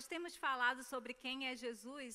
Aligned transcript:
Nós 0.00 0.06
temos 0.06 0.34
falado 0.34 0.82
sobre 0.82 1.12
quem 1.12 1.46
é 1.46 1.54
Jesus, 1.54 2.14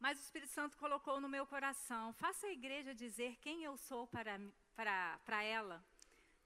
mas 0.00 0.18
o 0.18 0.22
Espírito 0.22 0.50
Santo 0.50 0.78
colocou 0.78 1.20
no 1.20 1.28
meu 1.28 1.44
coração: 1.46 2.14
faça 2.14 2.46
a 2.46 2.52
igreja 2.58 2.94
dizer 2.94 3.36
quem 3.42 3.62
eu 3.64 3.76
sou 3.76 4.06
para, 4.06 4.40
para, 4.74 5.18
para 5.26 5.42
ela. 5.42 5.84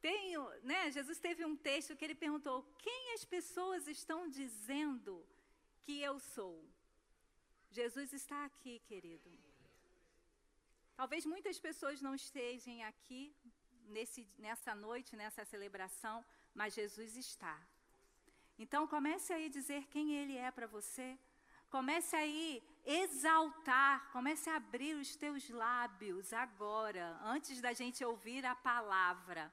Tenho, 0.01 0.43
né, 0.65 0.91
Jesus 0.91 1.21
teve 1.21 1.45
um 1.45 1.55
texto 1.55 1.95
que 1.95 2.05
ele 2.05 2.17
perguntou: 2.17 2.65
quem 2.81 3.15
as 3.15 3.25
pessoas 3.25 3.87
estão 3.87 4.29
dizendo 4.29 5.25
que 5.83 6.01
eu 6.03 6.19
sou? 6.19 6.69
Jesus 7.71 8.13
está 8.13 8.45
aqui, 8.45 8.81
querido. 8.89 9.31
Talvez 10.97 11.25
muitas 11.25 11.61
pessoas 11.61 12.03
não 12.03 12.13
estejam 12.13 12.83
aqui 12.83 13.33
nesse, 13.87 14.29
nessa 14.37 14.75
noite, 14.75 15.15
nessa 15.15 15.45
celebração, 15.45 16.25
mas 16.53 16.75
Jesus 16.75 17.17
está. 17.17 17.57
Então 18.59 18.87
comece 18.87 19.33
aí 19.33 19.47
a 19.47 19.51
dizer 19.51 19.87
quem 19.87 20.15
Ele 20.15 20.37
é 20.37 20.51
para 20.51 20.67
você. 20.67 21.19
Comece 21.71 22.17
aí 22.17 22.63
exaltar, 22.85 24.11
comece 24.11 24.49
a 24.49 24.57
abrir 24.57 24.95
os 24.95 25.15
teus 25.15 25.49
lábios 25.51 26.33
agora, 26.33 27.21
antes 27.23 27.61
da 27.61 27.73
gente 27.75 28.03
ouvir 28.05 28.45
a 28.47 28.55
palavra. 28.55 29.53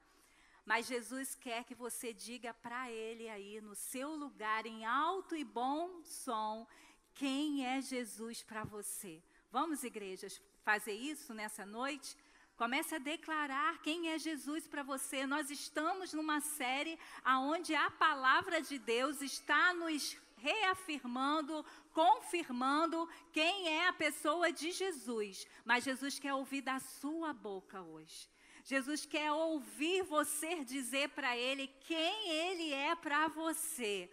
Mas 0.66 0.88
Jesus 0.88 1.36
quer 1.36 1.64
que 1.64 1.76
você 1.76 2.14
diga 2.14 2.54
para 2.54 2.90
Ele 2.90 3.30
aí, 3.30 3.62
no 3.62 3.76
seu 3.76 4.16
lugar, 4.16 4.66
em 4.66 4.86
alto 4.86 5.36
e 5.36 5.44
bom 5.44 6.02
som, 6.04 6.66
quem 7.14 7.66
é 7.66 7.82
Jesus 7.82 8.42
para 8.42 8.64
você. 8.64 9.22
Vamos, 9.52 9.84
igrejas, 9.84 10.42
fazer 10.64 10.94
isso 10.94 11.34
nessa 11.34 11.66
noite? 11.66 12.18
Comece 12.58 12.96
a 12.96 13.00
declarar 13.00 13.82
quem 13.82 14.10
é 14.12 14.18
Jesus 14.18 14.66
para 14.66 14.82
você. 14.82 15.26
Nós 15.28 15.50
estamos 15.52 16.14
numa 16.14 16.40
série 16.40 16.98
onde 17.26 17.76
a 17.76 17.92
palavra 17.92 18.62
de 18.62 18.80
Deus 18.80 19.22
está 19.22 19.74
nos 19.74 20.18
reafirmando, 20.38 21.66
confirmando 21.92 23.10
quem 23.34 23.68
é 23.68 23.88
a 23.88 23.94
pessoa 23.94 24.54
de 24.54 24.72
Jesus. 24.72 25.46
Mas 25.66 25.84
Jesus 25.84 26.18
quer 26.18 26.34
ouvir 26.34 26.62
da 26.62 26.80
sua 26.80 27.34
boca 27.34 27.82
hoje. 27.82 28.30
Jesus 28.64 29.06
quer 29.06 29.32
ouvir 29.32 30.04
você 30.04 30.64
dizer 30.64 31.10
para 31.10 31.36
Ele 31.38 31.68
quem 31.82 32.30
Ele 32.30 32.72
é 32.72 32.96
para 32.96 33.28
você. 33.28 34.10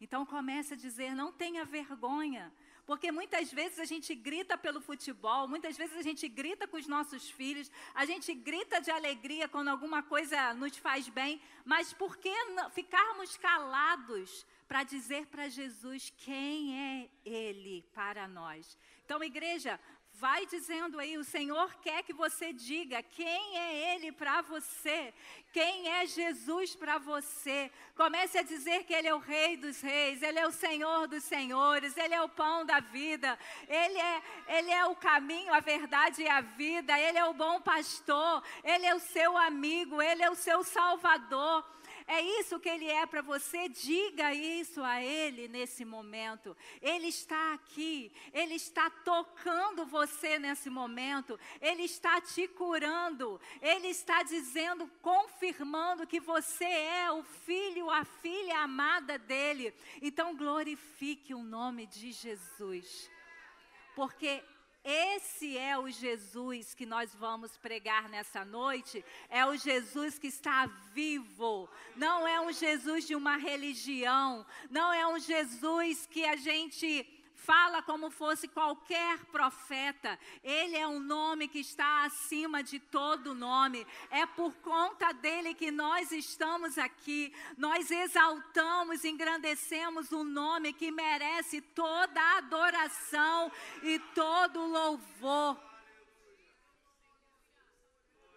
Então 0.00 0.26
comece 0.26 0.74
a 0.74 0.76
dizer: 0.76 1.14
não 1.14 1.32
tenha 1.32 1.64
vergonha. 1.64 2.52
Porque 2.86 3.12
muitas 3.12 3.52
vezes 3.52 3.78
a 3.78 3.84
gente 3.84 4.14
grita 4.14 4.56
pelo 4.56 4.80
futebol, 4.80 5.46
muitas 5.46 5.76
vezes 5.76 5.96
a 5.96 6.02
gente 6.02 6.28
grita 6.28 6.66
com 6.66 6.76
os 6.76 6.86
nossos 6.86 7.30
filhos, 7.30 7.70
a 7.94 8.04
gente 8.04 8.34
grita 8.34 8.80
de 8.80 8.90
alegria 8.90 9.48
quando 9.48 9.68
alguma 9.68 10.02
coisa 10.02 10.54
nos 10.54 10.76
faz 10.76 11.08
bem, 11.08 11.40
mas 11.64 11.92
por 11.92 12.16
que 12.16 12.32
ficarmos 12.72 13.36
calados 13.36 14.46
para 14.66 14.82
dizer 14.82 15.26
para 15.26 15.48
Jesus 15.48 16.12
quem 16.18 16.78
é 16.78 17.08
Ele 17.24 17.84
para 17.92 18.28
nós? 18.28 18.78
Então, 19.04 19.22
igreja, 19.24 19.80
Vai 20.14 20.44
dizendo 20.44 20.98
aí, 20.98 21.16
o 21.16 21.24
Senhor 21.24 21.74
quer 21.76 22.02
que 22.02 22.12
você 22.12 22.52
diga 22.52 23.02
quem 23.02 23.56
é 23.56 23.94
Ele 23.94 24.12
para 24.12 24.42
você, 24.42 25.14
quem 25.50 25.88
é 25.88 26.06
Jesus 26.06 26.76
para 26.76 26.98
você. 26.98 27.70
Comece 27.96 28.36
a 28.36 28.42
dizer 28.42 28.84
que 28.84 28.92
Ele 28.92 29.08
é 29.08 29.14
o 29.14 29.18
Rei 29.18 29.56
dos 29.56 29.80
Reis, 29.80 30.22
Ele 30.22 30.38
é 30.38 30.46
o 30.46 30.52
Senhor 30.52 31.08
dos 31.08 31.24
Senhores, 31.24 31.96
Ele 31.96 32.12
é 32.12 32.20
o 32.20 32.28
pão 32.28 32.66
da 32.66 32.80
vida, 32.80 33.38
Ele 33.66 33.98
é, 33.98 34.22
Ele 34.46 34.70
é 34.70 34.84
o 34.84 34.94
caminho, 34.94 35.54
a 35.54 35.60
verdade 35.60 36.22
e 36.22 36.28
a 36.28 36.42
vida, 36.42 36.98
Ele 36.98 37.16
é 37.16 37.24
o 37.24 37.32
bom 37.32 37.60
pastor, 37.60 38.42
Ele 38.62 38.84
é 38.84 38.94
o 38.94 39.00
seu 39.00 39.38
amigo, 39.38 40.02
Ele 40.02 40.22
é 40.22 40.30
o 40.30 40.34
seu 40.34 40.62
salvador. 40.62 41.64
É 42.12 42.20
isso 42.40 42.58
que 42.58 42.68
Ele 42.68 42.86
é 42.86 43.06
para 43.06 43.22
você. 43.22 43.68
Diga 43.68 44.34
isso 44.34 44.82
a 44.82 45.00
Ele 45.00 45.46
nesse 45.46 45.84
momento. 45.84 46.56
Ele 46.82 47.06
está 47.06 47.54
aqui. 47.54 48.10
Ele 48.32 48.54
está 48.54 48.90
tocando 48.90 49.86
você 49.86 50.36
nesse 50.36 50.68
momento. 50.68 51.38
Ele 51.60 51.84
está 51.84 52.20
te 52.20 52.48
curando. 52.48 53.40
Ele 53.62 53.86
está 53.86 54.24
dizendo, 54.24 54.90
confirmando 55.00 56.04
que 56.04 56.18
você 56.18 56.64
é 56.64 57.12
o 57.12 57.22
filho, 57.22 57.88
a 57.88 58.04
filha 58.04 58.58
amada 58.58 59.16
dele. 59.16 59.72
Então 60.02 60.34
glorifique 60.34 61.32
o 61.32 61.44
nome 61.44 61.86
de 61.86 62.10
Jesus. 62.10 63.08
Porque 63.94 64.42
esse 64.82 65.58
é 65.58 65.78
o 65.78 65.90
Jesus 65.90 66.74
que 66.74 66.86
nós 66.86 67.14
vamos 67.14 67.56
pregar 67.58 68.08
nessa 68.08 68.44
noite. 68.44 69.04
É 69.28 69.44
o 69.44 69.56
Jesus 69.56 70.18
que 70.18 70.28
está 70.28 70.66
vivo. 70.94 71.68
Não 71.96 72.26
é 72.26 72.40
um 72.40 72.52
Jesus 72.52 73.06
de 73.06 73.14
uma 73.14 73.36
religião. 73.36 74.46
Não 74.70 74.92
é 74.92 75.06
um 75.06 75.18
Jesus 75.18 76.06
que 76.06 76.24
a 76.24 76.36
gente 76.36 77.19
fala 77.44 77.82
como 77.82 78.10
fosse 78.10 78.46
qualquer 78.48 79.18
profeta. 79.26 80.18
Ele 80.42 80.76
é 80.76 80.86
um 80.86 81.00
nome 81.00 81.48
que 81.48 81.58
está 81.58 82.04
acima 82.04 82.62
de 82.62 82.78
todo 82.78 83.34
nome. 83.34 83.86
É 84.10 84.26
por 84.26 84.54
conta 84.56 85.12
dele 85.12 85.54
que 85.54 85.70
nós 85.70 86.12
estamos 86.12 86.78
aqui. 86.78 87.32
Nós 87.56 87.90
exaltamos, 87.90 89.04
engrandecemos 89.04 90.12
o 90.12 90.20
um 90.20 90.24
nome 90.24 90.72
que 90.72 90.90
merece 90.90 91.60
toda 91.60 92.38
adoração 92.38 93.50
e 93.82 93.98
todo 94.14 94.66
louvor. 94.66 95.58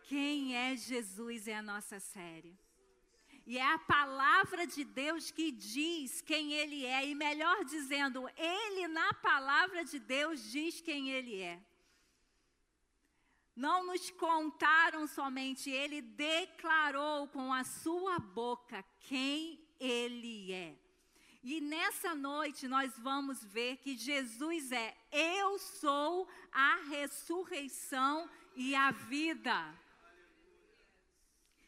Quem 0.08 0.56
é 0.56 0.75
Jesus 0.75 1.47
é 1.47 1.56
a 1.56 1.62
nossa 1.62 2.00
série. 2.00 2.58
E 3.46 3.58
é 3.58 3.74
a 3.74 3.78
palavra 3.78 4.66
de 4.66 4.84
Deus 4.86 5.30
que 5.30 5.52
diz 5.52 6.22
quem 6.22 6.54
Ele 6.54 6.86
é. 6.86 7.06
E 7.08 7.14
melhor 7.14 7.66
dizendo, 7.66 8.30
Ele 8.38 8.88
na 8.88 9.14
palavra 9.16 9.84
de 9.84 10.00
Deus 10.00 10.52
diz 10.52 10.80
quem 10.80 11.12
Ele 11.12 11.42
é. 11.42 11.62
Não 13.56 13.86
nos 13.86 14.09
contaram 14.12 15.06
somente, 15.06 15.70
Ele 15.70 16.02
declarou 16.02 17.28
com 17.28 17.54
a 17.54 17.64
sua 17.64 18.18
boca 18.18 18.84
quem 19.02 19.60
Ele 19.80 20.52
é. 20.54 20.75
E 21.44 21.60
nessa 21.60 22.16
noite 22.16 22.70
nós 22.70 22.98
vamos 22.98 23.44
ver 23.44 23.75
que 23.78 23.98
Jesus 23.98 24.72
é: 24.72 24.98
Eu 25.12 25.60
sou 25.60 26.28
a 26.52 26.75
ressurreição 26.90 28.30
e 28.56 28.74
a 28.74 28.92
vida. 28.92 29.83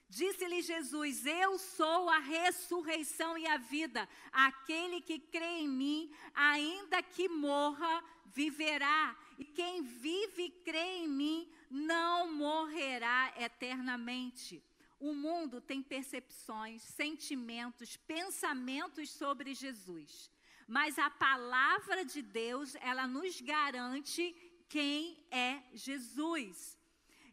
Disse-lhe 0.09 0.61
Jesus: 0.61 1.25
Eu 1.25 1.57
sou 1.57 2.09
a 2.09 2.19
ressurreição 2.19 3.37
e 3.37 3.47
a 3.47 3.57
vida. 3.57 4.07
Aquele 4.31 5.01
que 5.01 5.19
crê 5.19 5.59
em 5.59 5.67
mim, 5.67 6.11
ainda 6.33 7.01
que 7.01 7.27
morra, 7.27 8.03
viverá. 8.25 9.17
E 9.37 9.43
quem 9.43 9.81
vive 9.81 10.43
e 10.43 10.49
crê 10.49 11.03
em 11.03 11.07
mim, 11.07 11.49
não 11.69 12.31
morrerá 12.33 13.33
eternamente. 13.37 14.63
O 14.99 15.13
mundo 15.13 15.59
tem 15.59 15.81
percepções, 15.81 16.81
sentimentos, 16.81 17.97
pensamentos 17.97 19.09
sobre 19.11 19.53
Jesus. 19.53 20.31
Mas 20.67 20.97
a 20.97 21.09
palavra 21.09 22.05
de 22.05 22.21
Deus, 22.21 22.75
ela 22.75 23.05
nos 23.05 23.39
garante 23.41 24.35
quem 24.67 25.25
é 25.29 25.61
Jesus. 25.73 26.74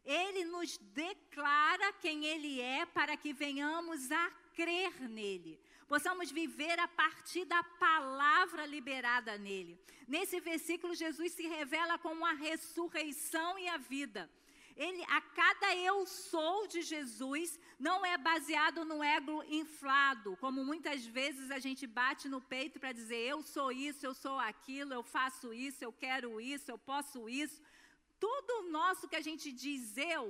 Ele 0.04 0.44
nos 0.44 0.78
declara 0.78 1.92
quem 1.94 2.24
Ele 2.24 2.60
é 2.60 2.84
para 2.84 3.16
que 3.16 3.32
venhamos 3.32 4.10
a 4.10 4.30
crer 4.54 5.08
nele. 5.08 5.60
Possamos 5.86 6.30
viver 6.30 6.78
a 6.78 6.88
partir 6.88 7.44
da 7.44 7.62
palavra 7.62 8.64
liberada 8.66 9.36
nele. 9.36 9.78
Nesse 10.08 10.40
versículo, 10.40 10.94
Jesus 10.94 11.32
se 11.32 11.46
revela 11.46 11.98
como 11.98 12.24
a 12.24 12.32
ressurreição 12.32 13.58
e 13.58 13.68
a 13.68 13.76
vida. 13.76 14.30
Ele, 14.74 15.02
a 15.04 15.20
cada 15.20 15.76
eu 15.76 16.06
sou 16.06 16.66
de 16.66 16.80
Jesus 16.80 17.60
não 17.78 18.06
é 18.06 18.16
baseado 18.16 18.84
no 18.84 19.04
ego 19.04 19.44
inflado, 19.44 20.36
como 20.38 20.64
muitas 20.64 21.04
vezes 21.04 21.50
a 21.50 21.58
gente 21.58 21.86
bate 21.86 22.26
no 22.26 22.40
peito 22.40 22.80
para 22.80 22.92
dizer 22.92 23.16
eu 23.16 23.42
sou 23.42 23.70
isso, 23.70 24.06
eu 24.06 24.14
sou 24.14 24.38
aquilo, 24.38 24.94
eu 24.94 25.02
faço 25.02 25.52
isso, 25.52 25.84
eu 25.84 25.92
quero 25.92 26.40
isso, 26.40 26.70
eu 26.70 26.78
posso 26.78 27.28
isso 27.28 27.60
tudo 28.24 28.70
nosso 28.70 29.08
que 29.10 29.20
a 29.20 29.26
gente 29.28 29.46
diz 29.64 29.96
eu 29.96 30.24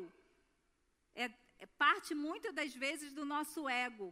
é, 1.15 1.25
é 1.65 1.67
parte 1.85 2.15
muitas 2.15 2.55
das 2.59 2.73
vezes 2.85 3.13
do 3.19 3.25
nosso 3.35 3.69
ego 3.69 4.09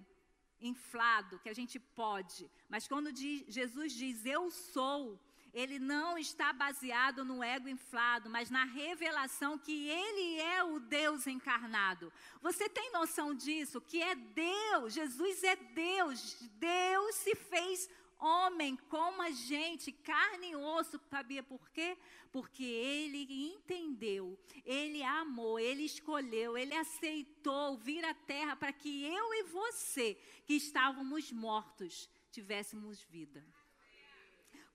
inflado, 0.60 1.38
que 1.42 1.48
a 1.48 1.58
gente 1.60 1.78
pode. 2.02 2.42
Mas 2.68 2.86
quando 2.86 3.18
diz, 3.20 3.36
Jesus 3.48 3.92
diz 3.92 4.26
eu 4.26 4.50
sou, 4.50 5.18
ele 5.52 5.78
não 5.78 6.18
está 6.18 6.52
baseado 6.52 7.24
no 7.24 7.42
ego 7.42 7.68
inflado, 7.68 8.28
mas 8.28 8.50
na 8.50 8.64
revelação 8.64 9.58
que 9.58 9.88
ele 9.88 10.40
é 10.40 10.62
o 10.62 10.78
Deus 10.78 11.26
encarnado. 11.26 12.12
Você 12.40 12.68
tem 12.68 12.92
noção 12.92 13.34
disso? 13.34 13.80
Que 13.80 14.02
é 14.02 14.14
Deus, 14.14 14.92
Jesus 14.92 15.42
é 15.42 15.56
Deus. 15.56 16.36
Deus 16.74 17.14
se 17.16 17.34
fez 17.34 17.88
homem 18.20 18.76
como 18.88 19.22
a 19.22 19.30
gente, 19.30 19.90
carne 19.90 20.50
e 20.50 20.56
osso, 20.56 21.00
sabia 21.08 21.42
por 21.42 21.70
quê? 21.70 21.96
Porque 22.30 22.64
ele 22.64 23.52
entendeu, 23.52 24.38
ele 24.64 25.02
amou, 25.02 25.58
ele 25.58 25.82
escolheu, 25.82 26.56
ele 26.56 26.74
aceitou 26.74 27.76
vir 27.76 28.04
à 28.04 28.14
terra 28.14 28.54
para 28.54 28.72
que 28.72 29.04
eu 29.04 29.34
e 29.34 29.42
você, 29.44 30.14
que 30.44 30.54
estávamos 30.54 31.32
mortos, 31.32 32.08
tivéssemos 32.30 33.00
vida. 33.02 33.44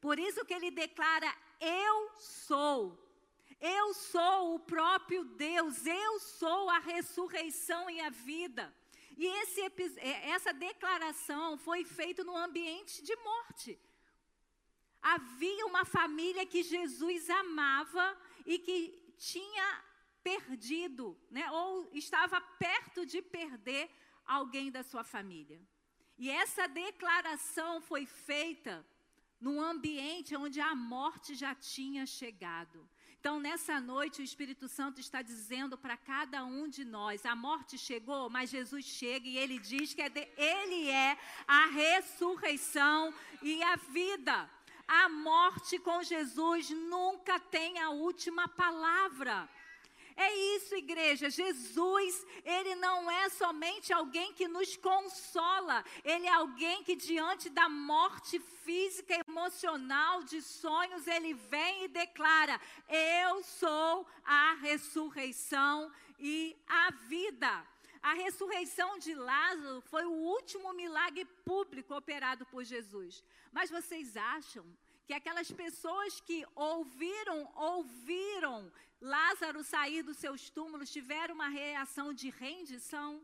Por 0.01 0.19
isso 0.19 0.45
que 0.45 0.53
ele 0.53 0.69
declara: 0.69 1.33
Eu 1.59 2.11
sou. 2.19 3.01
Eu 3.59 3.93
sou 3.93 4.55
o 4.55 4.59
próprio 4.59 5.23
Deus, 5.23 5.85
eu 5.85 6.19
sou 6.19 6.69
a 6.69 6.77
ressurreição 6.77 7.89
e 7.89 8.01
a 8.01 8.09
vida. 8.09 8.73
E 9.17 9.25
esse, 9.25 9.61
é, 9.61 10.29
essa 10.29 10.53
declaração 10.53 11.57
foi 11.57 11.85
feita 11.85 12.23
no 12.23 12.35
ambiente 12.35 13.01
de 13.01 13.15
morte. 13.17 13.79
Havia 15.01 15.65
uma 15.65 15.85
família 15.85 16.45
que 16.45 16.63
Jesus 16.63 17.29
amava 17.29 18.17
e 18.45 18.59
que 18.59 19.13
tinha 19.17 19.83
perdido, 20.23 21.17
né, 21.29 21.49
ou 21.51 21.89
estava 21.93 22.41
perto 22.41 23.05
de 23.05 23.21
perder 23.21 23.89
alguém 24.25 24.71
da 24.71 24.83
sua 24.83 25.03
família. 25.03 25.61
E 26.17 26.29
essa 26.29 26.67
declaração 26.67 27.81
foi 27.81 28.05
feita 28.05 28.85
num 29.39 29.61
ambiente 29.61 30.35
onde 30.35 30.59
a 30.59 30.73
morte 30.73 31.35
já 31.35 31.53
tinha 31.53 32.05
chegado. 32.05 32.89
Então, 33.25 33.39
nessa 33.39 33.79
noite, 33.79 34.21
o 34.21 34.23
Espírito 34.23 34.67
Santo 34.67 35.01
está 35.01 35.23
dizendo 35.23 35.75
para 35.75 35.97
cada 35.97 36.45
um 36.45 36.69
de 36.69 36.85
nós: 36.85 37.25
a 37.25 37.35
morte 37.35 37.75
chegou, 37.75 38.29
mas 38.29 38.51
Jesus 38.51 38.85
chega 38.85 39.27
e 39.27 39.35
ele 39.35 39.57
diz 39.57 39.95
que 39.95 40.03
é 40.03 40.09
de, 40.09 40.27
ele 40.37 40.91
é 40.91 41.17
a 41.47 41.65
ressurreição 41.65 43.11
e 43.41 43.63
a 43.63 43.77
vida. 43.77 44.47
A 44.87 45.09
morte 45.09 45.79
com 45.79 46.03
Jesus 46.03 46.69
nunca 46.69 47.39
tem 47.39 47.79
a 47.79 47.89
última 47.89 48.47
palavra. 48.47 49.49
É 50.17 50.33
isso, 50.55 50.73
igreja. 50.75 51.29
Jesus, 51.29 52.25
ele 52.43 52.75
não 52.75 53.11
é 53.11 53.27
somente 53.29 53.91
alguém 53.91 54.33
que 54.33 54.47
nos 54.47 54.77
consola, 54.77 55.83
ele 56.05 56.25
é 56.25 56.31
alguém 56.31 56.83
que 56.83 56.95
diante 56.95 57.49
da 57.49 57.67
morte 57.67 58.39
física 58.39 59.13
emocional 59.27 60.23
de 60.23 60.41
sonhos, 60.41 61.05
ele 61.05 61.33
vem 61.33 61.83
e 61.83 61.87
declara: 61.89 62.59
"Eu 62.87 63.43
sou 63.43 64.07
a 64.23 64.53
ressurreição 64.53 65.91
e 66.17 66.55
a 66.65 66.91
vida". 66.91 67.65
A 68.01 68.13
ressurreição 68.13 68.99
de 68.99 69.15
Lázaro 69.15 69.81
foi 69.81 70.05
o 70.05 70.11
último 70.11 70.71
milagre 70.73 71.25
público 71.43 71.95
operado 71.95 72.45
por 72.45 72.63
Jesus. 72.63 73.23
Mas 73.51 73.71
vocês 73.71 74.15
acham 74.15 74.63
que 75.05 75.13
aquelas 75.13 75.51
pessoas 75.51 76.19
que 76.19 76.45
ouviram, 76.55 77.51
ouviram 77.55 78.71
Lázaro 78.99 79.63
sair 79.63 80.01
dos 80.03 80.17
seus 80.17 80.49
túmulos 80.49 80.91
tiveram 80.91 81.35
uma 81.35 81.47
reação 81.47 82.13
de 82.13 82.29
rendição? 82.29 83.23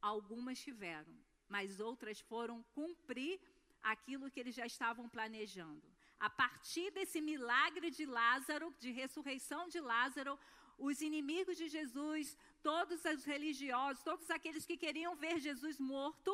Algumas 0.00 0.58
tiveram, 0.58 1.14
mas 1.48 1.80
outras 1.80 2.20
foram 2.20 2.62
cumprir 2.74 3.40
aquilo 3.82 4.30
que 4.30 4.40
eles 4.40 4.54
já 4.54 4.66
estavam 4.66 5.08
planejando. 5.08 5.86
A 6.18 6.28
partir 6.28 6.90
desse 6.90 7.20
milagre 7.20 7.90
de 7.90 8.04
Lázaro, 8.04 8.74
de 8.80 8.90
ressurreição 8.90 9.68
de 9.68 9.80
Lázaro, 9.80 10.38
os 10.76 11.00
inimigos 11.00 11.56
de 11.56 11.68
Jesus, 11.68 12.36
todos 12.62 13.04
os 13.04 13.24
religiosos, 13.24 14.02
todos 14.02 14.28
aqueles 14.30 14.66
que 14.66 14.76
queriam 14.76 15.14
ver 15.14 15.38
Jesus 15.38 15.78
morto, 15.78 16.32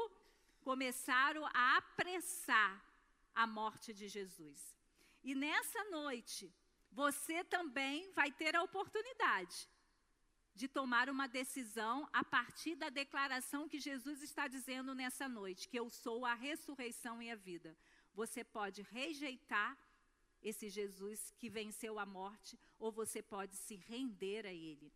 começaram 0.63 1.45
a 1.53 1.77
apressar 1.77 2.83
a 3.35 3.47
morte 3.47 3.93
de 3.93 4.09
Jesus. 4.09 4.77
E 5.23 5.35
nessa 5.35 5.85
noite, 5.85 6.53
você 6.91 7.43
também 7.45 8.11
vai 8.13 8.31
ter 8.31 8.55
a 8.55 8.63
oportunidade 8.63 9.69
de 10.55 10.69
tomar 10.69 11.11
uma 11.11 11.27
decisão 11.27 12.09
a 12.13 12.23
partir 12.23 12.77
da 12.77 12.89
declaração 12.89 13.69
que 13.69 13.81
Jesus 13.81 14.23
está 14.23 14.47
dizendo 14.47 14.95
nessa 14.95 15.29
noite, 15.29 15.69
que 15.69 15.79
eu 15.79 15.91
sou 15.91 16.25
a 16.25 16.35
ressurreição 16.35 17.21
e 17.21 17.31
a 17.31 17.35
vida. 17.35 17.77
Você 18.15 18.45
pode 18.45 18.83
rejeitar 18.83 19.77
esse 20.41 20.69
Jesus 20.69 21.33
que 21.39 21.49
venceu 21.49 21.99
a 21.99 22.07
morte, 22.07 22.59
ou 22.79 22.93
você 22.93 23.23
pode 23.23 23.57
se 23.57 23.77
render 23.77 24.47
a 24.47 24.53
ele. 24.53 24.93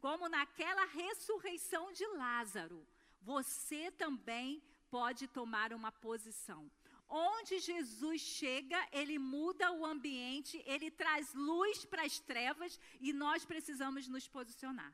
Como 0.00 0.28
naquela 0.28 0.86
ressurreição 0.86 1.92
de 1.92 2.06
Lázaro, 2.06 2.86
você 3.20 3.90
também 3.90 4.62
pode 4.88 5.26
tomar 5.28 5.72
uma 5.72 5.92
posição. 5.92 6.70
Onde 7.14 7.58
Jesus 7.58 8.22
chega, 8.22 8.88
ele 8.90 9.18
muda 9.18 9.70
o 9.70 9.84
ambiente, 9.84 10.62
ele 10.64 10.90
traz 10.90 11.34
luz 11.34 11.84
para 11.84 12.04
as 12.04 12.18
trevas 12.18 12.80
e 12.98 13.12
nós 13.12 13.44
precisamos 13.44 14.08
nos 14.08 14.26
posicionar. 14.26 14.90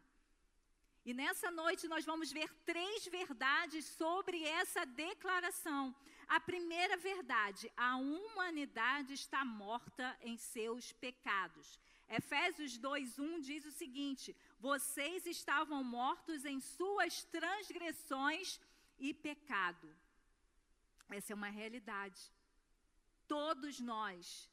E 1.04 1.14
nessa 1.14 1.48
noite 1.52 1.86
nós 1.86 2.04
vamos 2.04 2.32
ver 2.32 2.52
três 2.64 3.06
verdades 3.06 3.84
sobre 3.84 4.42
essa 4.42 4.84
declaração. 4.84 5.94
A 6.26 6.40
primeira 6.40 6.96
verdade, 6.96 7.70
a 7.76 7.96
humanidade 7.96 9.14
está 9.14 9.44
morta 9.44 10.18
em 10.20 10.36
seus 10.36 10.90
pecados. 10.90 11.78
Efésios 12.08 12.76
2:1 12.78 13.40
diz 13.42 13.64
o 13.64 13.70
seguinte: 13.70 14.36
Vocês 14.58 15.24
estavam 15.24 15.84
mortos 15.84 16.44
em 16.44 16.58
suas 16.58 17.22
transgressões 17.22 18.60
e 18.98 19.14
pecado. 19.14 19.88
Essa 21.10 21.32
é 21.32 21.36
uma 21.36 21.48
realidade. 21.48 22.20
Todos 23.26 23.80
nós, 23.80 24.50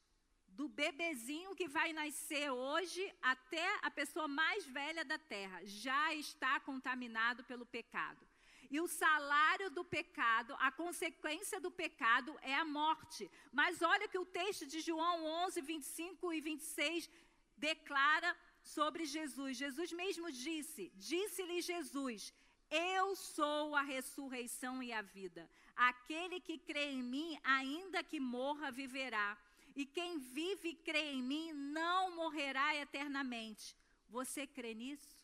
do 0.48 0.68
bebezinho 0.68 1.54
que 1.54 1.68
vai 1.68 1.92
nascer 1.92 2.50
hoje 2.50 3.02
até 3.20 3.66
a 3.82 3.90
pessoa 3.90 4.26
mais 4.26 4.64
velha 4.66 5.04
da 5.04 5.18
terra, 5.18 5.60
já 5.64 6.14
está 6.14 6.58
contaminado 6.60 7.44
pelo 7.44 7.66
pecado. 7.66 8.26
E 8.70 8.80
o 8.80 8.88
salário 8.88 9.70
do 9.70 9.84
pecado, 9.84 10.56
a 10.58 10.70
consequência 10.72 11.60
do 11.60 11.70
pecado 11.70 12.36
é 12.42 12.54
a 12.54 12.64
morte. 12.64 13.30
Mas 13.52 13.82
olha 13.82 14.08
que 14.08 14.18
o 14.18 14.26
texto 14.26 14.66
de 14.66 14.80
João 14.80 15.24
11, 15.44 15.60
25 15.60 16.32
e 16.32 16.40
26 16.40 17.08
declara 17.56 18.36
sobre 18.62 19.04
Jesus. 19.04 19.56
Jesus 19.56 19.92
mesmo 19.92 20.30
disse: 20.32 20.90
Disse-lhe 20.96 21.60
Jesus: 21.62 22.32
Eu 22.70 23.14
sou 23.14 23.74
a 23.76 23.82
ressurreição 23.82 24.82
e 24.82 24.92
a 24.92 25.02
vida. 25.02 25.48
Aquele 25.76 26.40
que 26.40 26.58
crê 26.58 26.92
em 26.92 27.02
mim, 27.02 27.38
ainda 27.44 28.02
que 28.02 28.18
morra, 28.18 28.70
viverá. 28.70 29.36
E 29.74 29.84
quem 29.84 30.18
vive 30.18 30.70
e 30.70 30.74
crê 30.74 31.12
em 31.12 31.22
mim 31.22 31.52
não 31.52 32.16
morrerá 32.16 32.74
eternamente. 32.74 33.76
Você 34.08 34.46
crê 34.46 34.74
nisso? 34.74 35.14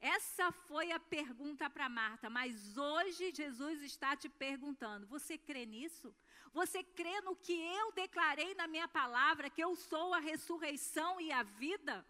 Essa 0.00 0.52
foi 0.52 0.92
a 0.92 1.00
pergunta 1.00 1.68
para 1.70 1.88
Marta, 1.88 2.28
mas 2.28 2.76
hoje 2.76 3.32
Jesus 3.34 3.80
está 3.82 4.14
te 4.14 4.28
perguntando: 4.28 5.06
você 5.06 5.38
crê 5.38 5.64
nisso? 5.64 6.14
Você 6.52 6.84
crê 6.84 7.20
no 7.22 7.34
que 7.34 7.52
eu 7.52 7.90
declarei 7.92 8.54
na 8.54 8.68
minha 8.68 8.86
palavra, 8.86 9.50
que 9.50 9.64
eu 9.64 9.74
sou 9.74 10.14
a 10.14 10.20
ressurreição 10.20 11.20
e 11.20 11.32
a 11.32 11.42
vida? 11.42 12.06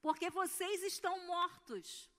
Porque 0.00 0.30
vocês 0.30 0.82
estão 0.82 1.26
mortos. 1.26 2.10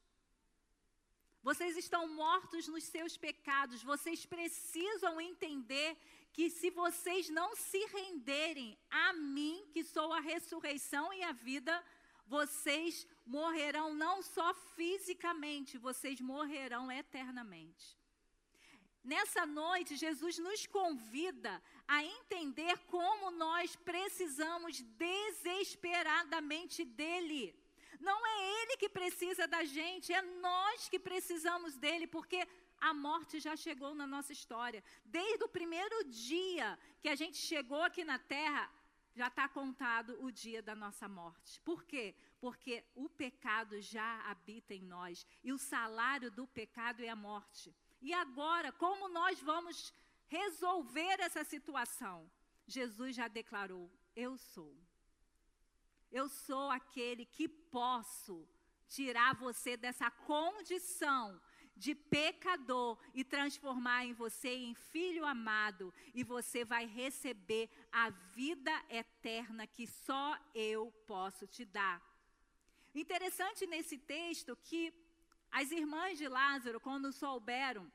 Vocês 1.48 1.78
estão 1.78 2.08
mortos 2.08 2.68
nos 2.68 2.86
seus 2.86 3.16
pecados. 3.26 3.84
Vocês 3.84 4.26
precisam 4.26 5.22
entender 5.22 5.96
que 6.34 6.50
se 6.50 6.72
vocês 6.72 7.30
não 7.30 7.56
se 7.56 7.78
renderem 7.98 8.76
a 8.90 9.14
mim, 9.14 9.64
que 9.72 9.84
sou 9.84 10.12
a 10.12 10.20
ressurreição 10.20 11.14
e 11.14 11.22
a 11.22 11.32
vida, 11.32 11.86
vocês 12.26 13.06
morrerão 13.24 13.94
não 13.94 14.24
só 14.24 14.56
fisicamente, 14.76 15.78
vocês 15.78 16.20
morrerão 16.20 16.92
eternamente. 16.92 17.96
Nessa 19.04 19.46
noite, 19.46 19.96
Jesus 19.96 20.40
nos 20.40 20.66
convida 20.66 21.62
a 21.88 22.04
entender 22.04 22.76
como 22.88 23.30
nós 23.30 23.76
precisamos 23.76 24.82
desesperadamente 24.82 26.84
dele. 26.84 27.56
Não 28.00 28.26
é 28.26 28.62
Ele 28.62 28.78
que 28.78 28.90
precisa 28.90 29.48
da 29.48 29.64
gente, 29.64 30.14
é 30.14 30.22
nós 30.22 30.90
que 30.90 31.00
precisamos 31.00 31.76
dele, 31.76 32.08
porque 32.08 32.48
a 32.80 32.94
morte 32.94 33.40
já 33.40 33.56
chegou 33.56 33.96
na 33.96 34.06
nossa 34.06 34.34
história. 34.34 34.84
Desde 35.04 35.44
o 35.44 35.50
primeiro 35.50 36.04
dia 36.06 36.78
que 37.02 37.10
a 37.10 37.16
gente 37.16 37.38
chegou 37.38 37.82
aqui 37.82 38.04
na 38.04 38.20
terra, 38.20 38.70
já 39.16 39.28
está 39.28 39.48
contado 39.48 40.18
o 40.22 40.30
dia 40.30 40.62
da 40.62 40.76
nossa 40.76 41.08
morte. 41.08 41.62
Por 41.62 41.84
quê? 41.86 42.14
Porque 42.40 42.84
o 42.94 43.08
pecado 43.10 43.82
já 43.82 44.22
habita 44.30 44.74
em 44.74 44.84
nós 44.84 45.26
e 45.42 45.54
o 45.54 45.58
salário 45.58 46.30
do 46.30 46.46
pecado 46.46 47.02
é 47.02 47.08
a 47.08 47.16
morte. 47.16 47.74
E 48.02 48.14
agora, 48.14 48.72
como 48.74 49.08
nós 49.08 49.40
vamos 49.40 49.94
resolver 50.28 51.22
essa 51.22 51.44
situação? 51.44 52.30
Jesus 52.68 53.16
já 53.16 53.28
declarou: 53.30 53.90
Eu 54.16 54.38
sou. 54.38 54.76
Eu 56.20 56.28
sou 56.30 56.68
aquele 56.80 57.24
que 57.36 57.46
posso 57.80 58.36
tirar 58.96 59.32
você 59.36 59.72
dessa 59.86 60.10
condição 60.34 61.24
de 61.84 61.94
pecador 61.94 62.98
e 63.14 63.22
transformar 63.36 64.06
em 64.06 64.14
você 64.14 64.52
em 64.68 64.74
filho 64.94 65.26
amado, 65.26 65.94
e 66.14 66.24
você 66.24 66.64
vai 66.74 66.86
receber 66.86 67.66
a 67.92 68.06
vida 68.40 68.72
eterna 69.02 69.68
que 69.68 69.86
só 69.86 70.26
eu 70.54 70.82
posso 71.06 71.46
te 71.56 71.66
dar. 71.66 71.98
Interessante 73.04 73.68
nesse 73.74 73.98
texto 73.98 74.58
que 74.70 74.82
as 75.52 75.70
irmãs 75.72 76.18
de 76.18 76.30
Lázaro, 76.30 76.80
quando 76.80 77.12
souberam, 77.12 77.86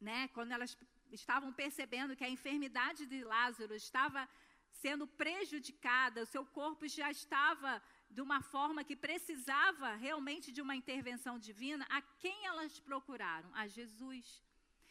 né, 0.00 0.28
quando 0.28 0.52
elas 0.52 0.78
estavam 1.10 1.52
percebendo 1.52 2.14
que 2.14 2.22
a 2.22 2.34
enfermidade 2.36 3.04
de 3.04 3.24
Lázaro 3.24 3.74
estava 3.74 4.28
sendo 4.72 5.06
prejudicada, 5.06 6.22
o 6.22 6.26
seu 6.26 6.44
corpo 6.44 6.86
já 6.88 7.10
estava 7.10 7.82
de 8.10 8.20
uma 8.20 8.40
forma 8.42 8.82
que 8.82 8.96
precisava 8.96 9.94
realmente 9.94 10.50
de 10.50 10.60
uma 10.60 10.74
intervenção 10.74 11.38
divina, 11.38 11.86
a 11.90 12.00
quem 12.02 12.46
elas 12.46 12.80
procuraram? 12.80 13.50
A 13.54 13.66
Jesus. 13.66 14.42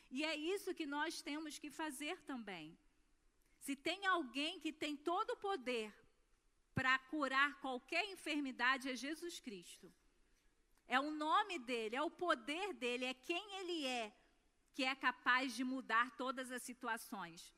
E 0.10 0.24
é 0.24 0.36
isso 0.36 0.74
que 0.74 0.86
nós 0.86 1.22
temos 1.22 1.60
que 1.60 1.70
fazer 1.70 2.20
também. 2.22 2.78
Se 3.60 3.76
tem 3.76 4.06
alguém 4.06 4.60
que 4.60 4.72
tem 4.72 4.96
todo 4.96 5.32
o 5.32 5.38
poder 5.38 5.94
para 6.74 6.98
curar 6.98 7.60
qualquer 7.60 8.06
enfermidade, 8.06 8.90
é 8.90 8.96
Jesus 8.96 9.40
Cristo. 9.40 9.92
É 10.88 11.00
o 11.00 11.12
nome 11.12 11.60
dele, 11.60 11.96
é 11.96 12.02
o 12.02 12.10
poder 12.10 12.74
dele, 12.74 13.06
é 13.06 13.14
quem 13.14 13.56
ele 13.60 13.86
é, 13.86 14.16
que 14.74 14.84
é 14.84 14.96
capaz 14.96 15.56
de 15.56 15.64
mudar 15.64 16.16
todas 16.16 16.52
as 16.52 16.64
situações. 16.64 17.54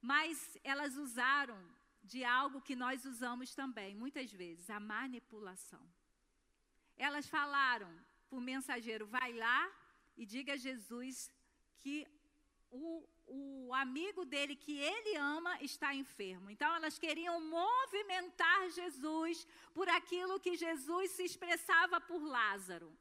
Mas 0.00 0.58
elas 0.64 0.96
usaram 0.96 1.58
de 2.02 2.24
algo 2.24 2.60
que 2.60 2.74
nós 2.74 3.04
usamos 3.04 3.54
também, 3.54 3.94
muitas 3.94 4.32
vezes, 4.32 4.70
a 4.70 4.80
manipulação. 4.80 5.82
Elas 6.96 7.26
falaram 7.28 7.90
para 8.28 8.38
o 8.38 8.40
mensageiro: 8.40 9.06
vai 9.06 9.32
lá 9.32 9.70
e 10.16 10.26
diga 10.26 10.54
a 10.54 10.56
Jesus 10.56 11.30
que 11.78 12.06
o, 12.70 13.08
o 13.26 13.74
amigo 13.74 14.24
dele 14.24 14.54
que 14.56 14.78
ele 14.78 15.16
ama 15.16 15.60
está 15.62 15.94
enfermo. 15.94 16.50
Então 16.50 16.74
elas 16.74 16.98
queriam 16.98 17.40
movimentar 17.40 18.70
Jesus 18.70 19.46
por 19.74 19.88
aquilo 19.88 20.40
que 20.40 20.56
Jesus 20.56 21.12
se 21.12 21.24
expressava 21.24 22.00
por 22.00 22.22
Lázaro. 22.22 22.96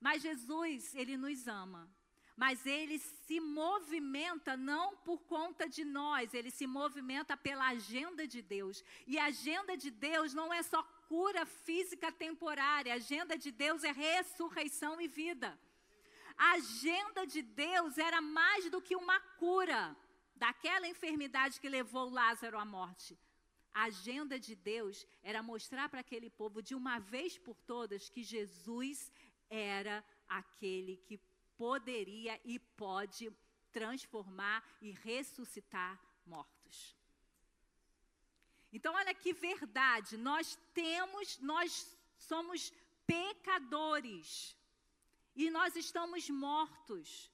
Mas 0.00 0.22
Jesus, 0.22 0.94
ele 0.94 1.16
nos 1.16 1.46
ama. 1.46 1.88
Mas 2.36 2.66
ele 2.66 2.98
se 2.98 3.40
movimenta 3.40 4.56
não 4.56 4.94
por 4.98 5.18
conta 5.20 5.66
de 5.66 5.84
nós, 5.84 6.34
ele 6.34 6.50
se 6.50 6.66
movimenta 6.66 7.34
pela 7.36 7.68
agenda 7.68 8.26
de 8.26 8.42
Deus. 8.42 8.84
E 9.06 9.18
a 9.18 9.26
agenda 9.26 9.74
de 9.76 9.90
Deus 9.90 10.34
não 10.34 10.52
é 10.52 10.62
só 10.62 10.82
cura 11.08 11.46
física 11.46 12.12
temporária, 12.12 12.92
a 12.92 12.96
agenda 12.96 13.38
de 13.38 13.50
Deus 13.50 13.82
é 13.84 13.92
ressurreição 13.92 15.00
e 15.00 15.08
vida. 15.08 15.58
A 16.36 16.52
agenda 16.52 17.26
de 17.26 17.40
Deus 17.40 17.96
era 17.96 18.20
mais 18.20 18.68
do 18.70 18.82
que 18.82 18.94
uma 18.94 19.18
cura 19.38 19.96
daquela 20.34 20.86
enfermidade 20.86 21.58
que 21.58 21.68
levou 21.68 22.10
Lázaro 22.10 22.58
à 22.58 22.64
morte. 22.64 23.18
A 23.72 23.84
agenda 23.84 24.38
de 24.38 24.54
Deus 24.54 25.06
era 25.22 25.42
mostrar 25.42 25.88
para 25.88 26.00
aquele 26.00 26.30
povo 26.30 26.62
de 26.62 26.74
uma 26.74 26.98
vez 26.98 27.38
por 27.38 27.56
todas 27.72 28.08
que 28.08 28.22
Jesus 28.22 29.10
era 29.48 30.04
aquele 30.28 30.96
que 31.06 31.18
poderia 31.56 32.40
e 32.44 32.58
pode 32.58 33.30
transformar 33.72 34.64
e 34.80 34.90
ressuscitar 34.90 36.00
mortos. 36.24 36.96
Então, 38.72 38.94
olha 38.94 39.14
que 39.14 39.32
verdade, 39.32 40.16
nós 40.16 40.58
temos, 40.74 41.38
nós 41.38 41.96
somos 42.18 42.72
pecadores. 43.06 44.56
E 45.34 45.50
nós 45.50 45.76
estamos 45.76 46.28
mortos. 46.30 47.30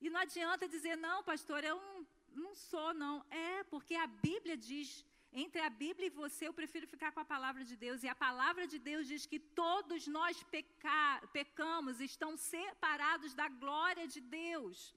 E 0.00 0.08
não 0.10 0.20
adianta 0.20 0.68
dizer, 0.68 0.96
não, 0.96 1.22
pastor, 1.24 1.64
eu 1.64 1.76
não, 1.76 2.06
não 2.34 2.54
sou, 2.54 2.94
não. 2.94 3.24
É, 3.30 3.64
porque 3.64 3.94
a 3.94 4.06
Bíblia 4.06 4.56
diz, 4.56 5.04
entre 5.32 5.60
a 5.60 5.70
Bíblia 5.70 6.06
e 6.06 6.10
você, 6.10 6.48
eu 6.48 6.54
prefiro 6.54 6.86
ficar 6.86 7.12
com 7.12 7.20
a 7.20 7.24
palavra 7.24 7.64
de 7.64 7.76
Deus. 7.76 8.02
E 8.02 8.08
a 8.08 8.14
palavra 8.14 8.66
de 8.66 8.78
Deus 8.78 9.06
diz 9.06 9.26
que 9.26 9.38
todos 9.38 10.06
nós 10.06 10.42
peca, 10.44 11.22
pecamos, 11.32 12.00
estão 12.00 12.36
separados 12.36 13.34
da 13.34 13.48
glória 13.48 14.06
de 14.08 14.20
Deus. 14.20 14.94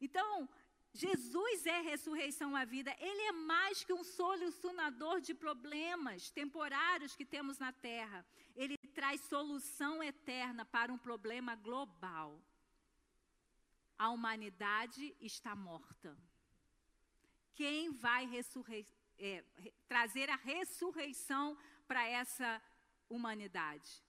Então, 0.00 0.48
Jesus 0.92 1.66
é 1.66 1.80
ressurreição 1.80 2.54
à 2.54 2.64
vida. 2.64 2.94
Ele 2.98 3.22
é 3.22 3.32
mais 3.32 3.82
que 3.82 3.92
um 3.92 4.04
solucionador 4.04 5.20
de 5.20 5.34
problemas 5.34 6.30
temporários 6.30 7.16
que 7.16 7.24
temos 7.24 7.58
na 7.58 7.72
terra. 7.72 8.24
Ele 8.54 8.76
traz 8.94 9.20
solução 9.22 10.02
eterna 10.02 10.64
para 10.64 10.92
um 10.92 10.98
problema 10.98 11.54
global. 11.56 12.40
A 13.98 14.10
humanidade 14.10 15.16
está 15.20 15.54
morta. 15.56 16.16
Quem 17.54 17.92
vai 17.92 18.26
é, 19.18 19.44
trazer 19.88 20.28
a 20.30 20.36
ressurreição 20.36 21.56
para 21.86 22.06
essa 22.06 22.62
humanidade? 23.08 24.02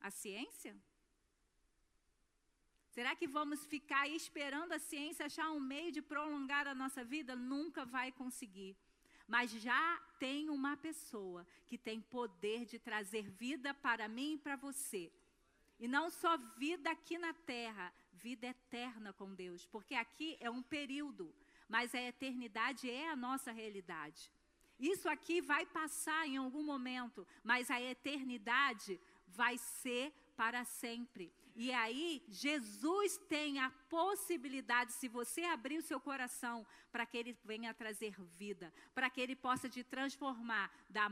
A 0.00 0.10
ciência? 0.10 0.76
Será 2.90 3.14
que 3.14 3.26
vamos 3.26 3.64
ficar 3.66 4.08
esperando 4.08 4.72
a 4.72 4.78
ciência 4.78 5.26
achar 5.26 5.50
um 5.52 5.60
meio 5.60 5.92
de 5.92 6.02
prolongar 6.02 6.66
a 6.66 6.74
nossa 6.74 7.04
vida? 7.04 7.36
Nunca 7.36 7.84
vai 7.84 8.10
conseguir. 8.10 8.76
Mas 9.28 9.52
já 9.52 10.02
tem 10.18 10.50
uma 10.50 10.76
pessoa 10.76 11.46
que 11.68 11.78
tem 11.78 12.00
poder 12.00 12.64
de 12.66 12.80
trazer 12.80 13.30
vida 13.30 13.72
para 13.72 14.08
mim 14.08 14.34
e 14.34 14.38
para 14.38 14.56
você. 14.56 15.12
E 15.78 15.86
não 15.86 16.10
só 16.10 16.36
vida 16.58 16.90
aqui 16.90 17.16
na 17.16 17.32
terra, 17.32 17.94
vida 18.12 18.48
eterna 18.48 19.12
com 19.12 19.32
Deus. 19.32 19.64
Porque 19.66 19.94
aqui 19.94 20.36
é 20.40 20.50
um 20.50 20.62
período, 20.62 21.32
mas 21.70 21.94
a 21.94 22.02
eternidade 22.02 22.90
é 22.90 23.08
a 23.08 23.16
nossa 23.16 23.52
realidade. 23.52 24.30
Isso 24.76 25.08
aqui 25.08 25.40
vai 25.40 25.64
passar 25.64 26.26
em 26.26 26.36
algum 26.36 26.64
momento, 26.64 27.26
mas 27.44 27.70
a 27.70 27.80
eternidade 27.80 29.00
vai 29.28 29.56
ser 29.56 30.12
para 30.36 30.64
sempre. 30.64 31.32
E 31.54 31.70
aí, 31.70 32.24
Jesus 32.28 33.18
tem 33.28 33.60
a 33.60 33.70
possibilidade, 33.88 34.92
se 34.92 35.06
você 35.06 35.42
abrir 35.42 35.78
o 35.78 35.82
seu 35.82 36.00
coração, 36.00 36.66
para 36.90 37.06
que 37.06 37.18
ele 37.18 37.38
venha 37.44 37.72
trazer 37.72 38.14
vida, 38.20 38.72
para 38.94 39.08
que 39.10 39.20
ele 39.20 39.36
possa 39.36 39.68
te 39.68 39.84
transformar, 39.84 40.72
da, 40.88 41.08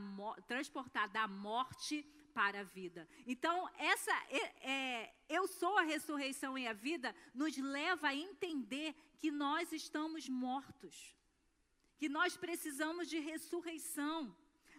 transportar 0.46 1.08
da 1.08 1.28
morte 1.28 2.04
para 2.38 2.60
a 2.60 2.62
vida. 2.62 3.08
Então, 3.26 3.68
essa 3.76 4.14
é, 4.30 4.44
é, 4.74 5.14
eu 5.28 5.48
sou 5.48 5.76
a 5.76 5.82
ressurreição 5.82 6.56
e 6.56 6.68
a 6.68 6.72
vida 6.72 7.12
nos 7.34 7.56
leva 7.56 8.06
a 8.10 8.14
entender 8.14 8.94
que 9.18 9.28
nós 9.28 9.72
estamos 9.72 10.28
mortos, 10.28 11.16
que 11.96 12.08
nós 12.08 12.36
precisamos 12.36 13.08
de 13.08 13.18
ressurreição. 13.18 14.32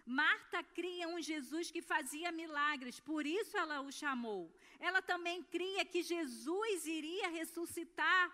Marta 0.06 0.62
cria 0.62 1.06
um 1.06 1.20
Jesus 1.20 1.70
que 1.70 1.82
fazia 1.82 2.32
milagres, 2.32 2.98
por 2.98 3.26
isso 3.26 3.54
ela 3.58 3.82
o 3.82 3.92
chamou. 3.92 4.50
Ela 4.88 5.02
também 5.02 5.42
cria 5.42 5.84
que 5.84 6.02
Jesus 6.02 6.86
iria 6.86 7.28
ressuscitar 7.28 8.32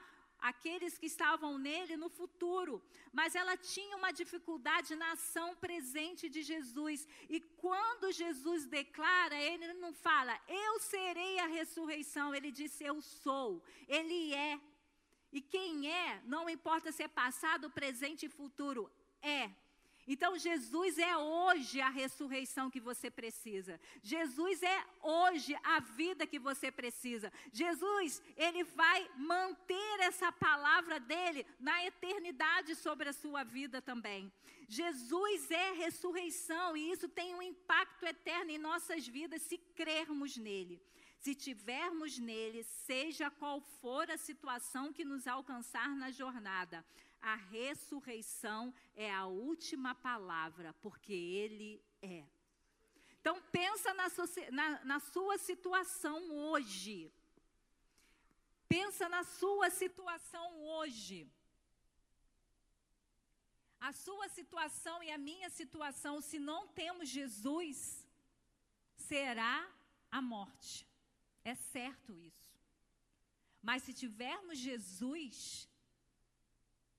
aqueles 0.50 0.96
que 1.00 1.06
estavam 1.06 1.52
nele 1.66 1.96
no 1.96 2.08
futuro, 2.08 2.74
mas 3.12 3.34
ela 3.34 3.56
tinha 3.56 3.96
uma 3.96 4.12
dificuldade 4.20 4.94
na 4.94 5.12
ação 5.12 5.48
presente 5.56 6.28
de 6.28 6.42
Jesus. 6.42 7.06
E 7.28 7.40
quando 7.64 8.12
Jesus 8.12 8.66
declara, 8.66 9.36
ele 9.50 9.72
não 9.74 9.92
fala, 9.92 10.38
eu 10.46 10.78
serei 10.78 11.38
a 11.40 11.46
ressurreição, 11.46 12.34
ele 12.34 12.50
disse, 12.60 12.84
eu 12.84 13.00
sou, 13.00 13.62
ele 13.88 14.34
é. 14.34 14.60
E 15.32 15.40
quem 15.40 15.90
é, 15.90 16.22
não 16.24 16.48
importa 16.48 16.92
se 16.92 17.02
é 17.02 17.08
passado, 17.08 17.70
presente 17.70 18.26
e 18.26 18.36
futuro, 18.40 18.90
é. 19.20 19.50
Então, 20.06 20.38
Jesus 20.38 20.98
é 20.98 21.16
hoje 21.16 21.80
a 21.80 21.88
ressurreição 21.88 22.70
que 22.70 22.78
você 22.78 23.10
precisa. 23.10 23.80
Jesus 24.02 24.62
é 24.62 24.84
hoje 25.02 25.56
a 25.64 25.80
vida 25.80 26.26
que 26.26 26.38
você 26.38 26.70
precisa. 26.70 27.32
Jesus, 27.52 28.22
ele 28.36 28.62
vai 28.62 29.10
manter 29.16 30.00
essa 30.00 30.30
palavra 30.30 31.00
dele 31.00 31.44
na 31.58 31.84
eternidade 31.84 32.76
sobre 32.76 33.08
a 33.08 33.12
sua 33.12 33.42
vida 33.42 33.82
também. 33.82 34.32
Jesus 34.68 35.50
é 35.50 35.72
ressurreição 35.72 36.76
e 36.76 36.90
isso 36.92 37.08
tem 37.08 37.34
um 37.34 37.42
impacto 37.42 38.04
eterno 38.04 38.50
em 38.50 38.58
nossas 38.58 39.06
vidas 39.06 39.42
se 39.42 39.58
crermos 39.58 40.36
nele. 40.36 40.80
Se 41.18 41.34
tivermos 41.34 42.18
nele, 42.18 42.62
seja 42.62 43.30
qual 43.30 43.60
for 43.60 44.08
a 44.10 44.16
situação 44.16 44.92
que 44.92 45.04
nos 45.04 45.26
alcançar 45.26 45.88
na 45.96 46.10
jornada, 46.10 46.84
a 47.20 47.34
ressurreição 47.34 48.72
é 48.94 49.12
a 49.12 49.26
última 49.26 49.94
palavra, 49.94 50.72
porque 50.74 51.12
Ele 51.12 51.82
é. 52.02 52.24
Então 53.20 53.42
pensa 53.50 53.92
na 53.94 54.08
sua, 54.08 54.26
na, 54.52 54.84
na 54.84 55.00
sua 55.00 55.36
situação 55.38 56.30
hoje. 56.30 57.12
Pensa 58.68 59.08
na 59.08 59.22
sua 59.24 59.70
situação 59.70 60.46
hoje. 60.62 61.28
A 63.80 63.92
sua 63.92 64.28
situação 64.28 65.02
e 65.02 65.10
a 65.10 65.18
minha 65.18 65.50
situação, 65.50 66.20
se 66.20 66.38
não 66.38 66.66
temos 66.68 67.08
Jesus, 67.08 68.06
será 68.96 69.68
a 70.10 70.20
morte. 70.20 70.86
É 71.44 71.54
certo 71.54 72.12
isso. 72.16 72.56
Mas 73.62 73.82
se 73.82 73.92
tivermos 73.92 74.58
Jesus, 74.58 75.68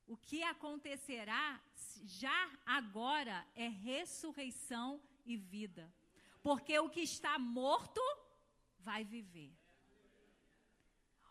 o 0.07 0.15
que 0.15 0.41
acontecerá 0.43 1.61
já 2.03 2.51
agora 2.65 3.45
é 3.55 3.67
ressurreição 3.67 5.01
e 5.25 5.35
vida. 5.35 5.93
Porque 6.41 6.79
o 6.79 6.89
que 6.89 7.01
está 7.01 7.37
morto 7.37 8.01
vai 8.79 9.03
viver. 9.03 9.53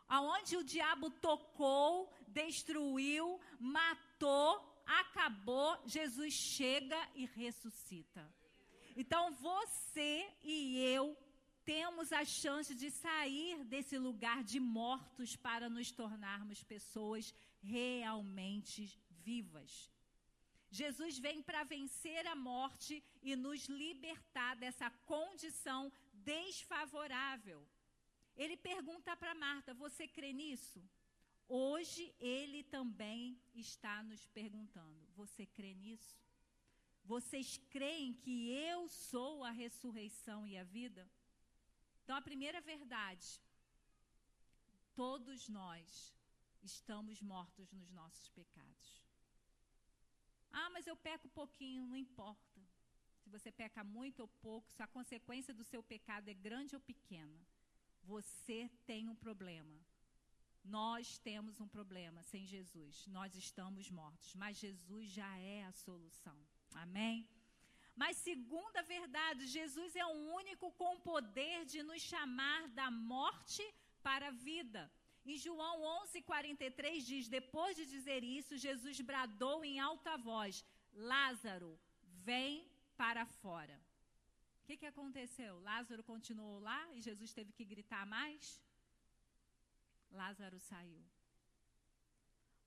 aonde 0.09 0.57
o 0.57 0.63
diabo 0.63 1.11
tocou, 1.11 2.13
destruiu, 2.29 3.41
matou, 3.59 4.83
acabou, 4.87 5.77
Jesus 5.85 6.33
chega 6.33 6.97
e 7.15 7.27
ressuscita. 7.27 8.33
Então 8.97 9.33
você 9.33 10.33
e 10.43 10.79
eu 10.79 11.17
temos 11.67 12.13
a 12.13 12.25
chance 12.25 12.73
de 12.75 12.91
sair 12.93 13.65
desse 13.65 13.99
lugar 13.99 14.45
de 14.45 14.61
mortos 14.61 15.35
para 15.35 15.69
nos 15.69 15.91
tornarmos 15.91 16.63
pessoas 16.63 17.35
realmente 17.61 18.97
vivas. 19.11 19.91
Jesus 20.71 21.19
vem 21.19 21.43
para 21.43 21.65
vencer 21.65 22.25
a 22.27 22.37
morte 22.37 23.03
e 23.21 23.35
nos 23.35 23.69
libertar 23.69 24.55
dessa 24.57 24.89
condição 25.05 25.93
desfavorável. 26.13 27.67
Ele 28.37 28.57
pergunta 28.57 29.17
para 29.17 29.35
Marta: 29.35 29.75
Você 29.75 30.07
crê 30.07 30.33
nisso? 30.33 30.81
Hoje 31.49 32.15
ele 32.21 32.63
também 32.63 33.41
está 33.55 34.03
nos 34.05 34.25
perguntando: 34.27 35.05
Você 35.17 35.47
crê 35.47 35.75
nisso? 35.75 36.17
Vocês 37.05 37.61
creem 37.71 38.13
que 38.13 38.51
eu 38.51 38.89
sou 38.89 39.45
a 39.45 39.51
ressurreição 39.51 40.47
e 40.47 40.57
a 40.57 40.65
vida? 40.65 41.09
Então, 42.07 42.17
a 42.17 42.23
primeira 42.23 42.61
verdade: 42.61 43.29
todos 44.95 45.49
nós 45.49 46.15
estamos 46.63 47.21
mortos 47.21 47.73
nos 47.73 47.91
nossos 47.91 48.29
pecados. 48.29 49.05
Ah, 50.53 50.71
mas 50.71 50.87
eu 50.87 50.97
peco 50.97 51.29
pouquinho, 51.29 51.85
não 51.85 51.97
importa. 51.97 52.61
Se 53.19 53.29
você 53.29 53.51
peca 53.51 53.83
muito 53.83 54.21
ou 54.21 54.29
pouco, 54.29 54.73
se 54.73 54.85
a 54.85 54.87
consequência 54.87 55.53
do 55.53 55.65
seu 55.65 55.83
pecado 55.83 56.29
é 56.29 56.35
grande 56.35 56.77
ou 56.77 56.81
pequena, 56.81 57.45
você 58.05 58.71
tem 58.87 59.09
um 59.09 59.17
problema. 59.17 59.77
Nós 60.63 61.19
temos 61.19 61.61
um 61.61 61.67
problema 61.67 62.23
sem 62.23 62.47
Jesus. 62.47 63.05
Nós 63.09 63.35
estamos 63.35 63.91
mortos, 63.91 64.33
mas 64.37 64.57
Jesus 64.57 65.11
já 65.11 65.37
é 65.39 65.65
a 65.65 65.73
solução. 65.73 66.39
Amém? 66.71 67.29
Mas, 68.03 68.19
segunda 68.19 68.81
verdade, 68.83 69.47
Jesus 69.47 69.97
é 69.97 70.05
o 70.05 70.19
único 70.41 70.71
com 70.81 71.01
poder 71.01 71.65
de 71.65 71.83
nos 71.83 72.03
chamar 72.03 72.69
da 72.81 72.91
morte 72.91 73.65
para 74.03 74.29
a 74.29 74.37
vida. 74.51 74.83
Em 75.25 75.37
João 75.45 75.77
11:43 76.05 77.07
diz: 77.11 77.29
Depois 77.39 77.75
de 77.79 77.87
dizer 77.95 78.23
isso, 78.23 78.63
Jesus 78.67 79.01
bradou 79.01 79.65
em 79.65 79.81
alta 79.81 80.15
voz: 80.19 80.65
Lázaro, 80.93 81.73
vem 82.29 82.53
para 83.01 83.25
fora. 83.43 83.79
O 84.61 84.67
que, 84.67 84.77
que 84.77 84.93
aconteceu? 84.93 85.53
Lázaro 85.71 86.05
continuou 86.13 86.59
lá 86.69 86.81
e 86.95 87.01
Jesus 87.09 87.33
teve 87.33 87.53
que 87.53 87.65
gritar 87.65 88.05
mais? 88.05 88.63
Lázaro 90.11 90.59
saiu. 90.71 91.03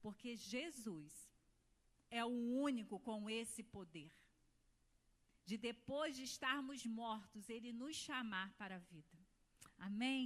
Porque 0.02 0.36
Jesus 0.36 1.14
é 2.10 2.24
o 2.26 2.36
único 2.68 3.00
com 3.00 3.30
esse 3.30 3.62
poder 3.78 4.12
de 5.50 5.58
depois 5.70 6.12
de 6.18 6.24
estarmos 6.32 6.86
mortos, 7.02 7.50
ele 7.56 7.72
nos 7.82 7.96
chamar 8.08 8.50
para 8.60 8.76
a 8.76 8.86
vida. 8.94 9.18
Amém? 9.88 10.24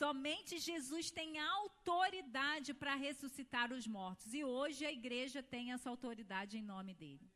Somente 0.00 0.58
Jesus 0.70 1.06
tem 1.10 1.30
autoridade 1.38 2.70
para 2.80 2.94
ressuscitar 3.06 3.68
os 3.72 3.86
mortos. 3.86 4.28
E 4.38 4.42
hoje 4.44 4.80
a 4.86 4.92
igreja 5.00 5.42
tem 5.54 5.72
essa 5.72 5.90
autoridade 5.90 6.58
em 6.58 6.68
nome 6.74 6.94
dele. 7.02 7.26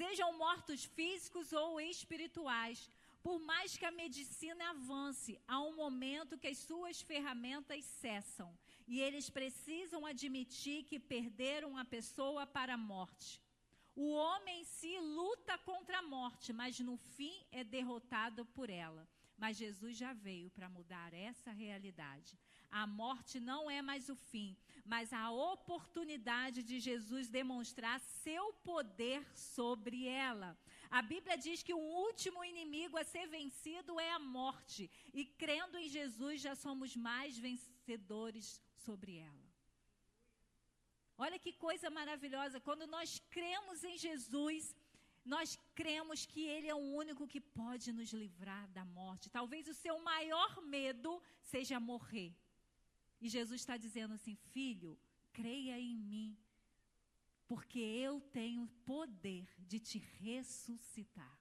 Sejam 0.00 0.28
mortos 0.44 0.84
físicos 0.84 1.52
ou 1.52 1.80
espirituais, 1.80 2.78
por 3.22 3.38
mais 3.50 3.76
que 3.76 3.86
a 3.86 3.98
medicina 4.02 4.70
avance, 4.70 5.40
há 5.46 5.60
um 5.60 5.74
momento 5.76 6.38
que 6.38 6.48
as 6.48 6.58
suas 6.58 7.00
ferramentas 7.10 7.84
cessam 7.84 8.50
e 8.86 9.00
eles 9.00 9.28
precisam 9.30 10.04
admitir 10.04 10.84
que 10.84 10.98
perderam 10.98 11.76
a 11.76 11.84
pessoa 11.84 12.44
para 12.46 12.74
a 12.74 12.84
morte. 12.94 13.41
O 13.94 14.10
homem 14.12 14.62
em 14.62 14.64
si 14.64 14.98
luta 14.98 15.58
contra 15.58 15.98
a 15.98 16.02
morte, 16.02 16.52
mas 16.52 16.78
no 16.80 16.96
fim 16.96 17.34
é 17.50 17.62
derrotado 17.62 18.44
por 18.46 18.70
ela. 18.70 19.06
Mas 19.36 19.56
Jesus 19.56 19.96
já 19.96 20.12
veio 20.12 20.50
para 20.50 20.68
mudar 20.68 21.12
essa 21.12 21.50
realidade. 21.50 22.38
A 22.70 22.86
morte 22.86 23.38
não 23.38 23.70
é 23.70 23.82
mais 23.82 24.08
o 24.08 24.16
fim, 24.16 24.56
mas 24.84 25.12
a 25.12 25.30
oportunidade 25.30 26.62
de 26.62 26.80
Jesus 26.80 27.28
demonstrar 27.28 28.00
seu 28.00 28.52
poder 28.70 29.26
sobre 29.34 30.06
ela. 30.06 30.56
A 30.90 31.02
Bíblia 31.02 31.36
diz 31.36 31.62
que 31.62 31.74
o 31.74 31.78
último 31.78 32.44
inimigo 32.44 32.96
a 32.96 33.04
ser 33.04 33.26
vencido 33.26 33.98
é 34.00 34.12
a 34.12 34.18
morte, 34.18 34.90
e 35.12 35.24
crendo 35.24 35.76
em 35.76 35.88
Jesus 35.88 36.40
já 36.40 36.54
somos 36.54 36.96
mais 36.96 37.36
vencedores 37.36 38.62
sobre 38.76 39.16
ela. 39.18 39.41
Olha 41.24 41.38
que 41.44 41.52
coisa 41.66 41.88
maravilhosa, 41.98 42.64
quando 42.66 42.84
nós 42.94 43.10
cremos 43.34 43.78
em 43.90 43.96
Jesus, 44.04 44.74
nós 45.34 45.48
cremos 45.80 46.26
que 46.32 46.42
Ele 46.54 46.68
é 46.68 46.74
o 46.74 46.88
único 47.02 47.28
que 47.32 47.40
pode 47.40 47.88
nos 47.98 48.10
livrar 48.22 48.64
da 48.76 48.84
morte. 48.84 49.34
Talvez 49.38 49.68
o 49.68 49.74
seu 49.82 49.96
maior 50.10 50.52
medo 50.76 51.10
seja 51.52 51.78
morrer. 51.78 52.32
E 53.20 53.28
Jesus 53.36 53.60
está 53.60 53.76
dizendo 53.76 54.14
assim: 54.14 54.34
Filho, 54.54 54.98
creia 55.32 55.78
em 55.78 55.94
mim, 55.94 56.36
porque 57.46 57.78
eu 57.78 58.20
tenho 58.38 58.66
poder 58.92 59.46
de 59.70 59.78
te 59.78 59.98
ressuscitar. 59.98 61.38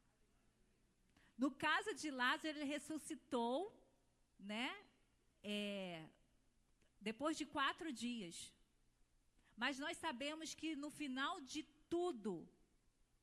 No 1.44 1.50
caso 1.68 1.92
de 1.96 2.12
Lázaro, 2.12 2.50
ele 2.50 2.66
ressuscitou, 2.76 3.58
né? 4.54 4.70
É, 5.42 6.08
depois 7.10 7.36
de 7.36 7.48
quatro 7.58 7.92
dias. 7.92 8.36
Mas 9.62 9.78
nós 9.84 9.96
sabemos 10.06 10.56
que 10.60 10.70
no 10.84 10.90
final 10.90 11.34
de 11.42 11.62
tudo, 11.94 12.34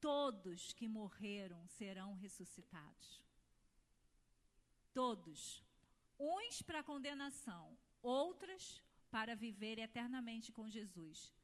todos 0.09 0.73
que 0.79 0.87
morreram 0.87 1.61
serão 1.67 2.11
ressuscitados. 2.15 3.09
Todos. 5.01 5.41
Uns 6.17 6.63
para 6.63 6.87
condenação, 6.91 7.65
outras 8.01 8.81
para 9.11 9.35
viver 9.35 9.77
eternamente 9.81 10.53
com 10.53 10.71
Jesus. 10.77 11.35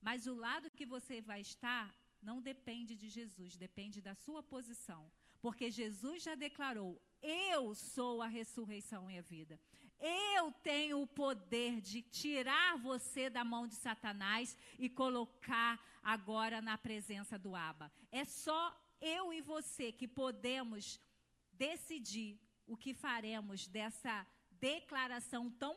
Mas 0.00 0.26
o 0.26 0.34
lado 0.34 0.70
que 0.70 0.86
você 0.86 1.20
vai 1.20 1.42
estar 1.42 1.86
não 2.22 2.40
depende 2.40 2.96
de 2.96 3.10
Jesus, 3.10 3.56
depende 3.56 4.00
da 4.00 4.14
sua 4.14 4.42
posição. 4.42 5.02
Porque 5.44 5.70
Jesus 5.70 6.22
já 6.22 6.34
declarou: 6.34 6.90
Eu 7.20 7.74
sou 7.74 8.22
a 8.22 8.26
ressurreição 8.26 9.10
e 9.10 9.18
a 9.18 9.22
vida. 9.34 9.60
Eu 10.00 10.52
tenho 10.62 11.02
o 11.02 11.06
poder 11.06 11.80
de 11.80 12.02
tirar 12.02 12.76
você 12.78 13.28
da 13.28 13.44
mão 13.44 13.66
de 13.66 13.74
Satanás 13.74 14.56
e 14.78 14.88
colocar 14.88 15.80
agora 16.02 16.62
na 16.62 16.78
presença 16.78 17.38
do 17.38 17.56
Abba. 17.56 17.90
É 18.12 18.24
só 18.24 18.76
eu 19.00 19.32
e 19.32 19.40
você 19.40 19.90
que 19.90 20.06
podemos 20.06 21.00
decidir 21.52 22.38
o 22.66 22.76
que 22.76 22.94
faremos 22.94 23.66
dessa 23.66 24.26
declaração 24.60 25.50
tão 25.50 25.76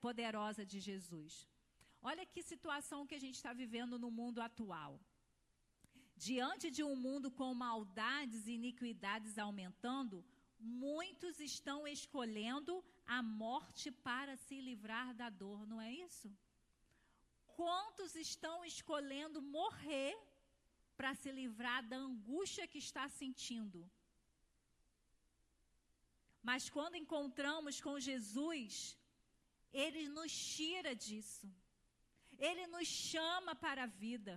poderosa 0.00 0.64
de 0.64 0.80
Jesus. 0.80 1.48
Olha 2.00 2.24
que 2.24 2.42
situação 2.42 3.06
que 3.06 3.14
a 3.14 3.20
gente 3.20 3.34
está 3.34 3.52
vivendo 3.52 3.98
no 3.98 4.10
mundo 4.10 4.40
atual. 4.40 5.00
Diante 6.16 6.70
de 6.70 6.82
um 6.82 6.96
mundo 6.96 7.30
com 7.30 7.52
maldades 7.54 8.46
e 8.46 8.52
iniquidades 8.52 9.38
aumentando, 9.38 10.24
muitos 10.58 11.38
estão 11.38 11.86
escolhendo 11.86 12.84
a 13.16 13.22
morte 13.22 13.90
para 13.90 14.36
se 14.36 14.56
livrar 14.60 15.08
da 15.14 15.28
dor, 15.30 15.66
não 15.66 15.80
é 15.80 15.90
isso? 15.90 16.30
Quantos 17.56 18.14
estão 18.14 18.56
escolhendo 18.72 19.40
morrer 19.40 20.16
para 20.96 21.14
se 21.14 21.30
livrar 21.40 21.82
da 21.92 21.96
angústia 21.96 22.68
que 22.72 22.78
está 22.86 23.08
sentindo? 23.08 23.80
Mas 26.48 26.68
quando 26.76 27.00
encontramos 27.02 27.80
com 27.80 27.98
Jesus, 27.98 28.96
ele 29.72 30.08
nos 30.08 30.32
tira 30.54 30.94
disso. 30.94 31.48
Ele 32.38 32.66
nos 32.68 32.86
chama 32.86 33.54
para 33.54 33.84
a 33.84 33.92
vida 34.04 34.34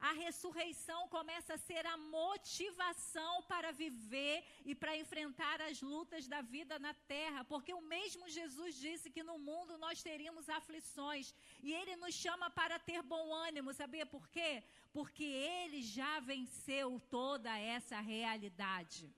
a 0.00 0.12
ressurreição 0.12 1.08
começa 1.08 1.54
a 1.54 1.58
ser 1.58 1.84
a 1.86 1.96
motivação 1.96 3.42
para 3.42 3.72
viver 3.72 4.44
e 4.64 4.74
para 4.74 4.96
enfrentar 4.96 5.60
as 5.60 5.80
lutas 5.82 6.26
da 6.28 6.40
vida 6.40 6.78
na 6.78 6.94
terra, 6.94 7.44
porque 7.44 7.74
o 7.74 7.80
mesmo 7.80 8.28
Jesus 8.28 8.76
disse 8.76 9.10
que 9.10 9.22
no 9.22 9.38
mundo 9.38 9.76
nós 9.78 10.02
teríamos 10.02 10.48
aflições, 10.48 11.34
e 11.62 11.72
ele 11.72 11.96
nos 11.96 12.14
chama 12.14 12.48
para 12.50 12.78
ter 12.78 13.02
bom 13.02 13.34
ânimo, 13.34 13.72
sabia 13.72 14.06
por 14.06 14.28
quê? 14.28 14.62
Porque 14.92 15.24
ele 15.24 15.82
já 15.82 16.20
venceu 16.20 17.00
toda 17.10 17.56
essa 17.58 17.98
realidade. 18.00 19.12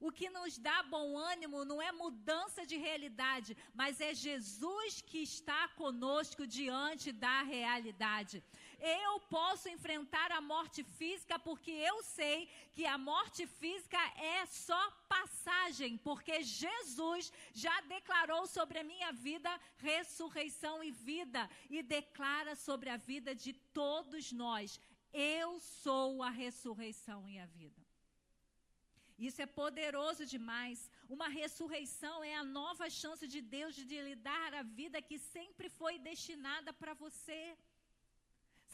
O 0.00 0.12
que 0.12 0.30
nos 0.30 0.56
dá 0.58 0.82
bom 0.84 1.18
ânimo 1.18 1.64
não 1.64 1.82
é 1.82 1.90
mudança 1.90 2.64
de 2.64 2.76
realidade, 2.76 3.56
mas 3.74 4.00
é 4.00 4.14
Jesus 4.14 5.00
que 5.00 5.18
está 5.18 5.66
conosco 5.70 6.46
diante 6.46 7.10
da 7.10 7.42
realidade. 7.42 8.42
Eu 8.80 9.20
posso 9.20 9.68
enfrentar 9.68 10.30
a 10.30 10.40
morte 10.40 10.84
física 10.84 11.38
porque 11.38 11.70
eu 11.70 12.02
sei 12.02 12.48
que 12.72 12.86
a 12.86 12.96
morte 12.96 13.46
física 13.46 13.98
é 14.16 14.46
só 14.46 14.90
passagem, 15.08 15.96
porque 15.98 16.42
Jesus 16.42 17.32
já 17.52 17.80
declarou 17.82 18.46
sobre 18.46 18.78
a 18.78 18.84
minha 18.84 19.12
vida 19.12 19.50
ressurreição 19.78 20.82
e 20.82 20.90
vida 20.90 21.48
e 21.68 21.82
declara 21.82 22.54
sobre 22.54 22.88
a 22.90 22.96
vida 22.96 23.34
de 23.34 23.52
todos 23.52 24.32
nós. 24.32 24.80
Eu 25.12 25.58
sou 25.60 26.22
a 26.22 26.30
ressurreição 26.30 27.28
e 27.28 27.38
a 27.38 27.46
vida. 27.46 27.88
Isso 29.18 29.42
é 29.42 29.46
poderoso 29.46 30.24
demais. 30.24 30.88
Uma 31.08 31.28
ressurreição 31.28 32.22
é 32.22 32.36
a 32.36 32.44
nova 32.44 32.88
chance 32.88 33.26
de 33.26 33.40
Deus 33.40 33.74
de 33.74 33.84
lhe 33.84 34.14
dar 34.14 34.54
a 34.54 34.62
vida 34.62 35.02
que 35.02 35.18
sempre 35.18 35.68
foi 35.68 35.98
destinada 35.98 36.72
para 36.72 36.94
você. 36.94 37.56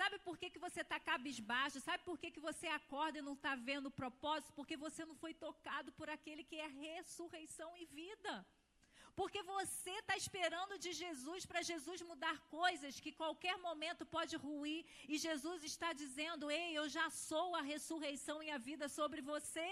Sabe 0.01 0.17
por 0.27 0.37
que, 0.39 0.51
que 0.55 0.65
você 0.67 0.81
está 0.85 0.99
cabisbaixo? 1.09 1.81
Sabe 1.81 2.03
por 2.09 2.17
que, 2.21 2.31
que 2.35 2.41
você 2.49 2.67
acorda 2.67 3.19
e 3.19 3.27
não 3.29 3.35
está 3.39 3.55
vendo 3.69 3.87
o 3.87 3.97
propósito? 4.03 4.53
Porque 4.59 4.77
você 4.77 5.05
não 5.11 5.17
foi 5.23 5.33
tocado 5.47 5.93
por 5.93 6.09
aquele 6.17 6.43
que 6.51 6.57
é 6.57 6.67
ressurreição 6.67 7.71
e 7.77 7.85
vida. 8.01 8.35
Porque 9.21 9.41
você 9.45 9.93
está 10.01 10.17
esperando 10.17 10.77
de 10.85 10.93
Jesus 11.03 11.47
para 11.51 11.63
Jesus 11.71 12.03
mudar 12.03 12.37
coisas 12.59 12.99
que 12.99 13.13
qualquer 13.21 13.57
momento 13.67 14.05
pode 14.17 14.35
ruir. 14.47 14.85
E 15.09 15.17
Jesus 15.27 15.63
está 15.63 15.93
dizendo: 15.93 16.51
Ei, 16.51 16.71
eu 16.81 16.89
já 16.89 17.07
sou 17.11 17.55
a 17.55 17.63
ressurreição 17.73 18.43
e 18.43 18.51
a 18.51 18.59
vida 18.59 18.89
sobre 18.89 19.23
você. 19.33 19.71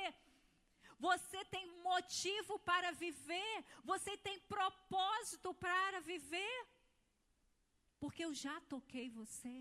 Você 1.09 1.45
tem 1.57 1.67
motivo 1.91 2.61
para 2.71 2.93
viver. 2.93 3.55
Você 3.93 4.17
tem 4.17 4.39
propósito 4.57 5.53
para 5.67 5.99
viver. 6.13 6.57
Porque 7.99 8.25
eu 8.25 8.33
já 8.33 8.57
toquei 8.75 9.09
você. 9.11 9.57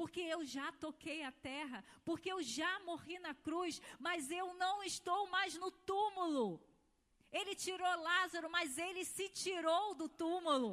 Porque 0.00 0.22
eu 0.34 0.40
já 0.56 0.68
toquei 0.84 1.18
a 1.24 1.32
terra. 1.48 1.78
Porque 2.06 2.28
eu 2.34 2.40
já 2.42 2.72
morri 2.88 3.18
na 3.26 3.34
cruz. 3.46 3.74
Mas 4.06 4.30
eu 4.30 4.46
não 4.62 4.76
estou 4.82 5.20
mais 5.34 5.52
no 5.62 5.70
túmulo. 5.90 6.46
Ele 7.38 7.54
tirou 7.64 7.92
Lázaro, 8.08 8.48
mas 8.56 8.78
ele 8.86 9.04
se 9.04 9.26
tirou 9.28 9.94
do 10.00 10.08
túmulo. 10.22 10.72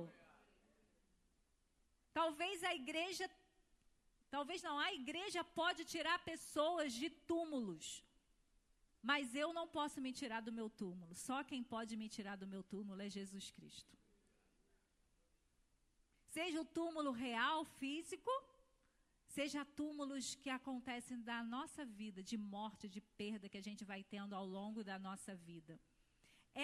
Talvez 2.13 2.63
a 2.63 2.73
igreja, 2.73 3.29
talvez 4.31 4.63
não, 4.63 4.79
a 4.79 4.93
igreja 4.93 5.43
pode 5.61 5.83
tirar 5.93 6.17
pessoas 6.31 6.93
de 6.93 7.09
túmulos. 7.09 7.85
Mas 9.03 9.35
eu 9.35 9.51
não 9.51 9.67
posso 9.77 9.99
me 9.99 10.13
tirar 10.21 10.41
do 10.41 10.57
meu 10.59 10.69
túmulo. 10.69 11.13
Só 11.27 11.43
quem 11.43 11.61
pode 11.75 11.97
me 11.97 12.07
tirar 12.07 12.37
do 12.37 12.47
meu 12.47 12.63
túmulo 12.63 13.01
é 13.01 13.09
Jesus 13.09 13.51
Cristo. 13.51 13.93
Seja 16.37 16.61
o 16.61 16.69
túmulo 16.79 17.11
real, 17.11 17.65
físico, 17.65 18.31
seja 19.37 19.63
túmulos 19.79 20.25
que 20.43 20.49
acontecem 20.49 21.17
da 21.29 21.39
nossa 21.55 21.83
vida, 21.99 22.19
de 22.29 22.37
morte, 22.55 22.93
de 22.95 23.01
perda 23.19 23.49
que 23.51 23.59
a 23.59 23.65
gente 23.67 23.83
vai 23.91 24.01
tendo 24.13 24.33
ao 24.39 24.45
longo 24.57 24.81
da 24.89 24.97
nossa 25.07 25.33
vida. 25.49 25.73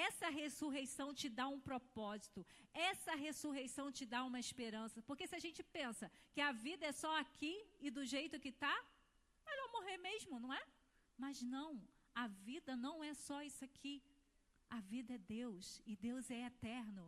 Essa 0.06 0.28
ressurreição 0.42 1.08
te 1.20 1.30
dá 1.40 1.46
um 1.56 1.60
propósito, 1.70 2.40
essa 2.92 3.14
ressurreição 3.26 3.86
te 3.98 4.06
dá 4.14 4.22
uma 4.30 4.40
esperança. 4.46 5.04
Porque 5.10 5.28
se 5.28 5.36
a 5.40 5.44
gente 5.46 5.62
pensa 5.78 6.12
que 6.34 6.42
a 6.42 6.52
vida 6.52 6.84
é 6.92 6.94
só 7.04 7.12
aqui 7.24 7.54
e 7.80 7.92
do 7.98 8.04
jeito 8.14 8.42
que 8.44 8.54
está, 8.56 8.76
melhor 9.50 9.70
morrer 9.76 9.98
mesmo, 10.10 10.40
não 10.40 10.52
é? 10.52 10.64
Mas 11.24 11.44
não, 11.56 11.70
a 12.24 12.26
vida 12.50 12.76
não 12.76 12.96
é 13.04 13.14
só 13.28 13.44
isso 13.50 13.64
aqui. 13.70 13.96
A 14.78 14.80
vida 14.94 15.14
é 15.14 15.20
Deus 15.20 15.80
e 15.86 15.96
Deus 15.96 16.32
é 16.32 16.40
eterno. 16.52 17.06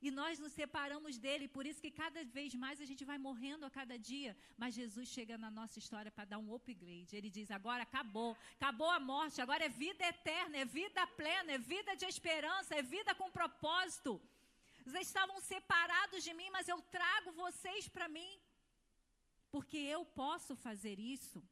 E 0.00 0.10
nós 0.10 0.38
nos 0.38 0.52
separamos 0.52 1.16
dele, 1.16 1.48
por 1.48 1.64
isso 1.66 1.80
que 1.80 1.90
cada 1.90 2.22
vez 2.24 2.54
mais 2.54 2.80
a 2.80 2.84
gente 2.84 3.04
vai 3.04 3.16
morrendo 3.16 3.64
a 3.64 3.70
cada 3.70 3.98
dia. 3.98 4.36
Mas 4.56 4.74
Jesus 4.74 5.08
chega 5.08 5.38
na 5.38 5.50
nossa 5.50 5.78
história 5.78 6.10
para 6.10 6.26
dar 6.26 6.38
um 6.38 6.54
upgrade. 6.54 7.16
Ele 7.16 7.30
diz: 7.30 7.50
agora 7.50 7.82
acabou, 7.82 8.36
acabou 8.60 8.90
a 8.90 9.00
morte, 9.00 9.40
agora 9.40 9.64
é 9.64 9.68
vida 9.68 10.04
eterna, 10.04 10.56
é 10.58 10.64
vida 10.64 11.06
plena, 11.06 11.52
é 11.52 11.58
vida 11.58 11.96
de 11.96 12.04
esperança, 12.04 12.74
é 12.74 12.82
vida 12.82 13.14
com 13.14 13.30
propósito. 13.30 14.20
Vocês 14.84 15.08
estavam 15.08 15.40
separados 15.40 16.22
de 16.22 16.32
mim, 16.34 16.50
mas 16.50 16.68
eu 16.68 16.80
trago 16.82 17.32
vocês 17.32 17.88
para 17.88 18.08
mim, 18.08 18.38
porque 19.50 19.78
eu 19.78 20.04
posso 20.04 20.54
fazer 20.54 21.00
isso. 21.00 21.42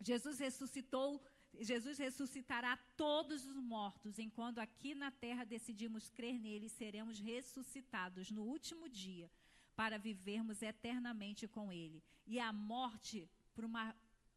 Jesus 0.00 0.38
ressuscitou 0.38 1.22
Jesus 1.58 1.98
ressuscitará 1.98 2.78
todos 2.96 3.44
os 3.44 3.56
mortos, 3.56 4.18
enquanto 4.18 4.58
aqui 4.58 4.94
na 4.94 5.10
terra 5.10 5.44
decidimos 5.44 6.08
crer 6.08 6.38
nele, 6.38 6.68
seremos 6.68 7.18
ressuscitados 7.18 8.30
no 8.30 8.42
último 8.42 8.88
dia 8.88 9.30
para 9.74 9.98
vivermos 9.98 10.62
eternamente 10.62 11.48
com 11.48 11.72
ele. 11.72 12.02
E 12.26 12.38
a 12.38 12.52
morte, 12.52 13.28
uma, 13.58 13.94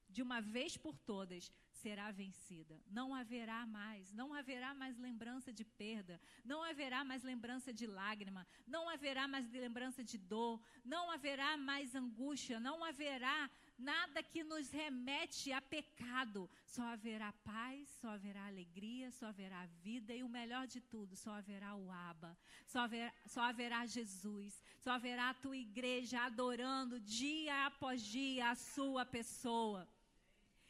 de 0.10 0.22
uma 0.22 0.42
vez 0.42 0.78
por 0.78 0.98
todas, 0.98 1.52
será 1.84 2.12
vencida. 2.12 2.80
Não 2.90 3.14
haverá 3.14 3.66
mais, 3.66 4.14
não 4.14 4.34
haverá 4.34 4.74
mais 4.74 4.98
lembrança 4.98 5.52
de 5.52 5.66
perda, 5.66 6.20
não 6.46 6.64
haverá 6.64 7.04
mais 7.04 7.24
lembrança 7.24 7.74
de 7.74 7.86
lágrima, 7.86 8.48
não 8.66 8.88
haverá 8.88 9.28
mais 9.28 9.52
lembrança 9.52 10.02
de 10.02 10.18
dor, 10.18 10.62
não 10.84 11.12
haverá 11.12 11.58
mais 11.58 11.94
angústia, 11.94 12.60
não 12.60 12.84
haverá 12.84 13.50
nada 13.78 14.24
que 14.24 14.44
nos 14.44 14.70
remete 14.70 15.52
a 15.52 15.62
pecado. 15.62 16.50
Só 16.66 16.84
haverá 16.84 17.32
paz, 17.44 17.90
só 18.02 18.10
haverá 18.10 18.46
alegria, 18.46 19.12
só 19.12 19.28
haverá 19.28 19.66
vida 19.82 20.14
e 20.14 20.24
o 20.24 20.30
melhor 20.30 20.68
de 20.68 20.82
tudo, 20.82 21.16
só 21.16 21.32
haverá 21.32 21.76
o 21.76 21.92
Abba, 21.92 22.38
só 22.66 22.80
haverá, 22.80 23.14
só 23.28 23.42
haverá 23.42 23.86
Jesus, 23.86 24.62
só 24.80 24.92
haverá 24.92 25.30
a 25.30 25.34
tua 25.34 25.58
igreja 25.58 26.22
adorando 26.22 27.00
dia 27.00 27.66
após 27.66 28.02
dia 28.02 28.50
a 28.50 28.56
sua 28.56 29.06
pessoa. 29.06 29.88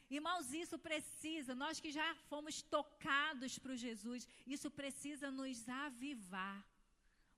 Irmãos, 0.10 0.54
isso 0.54 0.78
precisa, 0.78 1.56
nós 1.56 1.80
que 1.80 1.92
já 1.92 2.14
fomos 2.30 2.62
tocados 2.62 3.58
por 3.58 3.76
Jesus, 3.76 4.28
isso 4.46 4.70
precisa 4.70 5.32
nos 5.32 5.68
avivar. 5.68 6.64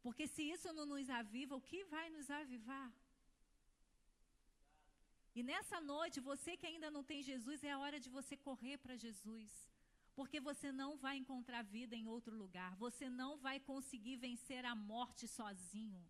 Porque 0.02 0.28
se 0.28 0.44
isso 0.44 0.72
não 0.74 0.86
nos 0.86 1.10
aviva, 1.10 1.56
o 1.56 1.62
que 1.62 1.84
vai 1.86 2.10
nos 2.10 2.30
avivar? 2.30 2.92
E 5.38 5.44
nessa 5.44 5.80
noite, 5.82 6.26
você 6.32 6.52
que 6.56 6.66
ainda 6.66 6.90
não 6.90 7.04
tem 7.04 7.22
Jesus, 7.22 7.64
é 7.64 7.72
a 7.72 7.80
hora 7.80 8.00
de 8.00 8.10
você 8.10 8.36
correr 8.38 8.78
para 8.78 8.96
Jesus. 8.96 9.52
Porque 10.16 10.40
você 10.40 10.72
não 10.72 10.92
vai 10.98 11.18
encontrar 11.18 11.62
vida 11.62 11.94
em 11.94 12.08
outro 12.08 12.34
lugar. 12.44 12.74
Você 12.78 13.10
não 13.10 13.38
vai 13.38 13.60
conseguir 13.60 14.16
vencer 14.16 14.64
a 14.64 14.74
morte 14.74 15.28
sozinho. 15.28 16.02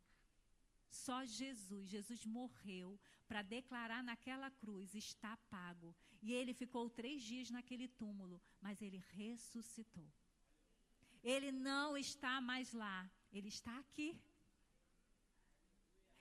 Só 0.91 1.25
Jesus. 1.25 1.89
Jesus 1.89 2.23
morreu 2.25 2.99
para 3.27 3.41
declarar 3.41 4.03
naquela 4.03 4.51
cruz: 4.51 4.93
está 4.93 5.35
pago. 5.49 5.95
E 6.21 6.31
ele 6.31 6.53
ficou 6.53 6.87
três 6.89 7.23
dias 7.23 7.49
naquele 7.49 7.87
túmulo, 7.87 8.39
mas 8.61 8.79
ele 8.81 9.03
ressuscitou. 9.13 10.07
Ele 11.23 11.51
não 11.51 11.97
está 11.97 12.39
mais 12.39 12.71
lá, 12.73 13.09
ele 13.33 13.47
está 13.47 13.75
aqui. 13.79 14.19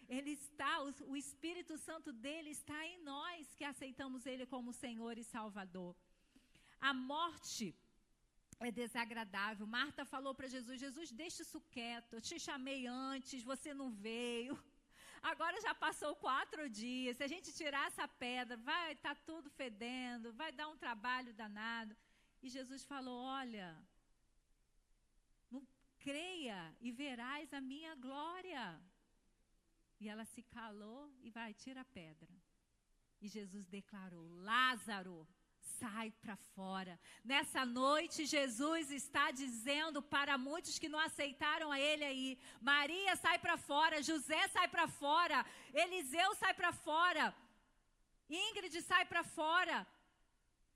Ele 0.08 0.32
está, 0.32 0.82
o, 0.82 1.16
Espírito 1.16 1.76
Santo 1.78 2.12
dele 2.12 2.50
está 2.50 2.86
em 2.86 3.02
nós 3.02 3.54
que 3.54 3.64
aceitamos 3.64 4.26
ele 4.26 4.46
como 4.46 4.72
Senhor 4.72 5.16
e 5.18 5.24
Salvador. 5.24 5.94
A 6.80 6.92
morte 6.92 7.74
é 8.60 8.70
desagradável. 8.70 9.66
Marta 9.66 10.04
falou 10.04 10.34
para 10.34 10.48
Jesus: 10.48 10.78
Jesus, 10.78 11.10
deixa 11.10 11.42
isso 11.42 11.60
quieto. 11.70 12.14
Eu 12.14 12.20
te 12.20 12.38
chamei 12.38 12.86
antes, 12.86 13.42
você 13.42 13.72
não 13.72 13.90
veio. 13.90 14.58
Agora 15.22 15.58
já 15.66 15.74
passou 15.74 16.14
quatro 16.14 16.68
dias. 16.68 17.16
Se 17.16 17.24
a 17.24 17.26
gente 17.26 17.50
tirar 17.60 17.86
essa 17.86 18.06
pedra, 18.06 18.56
vai 18.58 18.92
estar 18.92 19.14
tá 19.14 19.22
tudo 19.24 19.48
fedendo, 19.50 20.34
vai 20.34 20.52
dar 20.52 20.68
um 20.68 20.76
trabalho 20.76 21.32
danado. 21.32 21.96
E 22.42 22.50
Jesus 22.50 22.84
falou: 22.84 23.18
Olha, 23.40 23.68
não 25.50 25.66
creia 25.98 26.60
e 26.80 26.92
verás 26.92 27.54
a 27.54 27.60
minha 27.60 27.94
glória. 27.94 28.64
E 30.04 30.08
ela 30.14 30.26
se 30.26 30.42
calou 30.42 31.00
e 31.26 31.30
vai, 31.36 31.50
tira 31.54 31.80
a 31.80 31.90
pedra. 31.98 32.32
E 33.22 33.26
Jesus 33.26 33.64
declarou: 33.76 34.26
Lázaro, 34.50 35.16
sai 35.78 36.08
para 36.22 36.36
fora. 36.54 36.94
Nessa 37.32 37.62
noite, 37.64 38.26
Jesus 38.26 38.90
está 38.90 39.30
dizendo 39.30 40.02
para 40.14 40.36
muitos 40.36 40.78
que 40.78 40.90
não 40.94 41.00
aceitaram 41.08 41.72
a 41.72 41.80
Ele 41.80 42.04
aí: 42.10 42.38
Maria, 42.60 43.16
sai 43.16 43.38
para 43.38 43.56
fora. 43.56 44.02
José, 44.10 44.42
sai 44.56 44.68
para 44.74 44.86
fora. 44.86 45.38
Eliseu, 45.72 46.34
sai 46.42 46.52
para 46.60 46.72
fora. 46.88 47.34
Ingrid, 48.28 48.76
sai 48.82 49.06
para 49.06 49.24
fora. 49.24 49.86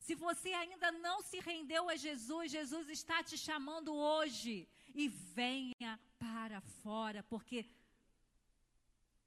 Se 0.07 0.15
você 0.15 0.55
ainda 0.55 0.91
não 1.07 1.21
se 1.21 1.39
rendeu 1.51 1.85
a 1.91 1.97
Jesus, 1.97 2.51
Jesus 2.59 2.89
está 2.89 3.23
te 3.23 3.37
chamando 3.37 3.93
hoje. 3.95 4.67
E 4.95 5.07
venha 5.09 5.93
para 6.19 6.63
fora, 6.83 7.23
porque 7.35 7.59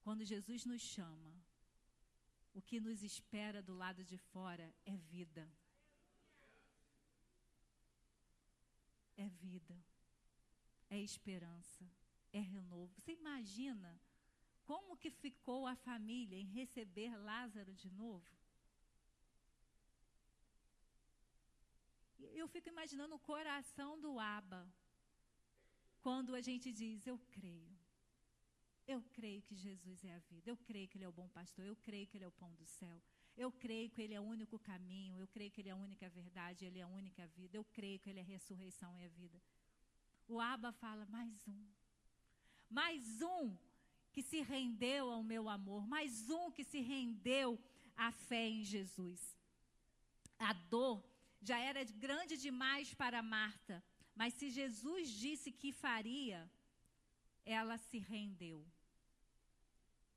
quando 0.03 0.25
Jesus 0.25 0.65
nos 0.65 0.81
chama, 0.81 1.33
o 2.53 2.61
que 2.61 2.79
nos 2.79 3.03
espera 3.03 3.61
do 3.61 3.73
lado 3.73 4.03
de 4.03 4.17
fora 4.17 4.73
é 4.85 4.95
vida. 4.97 5.47
É 9.15 9.27
vida. 9.29 9.77
É 10.89 10.99
esperança. 10.99 11.89
É 12.33 12.39
renovo. 12.39 12.93
Você 12.99 13.13
imagina 13.13 13.99
como 14.65 14.97
que 14.97 15.09
ficou 15.09 15.67
a 15.67 15.75
família 15.75 16.37
em 16.37 16.45
receber 16.45 17.15
Lázaro 17.17 17.73
de 17.73 17.89
novo? 17.89 18.31
Eu 22.41 22.47
fico 22.47 22.69
imaginando 22.69 23.15
o 23.15 23.19
coração 23.19 23.99
do 23.99 24.19
Aba 24.19 24.61
quando 26.01 26.35
a 26.35 26.41
gente 26.41 26.71
diz: 26.71 27.05
Eu 27.05 27.17
creio. 27.35 27.80
Eu 28.87 29.01
creio 29.13 29.41
que 29.41 29.55
Jesus 29.55 30.03
é 30.03 30.13
a 30.13 30.19
vida. 30.19 30.49
Eu 30.49 30.57
creio 30.57 30.87
que 30.87 30.97
Ele 30.97 31.05
é 31.05 31.07
o 31.07 31.11
bom 31.11 31.27
pastor. 31.29 31.65
Eu 31.65 31.75
creio 31.75 32.07
que 32.07 32.17
Ele 32.17 32.25
é 32.25 32.27
o 32.27 32.31
pão 32.31 32.53
do 32.55 32.65
céu. 32.65 33.01
Eu 33.37 33.51
creio 33.51 33.89
que 33.89 34.01
Ele 34.01 34.13
é 34.13 34.19
o 34.19 34.23
único 34.23 34.57
caminho. 34.59 35.17
Eu 35.17 35.27
creio 35.27 35.51
que 35.51 35.61
Ele 35.61 35.69
é 35.69 35.71
a 35.71 35.75
única 35.75 36.09
verdade. 36.09 36.65
Ele 36.65 36.79
é 36.79 36.83
a 36.83 36.87
única 36.87 37.27
vida. 37.27 37.55
Eu 37.57 37.63
creio 37.63 37.99
que 37.99 38.09
Ele 38.09 38.19
é 38.19 38.21
a 38.23 38.25
ressurreição 38.25 38.97
e 38.99 39.05
a 39.05 39.09
vida. 39.09 39.41
O 40.27 40.39
Aba 40.39 40.71
fala: 40.71 41.05
mais 41.05 41.47
um. 41.47 41.65
Mais 42.69 43.21
um 43.21 43.55
que 44.11 44.21
se 44.21 44.41
rendeu 44.41 45.09
ao 45.09 45.23
meu 45.23 45.47
amor. 45.47 45.87
Mais 45.87 46.29
um 46.29 46.51
que 46.51 46.63
se 46.63 46.79
rendeu 46.81 47.59
à 47.95 48.11
fé 48.11 48.47
em 48.47 48.63
Jesus. 48.63 49.37
A 50.37 50.53
dor 50.53 51.03
já 51.41 51.59
era 51.59 51.83
grande 51.83 52.37
demais 52.37 52.93
para 52.93 53.21
Marta. 53.21 53.83
Mas 54.15 54.33
se 54.33 54.49
Jesus 54.49 55.09
disse 55.09 55.51
que 55.51 55.71
faria, 55.71 56.49
ela 57.45 57.77
se 57.77 57.99
rendeu. 57.99 58.65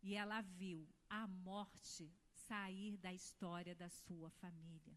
E 0.02 0.14
ela 0.14 0.40
viu 0.40 0.87
a 1.08 1.26
morte 1.26 2.10
sair 2.48 2.96
da 2.98 3.12
história 3.12 3.74
da 3.74 3.88
sua 3.88 4.30
família. 4.30 4.94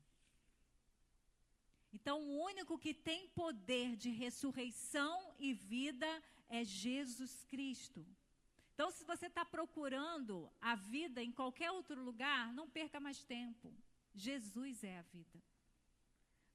Então, 1.93 2.21
o 2.21 2.43
único 2.43 2.77
que 2.77 2.93
tem 2.93 3.27
poder 3.29 3.95
de 3.95 4.09
ressurreição 4.09 5.33
e 5.39 5.53
vida 5.53 6.07
é 6.49 6.63
Jesus 6.63 7.43
Cristo. 7.45 8.05
Então, 8.73 8.91
se 8.91 9.03
você 9.05 9.27
está 9.27 9.43
procurando 9.43 10.51
a 10.61 10.75
vida 10.75 11.23
em 11.23 11.31
qualquer 11.31 11.71
outro 11.71 12.03
lugar, 12.03 12.53
não 12.53 12.69
perca 12.69 12.99
mais 12.99 13.23
tempo. 13.23 13.73
Jesus 14.13 14.83
é 14.83 14.99
a 14.99 15.01
vida. 15.01 15.41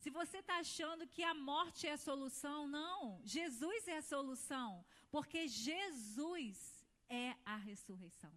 Se 0.02 0.10
você 0.10 0.38
está 0.38 0.58
achando 0.58 1.06
que 1.06 1.22
a 1.22 1.32
morte 1.32 1.86
é 1.86 1.92
a 1.92 1.96
solução, 1.96 2.66
não. 2.66 3.20
Jesus 3.24 3.86
é 3.86 3.98
a 3.98 4.02
solução. 4.02 4.84
Porque 5.12 5.46
Jesus 5.46 6.84
é 7.08 7.36
a 7.44 7.54
ressurreição. 7.54 8.34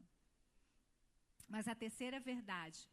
Mas 1.50 1.68
a 1.68 1.74
terceira 1.74 2.20
verdade: 2.20 2.88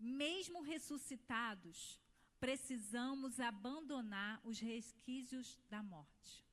mesmo 0.00 0.62
ressuscitados, 0.62 2.00
precisamos 2.40 3.38
abandonar 3.38 4.40
os 4.44 4.58
resquícios 4.58 5.56
da 5.70 5.80
morte. 5.80 6.44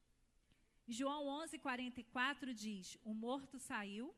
João 0.88 1.26
11:44 1.48 2.54
diz: 2.54 2.96
O 3.04 3.12
morto 3.16 3.58
saiu 3.58 4.14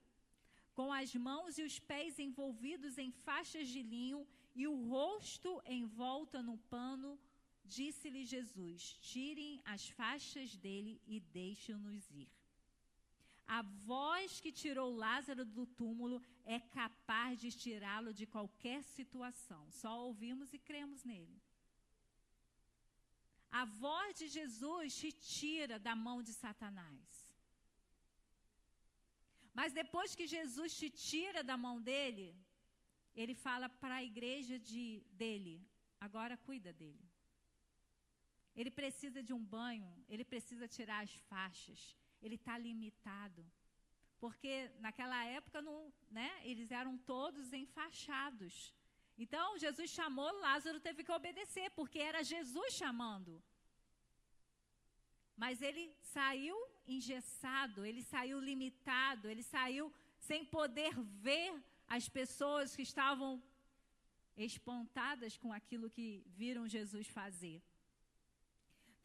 com 0.74 0.92
as 0.92 1.16
mãos 1.16 1.58
e 1.58 1.64
os 1.64 1.80
pés 1.80 2.20
envolvidos 2.20 2.98
em 2.98 3.10
faixas 3.10 3.70
de 3.70 3.82
linho 3.82 4.28
e 4.54 4.68
o 4.68 4.76
rosto 4.90 5.62
envolta 5.66 6.44
no 6.44 6.58
pano 6.76 7.18
Disse-lhe 7.68 8.24
Jesus: 8.26 8.98
Tirem 9.12 9.62
as 9.66 9.88
faixas 10.00 10.56
dele 10.56 11.02
e 11.06 11.20
deixem-nos 11.20 12.10
ir. 12.12 12.30
A 13.48 13.62
voz 13.62 14.42
que 14.42 14.52
tirou 14.52 14.90
Lázaro 14.94 15.46
do 15.46 15.66
túmulo 15.66 16.22
é 16.44 16.60
capaz 16.60 17.40
de 17.40 17.50
tirá-lo 17.52 18.14
de 18.14 18.26
qualquer 18.26 18.84
situação. 18.84 19.62
Só 19.72 19.92
ouvimos 20.08 20.54
e 20.54 20.60
cremos 20.60 21.04
nele. 21.04 21.42
A 23.50 23.64
voz 23.64 24.18
de 24.20 24.28
Jesus 24.28 24.96
te 25.00 25.12
tira 25.12 25.80
da 25.80 25.96
mão 25.96 26.22
de 26.22 26.34
Satanás. 26.34 27.06
Mas 29.54 29.72
depois 29.72 30.14
que 30.14 30.28
Jesus 30.28 30.78
te 30.78 30.90
tira 30.90 31.42
da 31.44 31.58
mão 31.58 31.82
dele, 31.82 32.36
ele 33.16 33.34
fala 33.34 33.68
para 33.70 33.96
a 33.96 34.04
igreja 34.04 34.60
de, 34.60 35.02
dele: 35.14 35.56
agora 36.00 36.38
cuida 36.38 36.74
dele. 36.74 37.07
Ele 38.60 38.72
precisa 38.72 39.22
de 39.22 39.34
um 39.38 39.44
banho, 39.58 39.90
ele 40.10 40.26
precisa 40.26 40.68
tirar 40.68 41.04
as 41.04 41.14
faixas, 41.32 41.96
ele 42.22 42.36
está 42.36 42.58
limitado. 42.58 43.46
Porque 44.20 44.54
naquela 44.80 45.20
época 45.26 45.62
não, 45.62 45.94
né, 46.10 46.32
eles 46.44 46.72
eram 46.72 46.98
todos 46.98 47.54
enfaixados. 47.54 48.74
Então 49.24 49.60
Jesus 49.60 49.90
chamou, 49.92 50.32
Lázaro 50.40 50.80
teve 50.80 51.04
que 51.04 51.12
obedecer, 51.12 51.70
porque 51.72 52.00
era 52.00 52.24
Jesus 52.24 52.74
chamando. 52.74 53.42
Mas 55.44 55.62
ele 55.62 55.84
saiu 56.02 56.58
engessado, 56.88 57.86
ele 57.86 58.02
saiu 58.02 58.40
limitado, 58.40 59.30
ele 59.30 59.44
saiu 59.44 59.94
sem 60.18 60.44
poder 60.44 60.94
ver 61.28 61.52
as 61.88 62.10
pessoas 62.10 62.76
que 62.76 62.82
estavam 62.82 63.32
espantadas 64.36 65.38
com 65.38 65.54
aquilo 65.54 65.92
que 65.92 66.24
viram 66.42 66.68
Jesus 66.68 67.08
fazer. 67.08 67.62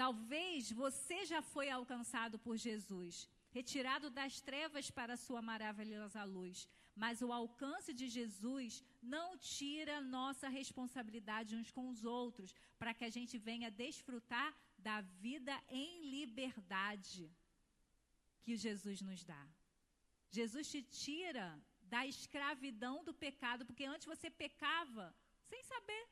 Talvez 0.03 0.73
você 0.85 1.19
já 1.33 1.41
foi 1.55 1.67
alcançado 1.71 2.37
por 2.45 2.57
Jesus, 2.65 3.15
retirado 3.57 4.07
das 4.19 4.35
trevas 4.49 4.87
para 4.97 5.13
a 5.15 5.23
sua 5.25 5.41
maravilhosa 5.51 6.25
luz. 6.37 6.57
Mas 7.03 7.23
o 7.27 7.31
alcance 7.41 7.91
de 8.01 8.07
Jesus 8.17 8.83
não 9.15 9.29
tira 9.39 10.01
nossa 10.01 10.49
responsabilidade 10.49 11.55
uns 11.59 11.71
com 11.77 11.85
os 11.93 12.03
outros, 12.21 12.53
para 12.81 12.95
que 12.97 13.05
a 13.09 13.13
gente 13.17 13.39
venha 13.39 13.71
desfrutar 13.85 14.51
da 14.77 14.99
vida 15.27 15.55
em 15.69 16.11
liberdade 16.17 17.25
que 18.43 18.57
Jesus 18.67 19.01
nos 19.09 19.23
dá. 19.33 19.45
Jesus 20.39 20.69
te 20.73 20.83
tira 20.83 21.47
da 21.95 22.05
escravidão 22.15 22.97
do 23.05 23.15
pecado, 23.15 23.65
porque 23.65 23.85
antes 23.95 24.13
você 24.15 24.29
pecava 24.45 25.07
sem 25.51 25.63
saber. 25.63 26.05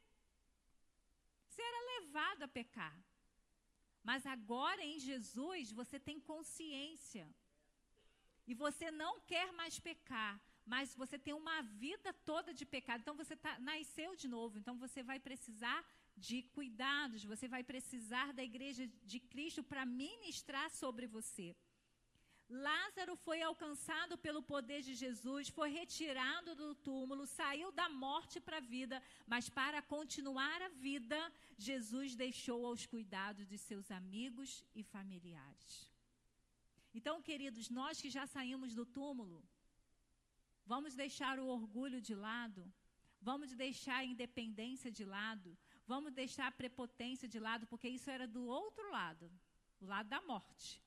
Você 1.48 1.62
era 1.70 1.86
levado 1.94 2.44
a 2.44 2.54
pecar. 2.60 2.96
Mas 4.02 4.26
agora 4.26 4.82
em 4.82 4.98
Jesus 4.98 5.72
você 5.72 5.98
tem 5.98 6.18
consciência. 6.20 7.28
E 8.46 8.54
você 8.54 8.90
não 8.90 9.20
quer 9.20 9.52
mais 9.52 9.78
pecar, 9.78 10.40
mas 10.66 10.94
você 10.94 11.18
tem 11.18 11.34
uma 11.34 11.62
vida 11.62 12.12
toda 12.30 12.52
de 12.52 12.64
pecado. 12.64 13.00
Então 13.00 13.14
você 13.14 13.36
tá, 13.36 13.58
nasceu 13.60 14.16
de 14.16 14.28
novo. 14.28 14.58
Então 14.58 14.76
você 14.76 15.02
vai 15.02 15.18
precisar 15.20 15.84
de 16.16 16.42
cuidados, 16.56 17.24
você 17.24 17.46
vai 17.48 17.62
precisar 17.62 18.32
da 18.32 18.42
igreja 18.42 18.86
de 19.04 19.20
Cristo 19.20 19.62
para 19.62 19.86
ministrar 19.86 20.68
sobre 20.70 21.06
você. 21.06 21.56
Lázaro 22.50 23.14
foi 23.14 23.40
alcançado 23.40 24.18
pelo 24.18 24.42
poder 24.42 24.82
de 24.82 24.94
Jesus, 24.94 25.48
foi 25.48 25.70
retirado 25.70 26.56
do 26.56 26.74
túmulo, 26.74 27.24
saiu 27.24 27.70
da 27.70 27.88
morte 27.88 28.40
para 28.40 28.56
a 28.56 28.66
vida, 28.76 29.00
mas 29.24 29.48
para 29.48 29.80
continuar 29.80 30.60
a 30.60 30.68
vida, 30.68 31.32
Jesus 31.56 32.16
deixou 32.16 32.66
aos 32.66 32.84
cuidados 32.86 33.46
de 33.46 33.56
seus 33.56 33.88
amigos 33.92 34.64
e 34.74 34.82
familiares. 34.82 35.88
Então, 36.92 37.22
queridos, 37.22 37.70
nós 37.70 38.00
que 38.00 38.10
já 38.10 38.26
saímos 38.26 38.74
do 38.74 38.84
túmulo, 38.84 39.40
vamos 40.66 40.96
deixar 40.96 41.38
o 41.38 41.46
orgulho 41.46 42.00
de 42.00 42.16
lado, 42.16 42.62
vamos 43.20 43.54
deixar 43.54 43.98
a 43.98 44.04
independência 44.04 44.90
de 44.90 45.04
lado, 45.04 45.56
vamos 45.86 46.12
deixar 46.12 46.48
a 46.48 46.52
prepotência 46.52 47.28
de 47.28 47.38
lado, 47.38 47.64
porque 47.68 47.88
isso 47.88 48.10
era 48.10 48.26
do 48.26 48.44
outro 48.44 48.90
lado, 48.90 49.30
o 49.80 49.86
lado 49.86 50.08
da 50.08 50.20
morte. 50.22 50.82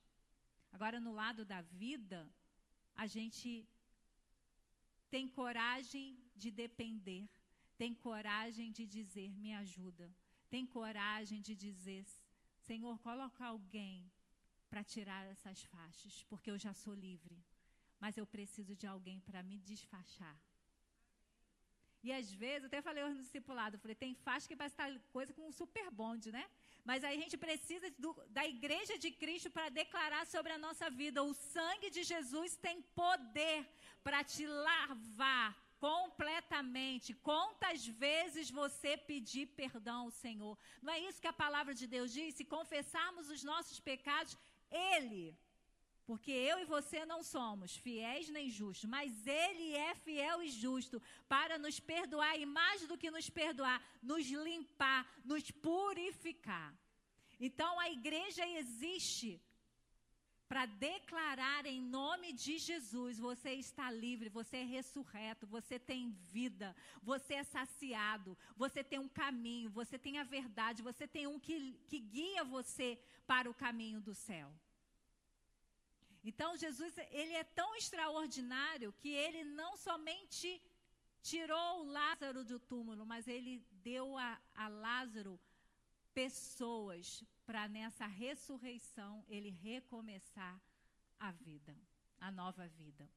Agora, 0.74 1.00
no 1.00 1.14
lado 1.14 1.46
da 1.46 1.62
vida, 1.62 2.20
a 2.96 3.06
gente 3.06 3.50
tem 5.10 5.28
coragem 5.28 6.18
de 6.36 6.50
depender, 6.50 7.30
tem 7.78 7.94
coragem 7.94 8.72
de 8.72 8.86
dizer: 8.86 9.30
me 9.38 9.54
ajuda, 9.54 10.12
tem 10.50 10.66
coragem 10.66 11.40
de 11.40 11.56
dizer: 11.56 12.04
Senhor, 12.58 12.98
coloca 13.00 13.46
alguém 13.46 14.12
para 14.68 14.84
tirar 14.84 15.24
essas 15.28 15.62
faixas, 15.64 16.24
porque 16.24 16.50
eu 16.50 16.58
já 16.58 16.74
sou 16.74 16.96
livre, 16.96 17.38
mas 18.00 18.18
eu 18.18 18.26
preciso 18.26 18.76
de 18.76 18.88
alguém 18.88 19.20
para 19.20 19.44
me 19.44 19.60
desfaixar. 19.60 20.38
E 22.04 22.12
às 22.12 22.30
vezes, 22.44 22.66
até 22.66 22.82
falei 22.82 23.04
no 23.06 23.24
discipulado, 23.26 23.80
falei, 23.80 23.96
tem 23.96 24.14
faixa 24.14 24.48
que 24.48 24.56
parece 24.62 24.74
estar 24.74 24.92
coisa 25.18 25.34
com 25.34 25.48
um 25.48 25.54
super 25.62 25.90
bonde, 25.90 26.32
né? 26.38 26.46
Mas 26.84 27.04
aí 27.04 27.16
a 27.18 27.22
gente 27.22 27.38
precisa 27.38 27.90
do, 27.98 28.12
da 28.30 28.46
igreja 28.46 28.98
de 29.04 29.10
Cristo 29.10 29.50
para 29.50 29.70
declarar 29.70 30.26
sobre 30.28 30.52
a 30.52 30.58
nossa 30.58 30.90
vida. 30.90 31.24
O 31.24 31.34
sangue 31.34 31.90
de 31.90 32.04
Jesus 32.04 32.58
tem 32.58 32.82
poder 33.04 33.66
para 34.04 34.22
te 34.22 34.46
lavar 34.46 35.56
completamente. 35.80 37.14
Quantas 37.30 37.88
vezes 37.88 38.50
você 38.50 38.92
pedir 38.98 39.46
perdão 39.62 40.02
ao 40.02 40.12
Senhor? 40.12 40.58
Não 40.82 40.92
é 40.92 41.00
isso 41.00 41.22
que 41.22 41.28
a 41.28 41.42
palavra 41.46 41.74
de 41.74 41.88
Deus 41.88 42.12
diz? 42.12 42.36
Se 42.36 42.44
confessarmos 42.44 43.30
os 43.30 43.44
nossos 43.44 43.80
pecados, 43.80 44.38
Ele 44.70 45.38
porque 46.06 46.32
eu 46.32 46.60
e 46.60 46.66
você 46.66 47.06
não 47.06 47.24
somos 47.24 47.76
fiéis 47.76 48.30
nem 48.30 48.50
justos, 48.50 48.90
mas 48.90 49.26
Ele 49.26 49.74
é 49.74 49.96
fiel 49.96 50.44
e 50.44 50.50
justo 50.50 51.02
para 51.28 51.58
nos 51.58 51.80
perdoar 51.80 52.38
e, 52.38 52.46
mais 52.46 52.86
do 52.88 52.98
que 52.98 53.10
nos 53.10 53.30
perdoar, 53.30 53.82
nos 54.02 54.26
limpar, 54.28 55.08
nos 55.24 55.50
purificar. 55.52 56.76
Então 57.40 57.80
a 57.80 57.90
igreja 57.90 58.46
existe 58.48 59.42
para 60.48 60.66
declarar 60.66 61.66
em 61.66 61.82
nome 61.82 62.32
de 62.32 62.58
Jesus: 62.58 63.18
você 63.18 63.54
está 63.54 63.90
livre, 63.90 64.30
você 64.30 64.58
é 64.58 64.64
ressurreto, 64.64 65.48
você 65.48 65.80
tem 65.80 66.12
vida, 66.32 66.76
você 67.02 67.36
é 67.36 67.44
saciado, 67.44 68.38
você 68.56 68.84
tem 68.84 69.00
um 69.00 69.10
caminho, 69.10 69.70
você 69.70 69.98
tem 69.98 70.20
a 70.20 70.24
verdade, 70.24 70.84
você 70.84 71.08
tem 71.08 71.26
um 71.28 71.40
que, 71.40 71.74
que 71.88 72.00
guia 72.00 72.44
você 72.44 73.00
para 73.26 73.50
o 73.50 73.54
caminho 73.54 74.00
do 74.00 74.14
céu. 74.14 74.54
Então, 76.24 76.56
Jesus, 76.56 76.94
ele 77.12 77.34
é 77.34 77.44
tão 77.44 77.76
extraordinário 77.76 78.94
que 78.94 79.10
ele 79.10 79.44
não 79.44 79.76
somente 79.76 80.62
tirou 81.22 81.84
Lázaro 81.84 82.44
do 82.44 82.60
túmulo, 82.60 83.06
mas 83.06 83.28
ele 83.28 83.66
deu 83.72 84.18
a, 84.18 84.40
a 84.56 84.68
Lázaro 84.68 85.40
pessoas 86.14 87.24
para 87.46 87.68
nessa 87.68 88.06
ressurreição 88.06 89.26
ele 89.28 89.50
recomeçar 89.50 90.62
a 91.20 91.32
vida, 91.32 91.76
a 92.20 92.32
nova 92.32 92.68
vida. 92.68 93.10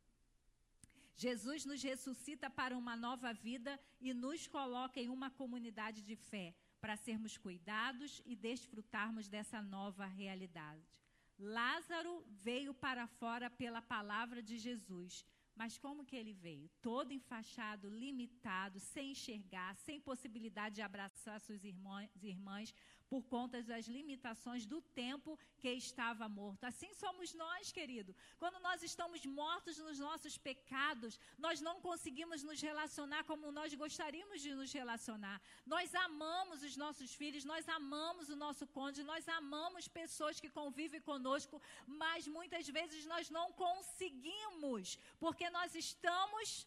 Jesus 1.17 1.65
nos 1.65 1.83
ressuscita 1.83 2.51
para 2.51 2.77
uma 2.77 2.97
nova 2.97 3.33
vida 3.33 3.81
e 4.01 4.13
nos 4.13 4.47
coloca 4.47 5.01
em 5.01 5.09
uma 5.09 5.31
comunidade 5.31 6.03
de 6.03 6.15
fé 6.15 6.55
para 6.81 6.97
sermos 6.97 7.39
cuidados 7.39 8.21
e 8.27 8.37
desfrutarmos 8.37 9.29
dessa 9.29 9.63
nova 9.63 10.07
realidade. 10.07 11.06
Lázaro 11.39 12.25
veio 12.43 12.73
para 12.73 13.07
fora 13.07 13.51
pela 13.51 13.83
palavra 13.83 14.43
de 14.43 14.59
Jesus. 14.59 15.25
Mas 15.57 15.79
como 15.79 16.05
que 16.05 16.15
ele 16.15 16.35
veio? 16.35 16.69
Todo 16.83 17.13
enfaixado, 17.13 17.89
limitado, 17.89 18.79
sem 18.79 19.13
enxergar, 19.13 19.75
sem 19.77 19.99
possibilidade 19.99 20.77
de 20.77 20.83
abraçar 20.83 21.41
suas 21.41 21.65
irmãs, 21.65 22.11
irmãs 22.23 22.75
por 23.09 23.23
conta 23.25 23.63
das 23.63 23.87
limitações 23.87 24.67
do 24.67 24.81
tempo 24.81 25.39
que 25.59 25.71
estava 25.71 26.29
morto. 26.29 26.65
Assim 26.65 26.93
somos 26.95 27.33
nós, 27.35 27.71
querido. 27.71 28.15
Quando 28.39 28.59
nós 28.61 28.83
estamos 28.83 29.25
mortos 29.25 29.79
nos 29.79 29.99
nossos 29.99 30.37
pecados, 30.37 31.19
nós 31.39 31.61
não 31.61 31.81
conseguimos 31.81 32.43
nos 32.43 32.61
relacionar 32.61 33.25
como 33.25 33.53
nós 33.53 33.73
gostaríamos 33.75 34.43
de 34.43 34.55
nos 34.55 34.73
relacionar. 34.73 35.41
Nós 35.65 35.95
amamos 35.95 36.63
os 36.63 36.77
nossos 36.77 37.15
filhos, 37.15 37.45
nós 37.45 37.69
amamos 37.69 38.29
o 38.29 38.37
nosso 38.37 38.67
cônjuge, 38.67 39.05
nós 39.05 39.29
amamos 39.29 39.89
pessoas 39.89 40.41
que 40.41 40.51
convivem 40.51 41.01
conosco, 41.01 41.63
mas 41.87 42.27
muitas 42.27 42.69
vezes 42.69 43.07
nós 43.07 43.31
não 43.31 43.53
conseguimos, 43.53 44.99
porque 45.21 45.46
nós 45.51 45.75
estamos 45.75 46.67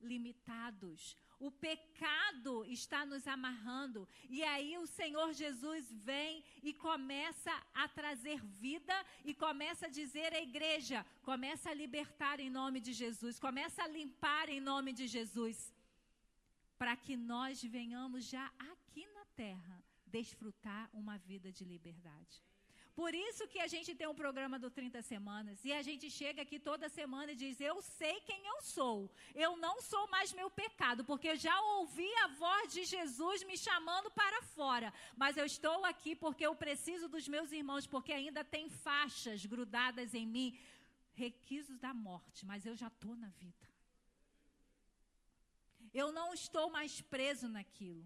limitados. 0.00 1.16
O 1.38 1.50
pecado 1.50 2.64
está 2.66 3.06
nos 3.06 3.26
amarrando. 3.26 4.06
E 4.28 4.42
aí 4.42 4.76
o 4.78 4.86
Senhor 4.86 5.32
Jesus 5.32 5.90
vem 5.90 6.44
e 6.62 6.72
começa 6.74 7.50
a 7.72 7.88
trazer 7.88 8.44
vida 8.44 8.94
e 9.24 9.34
começa 9.34 9.86
a 9.86 9.90
dizer 9.90 10.34
à 10.34 10.40
igreja: 10.40 11.04
começa 11.22 11.70
a 11.70 11.74
libertar 11.74 12.40
em 12.40 12.50
nome 12.50 12.80
de 12.80 12.92
Jesus, 12.92 13.38
começa 13.38 13.82
a 13.82 13.88
limpar 13.88 14.48
em 14.48 14.60
nome 14.60 14.92
de 14.92 15.06
Jesus. 15.06 15.72
Para 16.76 16.96
que 16.96 17.16
nós 17.16 17.62
venhamos 17.62 18.24
já 18.24 18.46
aqui 18.58 19.06
na 19.14 19.24
terra 19.36 19.82
desfrutar 20.06 20.90
uma 20.92 21.16
vida 21.18 21.52
de 21.52 21.64
liberdade. 21.64 22.42
Por 22.94 23.14
isso 23.14 23.46
que 23.48 23.60
a 23.60 23.66
gente 23.66 23.94
tem 23.94 24.06
um 24.06 24.14
programa 24.14 24.58
do 24.58 24.70
30 24.70 25.00
semanas 25.02 25.64
e 25.64 25.72
a 25.72 25.82
gente 25.82 26.10
chega 26.10 26.42
aqui 26.42 26.58
toda 26.58 26.88
semana 26.88 27.32
e 27.32 27.36
diz: 27.36 27.60
Eu 27.60 27.80
sei 27.80 28.20
quem 28.20 28.44
eu 28.46 28.60
sou. 28.62 29.10
Eu 29.34 29.56
não 29.56 29.80
sou 29.80 30.08
mais 30.08 30.32
meu 30.32 30.50
pecado, 30.50 31.04
porque 31.04 31.36
já 31.36 31.58
ouvi 31.78 32.10
a 32.24 32.26
voz 32.28 32.72
de 32.72 32.84
Jesus 32.84 33.44
me 33.44 33.56
chamando 33.56 34.10
para 34.10 34.42
fora. 34.42 34.92
Mas 35.16 35.36
eu 35.36 35.44
estou 35.44 35.84
aqui 35.84 36.14
porque 36.14 36.44
eu 36.46 36.54
preciso 36.54 37.08
dos 37.08 37.28
meus 37.28 37.52
irmãos, 37.52 37.86
porque 37.86 38.12
ainda 38.12 38.44
tem 38.44 38.68
faixas 38.68 39.46
grudadas 39.46 40.14
em 40.14 40.26
mim, 40.26 40.58
requisos 41.14 41.78
da 41.78 41.94
morte, 41.94 42.44
mas 42.44 42.66
eu 42.66 42.76
já 42.76 42.88
estou 42.88 43.16
na 43.16 43.28
vida. 43.28 43.68
Eu 45.92 46.12
não 46.12 46.32
estou 46.32 46.70
mais 46.70 47.00
preso 47.00 47.48
naquilo. 47.48 48.04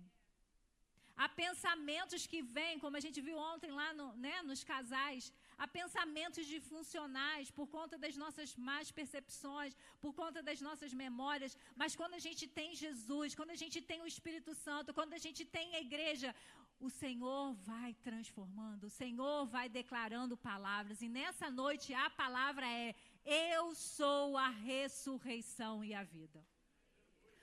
Há 1.17 1.29
pensamentos 1.29 2.27
que 2.27 2.41
vêm, 2.43 2.79
como 2.85 2.97
a 2.97 3.03
gente 3.05 3.21
viu 3.21 3.37
ontem 3.39 3.71
lá 3.71 3.89
no, 3.99 4.07
né, 4.25 4.43
nos 4.43 4.65
casais, 4.65 5.33
há 5.57 5.67
pensamentos 5.67 6.45
disfuncionais 6.45 7.53
por 7.59 7.69
conta 7.69 7.97
das 7.97 8.17
nossas 8.17 8.57
más 8.57 8.91
percepções, 8.91 9.77
por 10.01 10.13
conta 10.13 10.43
das 10.43 10.61
nossas 10.61 10.93
memórias. 10.93 11.57
Mas 11.77 11.95
quando 11.95 12.15
a 12.15 12.19
gente 12.27 12.49
tem 12.49 12.75
Jesus, 12.75 13.37
quando 13.37 13.51
a 13.51 13.61
gente 13.63 13.81
tem 13.81 14.03
o 14.03 14.11
Espírito 14.15 14.55
Santo, 14.57 14.93
quando 14.93 15.13
a 15.13 15.23
gente 15.27 15.45
tem 15.45 15.77
a 15.77 15.81
igreja, 15.81 16.35
o 16.81 16.91
Senhor 16.91 17.55
vai 17.55 17.95
transformando, 18.03 18.85
o 18.85 18.91
Senhor 18.91 19.47
vai 19.47 19.69
declarando 19.69 20.37
palavras. 20.37 21.01
E 21.01 21.09
nessa 21.09 21.49
noite 21.49 21.95
a 21.95 22.11
palavra 22.11 22.67
é: 22.67 22.95
Eu 23.25 23.75
sou 23.75 24.37
a 24.37 24.49
ressurreição 24.49 25.85
e 25.85 25.95
a 25.95 26.03
vida. 26.03 26.45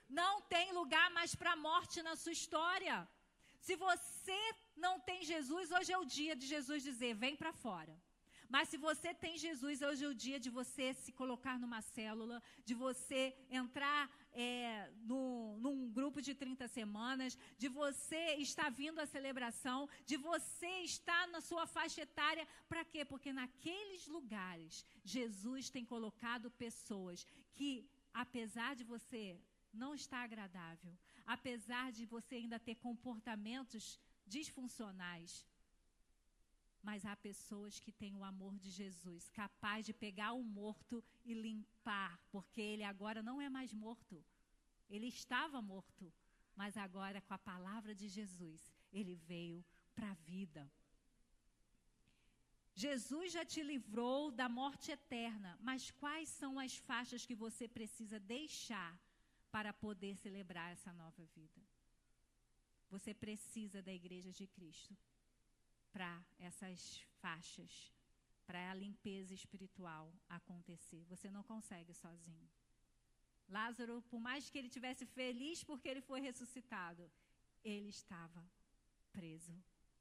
Não 0.08 0.42
tem 0.42 0.72
lugar 0.72 1.10
mais 1.10 1.34
para 1.34 1.52
a 1.52 1.56
morte 1.56 2.02
na 2.02 2.14
sua 2.16 2.32
história. 2.32 3.08
Se 3.66 3.74
você 3.76 4.40
não 4.84 4.94
tem 5.08 5.20
Jesus, 5.32 5.70
hoje 5.76 5.92
é 5.92 5.98
o 5.98 6.04
dia 6.04 6.34
de 6.40 6.46
Jesus 6.54 6.82
dizer: 6.82 7.14
vem 7.14 7.36
para 7.36 7.52
fora. 7.52 7.94
Mas 8.54 8.68
se 8.68 8.76
você 8.76 9.10
tem 9.14 9.34
Jesus, 9.38 9.80
hoje 9.88 10.04
é 10.04 10.08
o 10.08 10.18
dia 10.24 10.38
de 10.44 10.50
você 10.50 10.86
se 11.02 11.10
colocar 11.20 11.58
numa 11.58 11.80
célula, 11.80 12.42
de 12.66 12.74
você 12.74 13.20
entrar 13.48 14.02
é, 14.32 14.90
no, 15.10 15.22
num 15.64 15.88
grupo 15.98 16.20
de 16.20 16.34
30 16.34 16.68
semanas, 16.68 17.38
de 17.56 17.68
você 17.68 18.22
estar 18.48 18.68
vindo 18.70 18.98
à 18.98 19.06
celebração, 19.06 19.88
de 20.04 20.18
você 20.18 20.72
estar 20.92 21.24
na 21.28 21.40
sua 21.40 21.66
faixa 21.66 22.02
etária. 22.02 22.46
Para 22.68 22.84
quê? 22.84 23.06
Porque 23.06 23.32
naqueles 23.32 24.06
lugares, 24.06 24.84
Jesus 25.02 25.70
tem 25.70 25.84
colocado 25.94 26.50
pessoas 26.50 27.26
que, 27.54 27.88
apesar 28.12 28.74
de 28.76 28.84
você 28.84 29.40
não 29.72 29.94
estar 29.94 30.22
agradável, 30.22 30.92
apesar 31.26 31.92
de 31.92 32.04
você 32.06 32.36
ainda 32.36 32.58
ter 32.58 32.76
comportamentos 32.76 33.98
disfuncionais. 34.26 35.46
Mas 36.82 37.04
há 37.04 37.14
pessoas 37.16 37.78
que 37.78 37.92
têm 37.92 38.14
o 38.16 38.24
amor 38.24 38.58
de 38.58 38.70
Jesus, 38.70 39.28
capaz 39.30 39.86
de 39.86 39.92
pegar 39.92 40.32
o 40.32 40.42
morto 40.42 41.02
e 41.24 41.32
limpar, 41.32 42.20
porque 42.30 42.60
ele 42.60 42.82
agora 42.82 43.22
não 43.22 43.40
é 43.40 43.48
mais 43.48 43.72
morto. 43.72 44.24
Ele 44.90 45.06
estava 45.06 45.62
morto, 45.62 46.12
mas 46.56 46.76
agora 46.76 47.20
com 47.20 47.34
a 47.34 47.38
palavra 47.38 47.94
de 47.94 48.08
Jesus, 48.08 48.72
ele 48.92 49.14
veio 49.14 49.64
para 49.94 50.10
a 50.10 50.14
vida. 50.14 50.70
Jesus 52.74 53.32
já 53.32 53.44
te 53.44 53.62
livrou 53.62 54.30
da 54.30 54.48
morte 54.48 54.90
eterna, 54.90 55.56
mas 55.60 55.90
quais 55.90 56.28
são 56.28 56.58
as 56.58 56.74
faixas 56.76 57.24
que 57.24 57.34
você 57.34 57.68
precisa 57.68 58.18
deixar 58.18 58.98
para 59.52 59.72
poder 59.72 60.16
celebrar 60.16 60.72
essa 60.72 60.92
nova 60.94 61.24
vida. 61.36 61.60
Você 62.90 63.12
precisa 63.14 63.82
da 63.82 63.92
igreja 63.92 64.32
de 64.32 64.46
Cristo 64.46 64.96
para 65.92 66.24
essas 66.38 66.80
faixas, 67.20 67.92
para 68.46 68.70
a 68.70 68.74
limpeza 68.74 69.34
espiritual 69.34 70.12
acontecer. 70.28 71.04
Você 71.04 71.30
não 71.30 71.42
consegue 71.42 71.92
sozinho. 71.92 72.48
Lázaro, 73.48 74.00
por 74.10 74.18
mais 74.18 74.48
que 74.48 74.58
ele 74.58 74.70
tivesse 74.70 75.04
feliz 75.04 75.62
porque 75.62 75.88
ele 75.88 76.00
foi 76.00 76.20
ressuscitado, 76.20 77.10
ele 77.62 77.90
estava 77.90 78.42
preso 79.12 79.54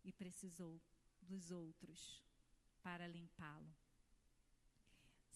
e 0.03 0.11
precisou 0.11 0.81
dos 1.21 1.51
outros 1.51 2.23
para 2.81 3.07
limpá-lo. 3.07 3.73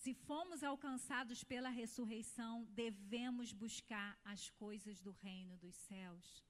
Se 0.06 0.14
fomos 0.14 0.64
alcançados 0.64 1.44
pela 1.44 1.70
ressurreição, 1.70 2.64
devemos 2.82 3.52
buscar 3.52 4.16
as 4.24 4.52
coisas 4.52 5.02
do 5.02 5.10
reino 5.10 5.58
dos 5.58 5.76
céus. 5.88 6.44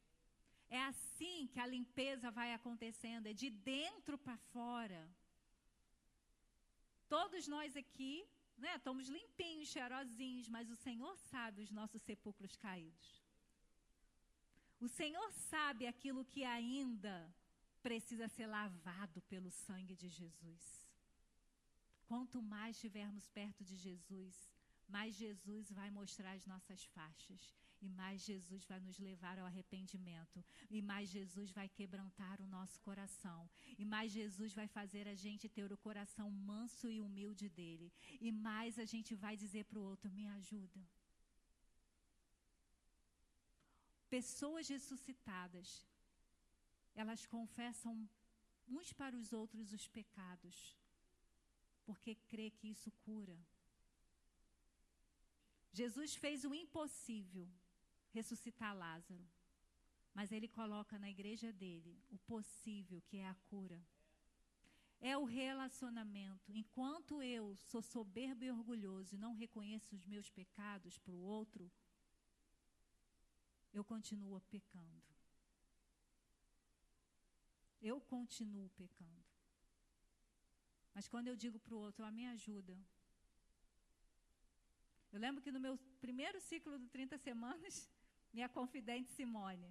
É 0.69 0.81
assim 0.83 1.47
que 1.47 1.61
a 1.61 1.65
limpeza 1.65 2.29
vai 2.29 2.51
acontecendo, 2.53 3.27
é 3.27 3.33
de 3.33 3.49
dentro 3.49 4.17
para 4.17 4.35
fora. 4.51 5.09
Todos 7.07 7.47
nós 7.47 7.77
aqui, 7.77 8.27
né, 8.57 8.75
estamos 8.75 9.07
limpinhos, 9.07 9.69
cheirosinhos, 9.69 10.49
mas 10.49 10.69
o 10.69 10.75
Senhor 10.75 11.15
sabe 11.17 11.61
os 11.61 11.71
nossos 11.71 12.01
sepulcros 12.01 12.57
caídos. 12.57 13.23
O 14.81 14.89
Senhor 14.89 15.31
sabe 15.31 15.87
aquilo 15.87 16.25
que 16.25 16.43
ainda 16.43 17.33
precisa 17.81 18.27
ser 18.27 18.47
lavado 18.47 19.21
pelo 19.21 19.49
sangue 19.49 19.95
de 19.95 20.09
Jesus. 20.09 20.84
Quanto 22.07 22.41
mais 22.41 22.75
estivermos 22.75 23.27
perto 23.29 23.63
de 23.63 23.75
Jesus, 23.75 24.35
mais 24.87 25.15
Jesus 25.15 25.71
vai 25.71 25.89
mostrar 25.89 26.33
as 26.33 26.45
nossas 26.45 26.83
faixas, 26.85 27.53
e 27.81 27.89
mais 27.89 28.23
Jesus 28.23 28.63
vai 28.65 28.79
nos 28.79 28.99
levar 28.99 29.37
ao 29.39 29.45
arrependimento, 29.45 30.43
e 30.69 30.81
mais 30.81 31.09
Jesus 31.09 31.51
vai 31.51 31.67
quebrantar 31.67 32.39
o 32.41 32.47
nosso 32.47 32.79
coração, 32.81 33.49
e 33.77 33.83
mais 33.83 34.11
Jesus 34.11 34.53
vai 34.53 34.67
fazer 34.67 35.07
a 35.07 35.15
gente 35.15 35.49
ter 35.49 35.71
o 35.71 35.77
coração 35.77 36.29
manso 36.29 36.89
e 36.89 37.01
humilde 37.01 37.49
dele, 37.49 37.91
e 38.21 38.31
mais 38.31 38.77
a 38.77 38.85
gente 38.85 39.15
vai 39.15 39.35
dizer 39.35 39.65
para 39.65 39.79
o 39.79 39.83
outro: 39.83 40.11
me 40.11 40.27
ajuda. 40.27 40.81
Pessoas 44.07 44.67
ressuscitadas, 44.67 45.85
elas 46.93 47.25
confessam 47.25 48.07
uns 48.67 48.93
para 48.93 49.15
os 49.15 49.33
outros 49.33 49.73
os 49.73 49.87
pecados 49.87 50.75
porque 51.85 52.15
crê 52.15 52.49
que 52.49 52.67
isso 52.69 52.91
cura. 53.05 53.37
Jesus 55.71 56.15
fez 56.15 56.45
o 56.45 56.53
impossível, 56.53 57.47
ressuscitar 58.13 58.75
Lázaro. 58.75 59.25
Mas 60.13 60.31
ele 60.31 60.47
coloca 60.47 60.97
na 60.97 61.09
igreja 61.09 61.51
dele 61.51 62.01
o 62.09 62.17
possível, 62.19 63.01
que 63.01 63.17
é 63.17 63.27
a 63.27 63.35
cura. 63.49 63.81
É 65.01 65.17
o 65.17 65.25
relacionamento. 65.25 66.49
Enquanto 66.53 67.21
eu 67.21 67.55
sou 67.57 67.81
soberbo 67.81 68.45
e 68.45 68.49
orgulhoso 68.49 69.13
e 69.13 69.17
não 69.17 69.33
reconheço 69.33 69.93
os 69.93 70.05
meus 70.05 70.29
pecados 70.29 70.97
para 70.97 71.13
o 71.13 71.21
outro, 71.21 71.69
eu 73.73 73.83
continuo 73.83 74.39
pecando. 74.49 75.03
Eu 77.81 77.99
continuo 77.99 78.69
pecando. 78.69 79.24
Mas 80.95 81.09
quando 81.09 81.27
eu 81.27 81.35
digo 81.43 81.59
para 81.59 81.75
o 81.75 81.81
outro, 81.85 82.05
a 82.05 82.11
me 82.17 82.25
ajuda. 82.27 82.75
Eu 85.11 85.19
lembro 85.19 85.41
que 85.43 85.51
no 85.55 85.59
meu 85.65 85.77
primeiro 85.99 86.39
ciclo 86.39 86.79
de 86.83 86.87
30 86.87 87.17
semanas, 87.17 87.91
minha 88.33 88.47
confidente 88.47 89.11
Simone. 89.11 89.69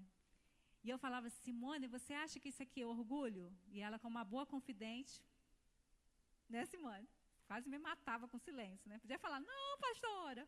E 0.85 0.91
eu 0.91 0.99
falava, 0.99 1.31
Simone, 1.31 1.87
você 1.87 2.13
acha 2.13 2.39
que 2.39 2.51
isso 2.51 2.63
aqui 2.63 2.83
é 2.83 2.87
orgulho? 2.87 3.47
E 3.75 3.81
ela, 3.81 3.99
como 3.99 4.17
uma 4.19 4.25
boa 4.25 4.45
confidente, 4.45 5.15
né, 6.47 6.67
Simone? 6.67 7.09
Quase 7.47 7.69
me 7.71 7.79
matava 7.79 8.29
com 8.29 8.39
silêncio, 8.39 8.87
né? 8.91 8.99
Podia 8.99 9.19
falar, 9.19 9.41
não, 9.41 9.79
pastora. 9.79 10.47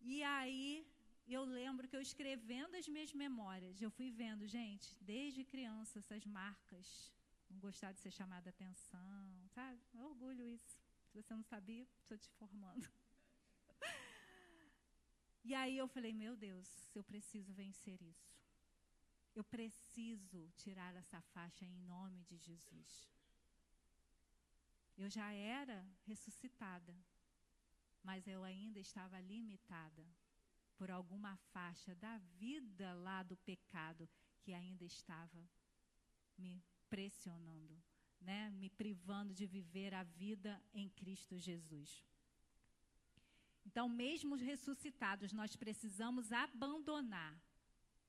E 0.00 0.22
aí, 0.22 0.86
eu 1.26 1.44
lembro 1.44 1.86
que 1.88 1.96
eu 1.96 2.00
escrevendo 2.00 2.74
as 2.74 2.88
minhas 2.88 3.12
memórias, 3.12 3.82
eu 3.82 3.90
fui 3.90 4.10
vendo, 4.10 4.46
gente, 4.46 4.96
desde 5.02 5.44
criança, 5.44 5.98
essas 5.98 6.24
marcas 6.24 7.13
não 7.54 7.60
gostar 7.60 7.92
de 7.92 8.00
ser 8.00 8.10
chamada 8.10 8.50
atenção, 8.50 9.48
sabe? 9.48 9.80
É 9.94 10.02
orgulho 10.02 10.46
isso. 10.46 10.76
Se 11.06 11.22
você 11.22 11.32
não 11.34 11.44
sabia, 11.44 11.86
estou 12.00 12.18
te 12.18 12.28
formando. 12.32 12.86
e 15.44 15.54
aí 15.54 15.78
eu 15.78 15.86
falei, 15.86 16.12
meu 16.12 16.36
Deus, 16.36 16.68
eu 16.94 17.04
preciso 17.04 17.52
vencer 17.52 18.02
isso. 18.02 18.34
Eu 19.34 19.44
preciso 19.44 20.50
tirar 20.56 20.94
essa 20.96 21.20
faixa 21.20 21.64
em 21.64 21.76
nome 21.82 22.24
de 22.24 22.36
Jesus. 22.38 23.08
Eu 24.96 25.08
já 25.08 25.32
era 25.32 25.86
ressuscitada, 26.06 26.94
mas 28.02 28.26
eu 28.26 28.42
ainda 28.44 28.80
estava 28.80 29.20
limitada 29.20 30.04
por 30.76 30.90
alguma 30.90 31.36
faixa 31.52 31.94
da 31.94 32.18
vida 32.18 32.94
lá 32.94 33.22
do 33.22 33.36
pecado 33.36 34.08
que 34.40 34.52
ainda 34.52 34.84
estava 34.84 35.48
me 36.36 36.62
pressionando, 36.88 37.76
né? 38.20 38.50
me 38.50 38.70
privando 38.70 39.34
de 39.34 39.46
viver 39.46 39.94
a 39.94 40.02
vida 40.02 40.62
em 40.72 40.88
Cristo 40.88 41.38
Jesus. 41.38 42.04
Então, 43.66 43.88
mesmo 43.88 44.36
ressuscitados, 44.36 45.32
nós 45.32 45.56
precisamos 45.56 46.32
abandonar 46.32 47.40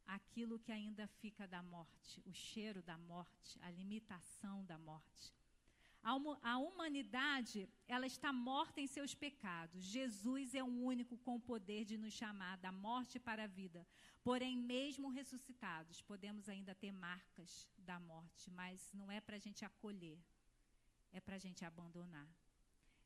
aquilo 0.05 0.59
que 0.59 0.71
ainda 0.71 1.07
fica 1.07 1.47
da 1.47 1.63
morte, 1.63 2.21
o 2.26 2.34
cheiro 2.34 2.84
da 2.84 2.97
morte, 2.97 3.57
a 3.61 3.71
limitação 3.71 4.63
da 4.65 4.78
morte. 4.78 5.34
A 6.06 6.58
humanidade, 6.60 7.68
ela 7.88 8.06
está 8.06 8.32
morta 8.32 8.80
em 8.80 8.86
seus 8.86 9.16
pecados. 9.16 9.84
Jesus 9.84 10.53
é 10.53 10.64
o 10.64 10.68
único 10.68 11.18
com 11.18 11.36
o 11.38 11.39
poder 11.39 11.84
de 11.84 11.97
nos 11.97 12.14
chamar 12.14 12.58
da 12.58 12.72
morte 12.72 13.20
para 13.20 13.45
a 13.45 13.47
vida. 13.47 13.88
Porém, 14.24 14.56
mesmo 14.56 15.10
ressuscitados, 15.10 16.03
podemos 16.03 16.47
ainda 16.47 16.76
ter 16.76 16.91
marcas 16.91 17.68
da 17.80 17.99
morte, 17.99 18.51
mas 18.51 18.93
não 18.93 19.10
é 19.10 19.20
para 19.20 19.38
a 19.38 19.39
gente 19.39 19.66
acolher, 19.66 20.20
é 21.12 21.20
para 21.20 21.38
a 21.38 21.39
gente 21.39 21.66
abandonar. 21.66 22.30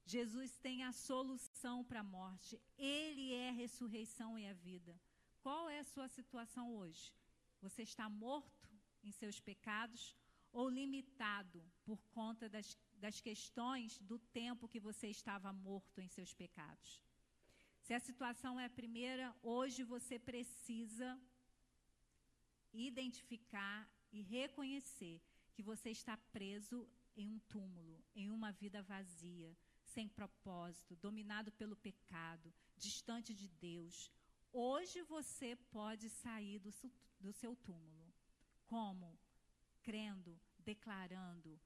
Jesus 0.05 0.57
tem 0.57 0.83
a 0.83 0.91
solução 0.91 1.85
para 1.85 2.01
a 2.01 2.03
morte. 2.03 2.61
Ele 2.77 3.33
é 3.33 3.47
a 3.47 3.53
ressurreição 3.53 4.37
e 4.37 4.45
a 4.45 4.53
vida. 4.53 4.99
Qual 5.39 5.69
é 5.69 5.79
a 5.79 5.85
sua 5.85 6.09
situação 6.09 6.75
hoje? 6.75 7.13
Você 7.61 7.83
está 7.83 8.09
morto 8.09 8.69
em 9.01 9.11
seus 9.11 9.39
pecados 9.39 10.17
ou 10.51 10.67
limitado 10.67 11.63
por 11.85 12.01
conta 12.09 12.49
das 12.49 12.77
das 12.99 13.19
questões 13.19 13.99
do 13.99 14.17
tempo 14.19 14.67
que 14.67 14.79
você 14.79 15.07
estava 15.07 15.51
morto 15.51 16.01
em 16.01 16.07
seus 16.07 16.33
pecados. 16.33 17.01
Se 17.81 17.93
a 17.93 17.99
situação 17.99 18.59
é 18.59 18.65
a 18.65 18.69
primeira, 18.69 19.35
hoje 19.41 19.83
você 19.83 20.19
precisa 20.19 21.19
identificar 22.71 23.89
e 24.11 24.21
reconhecer 24.21 25.21
que 25.53 25.63
você 25.63 25.89
está 25.89 26.15
preso 26.31 26.87
em 27.15 27.31
um 27.31 27.39
túmulo, 27.39 28.03
em 28.15 28.29
uma 28.29 28.51
vida 28.51 28.81
vazia, 28.81 29.57
sem 29.83 30.07
propósito, 30.07 30.95
dominado 30.95 31.51
pelo 31.53 31.75
pecado, 31.75 32.53
distante 32.77 33.33
de 33.33 33.47
Deus. 33.47 34.11
Hoje 34.51 35.01
você 35.03 35.55
pode 35.55 36.09
sair 36.09 36.59
do, 36.59 36.71
do 37.19 37.33
seu 37.33 37.55
túmulo. 37.55 38.13
Como? 38.65 39.17
Crendo, 39.81 40.39
declarando, 40.59 41.59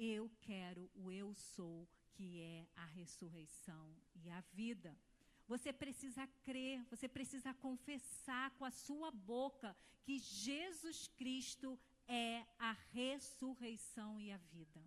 eu 0.00 0.30
quero 0.40 0.90
o 0.94 1.12
eu 1.12 1.34
sou, 1.34 1.86
que 2.14 2.40
é 2.40 2.66
a 2.74 2.86
ressurreição 2.86 3.94
e 4.14 4.30
a 4.30 4.40
vida. 4.52 4.96
Você 5.46 5.72
precisa 5.72 6.26
crer, 6.42 6.82
você 6.88 7.06
precisa 7.06 7.52
confessar 7.54 8.50
com 8.52 8.64
a 8.64 8.70
sua 8.70 9.10
boca 9.10 9.76
que 10.02 10.18
Jesus 10.18 11.08
Cristo 11.08 11.78
é 12.08 12.46
a 12.58 12.72
ressurreição 12.92 14.18
e 14.18 14.32
a 14.32 14.38
vida. 14.38 14.82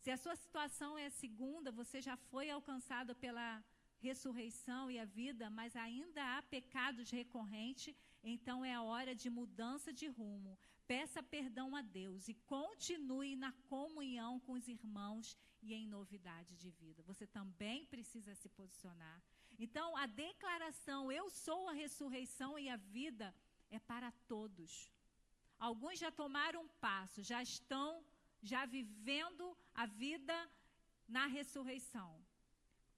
Se 0.00 0.10
a 0.10 0.16
sua 0.16 0.36
situação 0.36 0.96
é 0.96 1.06
a 1.06 1.10
segunda, 1.10 1.70
você 1.70 2.00
já 2.00 2.16
foi 2.16 2.50
alcançado 2.50 3.14
pela 3.14 3.62
ressurreição 3.98 4.90
e 4.90 4.98
a 4.98 5.04
vida, 5.04 5.50
mas 5.50 5.76
ainda 5.76 6.22
há 6.36 6.42
pecados 6.42 7.10
recorrentes, 7.10 7.94
então 8.22 8.64
é 8.64 8.72
a 8.72 8.82
hora 8.82 9.14
de 9.14 9.28
mudança 9.28 9.92
de 9.92 10.06
rumo. 10.06 10.58
Peça 10.86 11.22
perdão 11.22 11.74
a 11.74 11.82
Deus 11.82 12.28
e 12.28 12.34
continue 12.34 13.34
na 13.34 13.52
comunhão 13.68 14.38
com 14.40 14.52
os 14.52 14.68
irmãos 14.68 15.36
e 15.62 15.74
em 15.74 15.86
novidade 15.86 16.56
de 16.56 16.70
vida. 16.70 17.02
Você 17.04 17.26
também 17.26 17.84
precisa 17.86 18.34
se 18.34 18.48
posicionar. 18.48 19.22
Então, 19.58 19.96
a 19.96 20.06
declaração 20.06 21.10
eu 21.10 21.28
sou 21.30 21.68
a 21.68 21.72
ressurreição 21.72 22.58
e 22.58 22.68
a 22.68 22.76
vida 22.76 23.34
é 23.70 23.78
para 23.78 24.10
todos. 24.26 24.92
Alguns 25.58 25.98
já 25.98 26.10
tomaram 26.10 26.62
um 26.62 26.68
passo, 26.68 27.22
já 27.22 27.42
estão 27.42 28.04
já 28.42 28.66
vivendo 28.66 29.56
a 29.74 29.86
vida 29.86 30.36
na 31.08 31.26
ressurreição. 31.26 32.10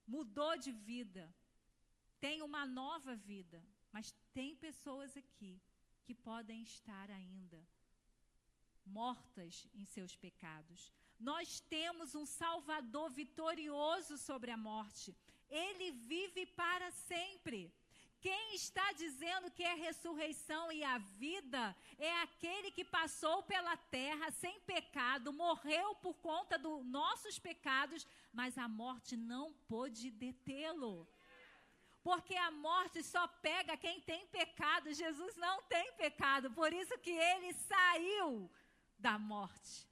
Mudou 0.07 0.57
de 0.57 0.71
vida. 0.71 1.33
Tem 2.19 2.41
uma 2.41 2.65
nova 2.65 3.15
vida, 3.15 3.63
mas 3.95 4.13
tem 4.33 4.53
pessoas 4.57 5.15
aqui 5.15 5.53
que 6.03 6.13
podem 6.13 6.61
estar 6.63 7.09
ainda 7.09 7.59
mortas 8.85 9.65
em 9.73 9.85
seus 9.85 10.13
pecados. 10.17 10.91
Nós 11.17 11.61
temos 11.61 12.13
um 12.13 12.25
Salvador 12.25 13.09
vitorioso 13.09 14.17
sobre 14.17 14.51
a 14.51 14.57
morte. 14.57 15.15
Ele 15.49 15.91
vive 15.91 16.45
para 16.45 16.91
sempre. 16.91 17.73
Quem 18.19 18.55
está 18.55 18.91
dizendo 18.91 19.49
que 19.49 19.63
é 19.63 19.73
ressurreição 19.75 20.69
e 20.73 20.83
a 20.83 20.97
vida 20.97 21.73
é 21.97 22.11
aquele 22.23 22.71
que 22.71 22.83
passou 22.83 23.43
pela 23.43 23.77
terra 23.77 24.29
sem 24.31 24.59
pecado, 24.73 25.31
morreu 25.31 25.95
por 25.95 26.15
conta 26.15 26.57
dos 26.59 26.85
nossos 26.85 27.39
pecados, 27.39 28.05
mas 28.33 28.57
a 28.57 28.67
morte 28.67 29.15
não 29.15 29.53
pôde 29.69 30.11
detê-lo. 30.11 31.07
Porque 32.07 32.35
a 32.35 32.51
morte 32.51 33.01
só 33.01 33.27
pega 33.27 33.75
quem 33.75 33.99
tem 33.99 34.27
pecado. 34.27 34.93
Jesus 34.93 35.35
não 35.37 35.55
tem 35.63 35.91
pecado, 35.93 36.51
por 36.51 36.71
isso 36.71 36.95
que 36.99 37.09
ele 37.09 37.51
saiu 37.53 38.47
da 39.05 39.17
morte. 39.17 39.89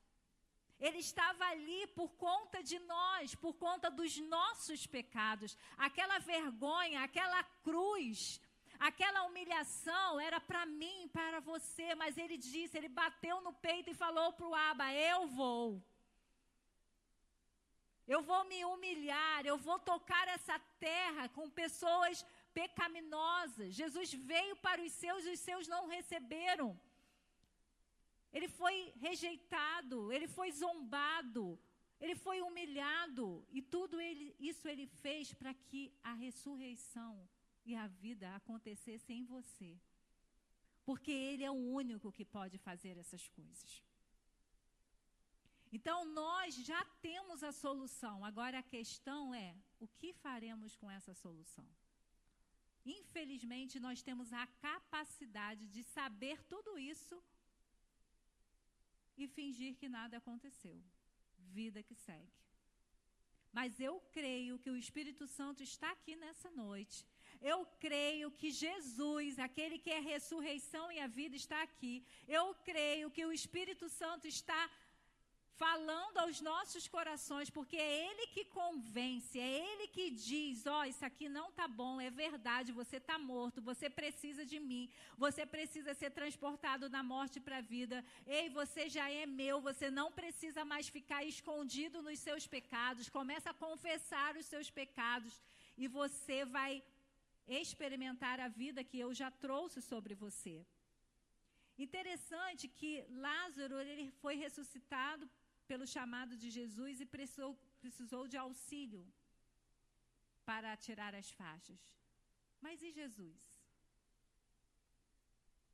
Ele 0.79 0.99
estava 0.99 1.43
ali 1.45 1.87
por 1.87 2.09
conta 2.27 2.61
de 2.61 2.77
nós, 2.77 3.33
por 3.33 3.55
conta 3.55 3.89
dos 3.89 4.15
nossos 4.35 4.85
pecados. 4.85 5.57
Aquela 5.75 6.19
vergonha, 6.19 7.01
aquela 7.01 7.41
cruz, 7.67 8.39
aquela 8.79 9.23
humilhação 9.23 10.19
era 10.19 10.39
para 10.39 10.67
mim, 10.67 11.09
para 11.11 11.39
você, 11.39 11.95
mas 11.95 12.15
ele 12.15 12.37
disse, 12.37 12.77
ele 12.77 12.89
bateu 12.89 13.41
no 13.41 13.53
peito 13.53 13.89
e 13.89 14.01
falou 14.05 14.33
para 14.33 14.47
o 14.47 14.53
Aba: 14.53 14.93
Eu 14.93 15.25
vou. 15.29 15.81
Eu 18.07 18.21
vou 18.21 18.43
me 18.45 18.65
humilhar, 18.65 19.45
eu 19.45 19.57
vou 19.57 19.79
tocar 19.79 20.27
essa 20.27 20.59
terra 20.79 21.29
com 21.29 21.49
pessoas 21.49 22.25
pecaminosas. 22.53 23.73
Jesus 23.73 24.13
veio 24.13 24.55
para 24.57 24.81
os 24.81 24.91
seus 24.91 25.25
e 25.25 25.31
os 25.31 25.39
seus 25.39 25.67
não 25.67 25.87
receberam. 25.87 26.79
Ele 28.33 28.47
foi 28.47 28.91
rejeitado, 28.99 30.11
ele 30.11 30.27
foi 30.27 30.51
zombado, 30.51 31.59
ele 32.01 32.15
foi 32.15 32.41
humilhado. 32.41 33.45
E 33.51 33.61
tudo 33.61 34.01
ele, 34.01 34.35
isso 34.39 34.67
ele 34.67 34.87
fez 34.87 35.33
para 35.33 35.53
que 35.53 35.93
a 36.03 36.13
ressurreição 36.13 37.27
e 37.65 37.75
a 37.75 37.87
vida 37.87 38.35
acontecesse 38.35 39.13
em 39.13 39.23
você. 39.23 39.77
Porque 40.83 41.11
ele 41.11 41.43
é 41.43 41.51
o 41.51 41.53
único 41.53 42.11
que 42.11 42.25
pode 42.25 42.57
fazer 42.57 42.97
essas 42.97 43.27
coisas. 43.29 43.81
Então 45.77 45.97
nós 46.05 46.53
já 46.69 46.81
temos 47.01 47.41
a 47.49 47.51
solução. 47.51 48.23
Agora 48.23 48.59
a 48.59 48.69
questão 48.75 49.21
é: 49.33 49.55
o 49.79 49.87
que 49.99 50.13
faremos 50.25 50.75
com 50.75 50.89
essa 50.97 51.13
solução? 51.23 51.67
Infelizmente, 52.85 53.79
nós 53.79 54.03
temos 54.07 54.31
a 54.33 54.45
capacidade 54.69 55.65
de 55.75 55.81
saber 55.97 56.37
tudo 56.53 56.77
isso 56.77 57.17
e 59.17 59.27
fingir 59.27 59.75
que 59.79 59.89
nada 59.97 60.17
aconteceu. 60.17 60.77
Vida 61.59 61.81
que 61.81 61.95
segue. 61.95 62.33
Mas 63.57 63.79
eu 63.79 63.95
creio 64.17 64.59
que 64.59 64.69
o 64.69 64.79
Espírito 64.83 65.25
Santo 65.27 65.61
está 65.63 65.89
aqui 65.91 66.15
nessa 66.15 66.49
noite. 66.51 67.05
Eu 67.39 67.59
creio 67.85 68.31
que 68.39 68.49
Jesus, 68.51 69.37
aquele 69.47 69.77
que 69.77 69.91
é 69.91 69.99
a 69.99 70.07
ressurreição 70.13 70.85
e 70.91 70.99
a 70.99 71.07
vida, 71.19 71.35
está 71.35 71.61
aqui. 71.61 71.95
Eu 72.27 72.45
creio 72.69 73.11
que 73.11 73.25
o 73.25 73.31
Espírito 73.31 73.87
Santo 73.89 74.27
está 74.27 74.61
falando 75.57 76.17
aos 76.17 76.41
nossos 76.41 76.87
corações, 76.87 77.49
porque 77.49 77.77
é 77.77 78.07
Ele 78.07 78.27
que 78.27 78.45
convence, 78.45 79.39
é 79.39 79.51
Ele 79.71 79.87
que 79.87 80.09
diz: 80.09 80.65
ó, 80.65 80.81
oh, 80.81 80.83
isso 80.85 81.05
aqui 81.05 81.29
não 81.29 81.51
tá 81.51 81.67
bom, 81.67 82.01
é 82.01 82.09
verdade, 82.09 82.71
você 82.71 82.97
está 82.97 83.17
morto, 83.17 83.61
você 83.61 83.89
precisa 83.89 84.45
de 84.45 84.59
mim, 84.59 84.89
você 85.17 85.45
precisa 85.45 85.93
ser 85.93 86.11
transportado 86.11 86.89
da 86.89 87.03
morte 87.03 87.39
para 87.39 87.57
a 87.57 87.61
vida. 87.61 88.03
Ei, 88.25 88.49
você 88.49 88.89
já 88.89 89.09
é 89.09 89.25
meu, 89.25 89.61
você 89.61 89.89
não 89.89 90.11
precisa 90.11 90.65
mais 90.65 90.87
ficar 90.87 91.23
escondido 91.23 92.01
nos 92.01 92.19
seus 92.19 92.47
pecados. 92.47 93.09
Começa 93.09 93.49
a 93.51 93.59
confessar 93.65 94.35
os 94.35 94.45
seus 94.45 94.69
pecados 94.69 95.41
e 95.77 95.87
você 95.87 96.45
vai 96.45 96.83
experimentar 97.47 98.39
a 98.39 98.47
vida 98.47 98.83
que 98.83 98.99
eu 98.99 99.13
já 99.13 99.29
trouxe 99.29 99.81
sobre 99.81 100.13
você. 100.15 100.65
Interessante 101.77 102.67
que 102.67 103.03
Lázaro 103.09 103.79
ele 103.79 104.11
foi 104.21 104.35
ressuscitado 104.35 105.27
pelo 105.67 105.85
chamado 105.95 106.35
de 106.37 106.49
Jesus 106.49 107.01
e 107.01 107.05
precisou, 107.05 107.51
precisou 107.79 108.27
de 108.27 108.37
auxílio 108.37 109.03
para 110.45 110.75
tirar 110.85 111.13
as 111.15 111.29
faixas. 111.31 111.81
Mas 112.61 112.81
e 112.81 112.91
Jesus? 112.91 113.41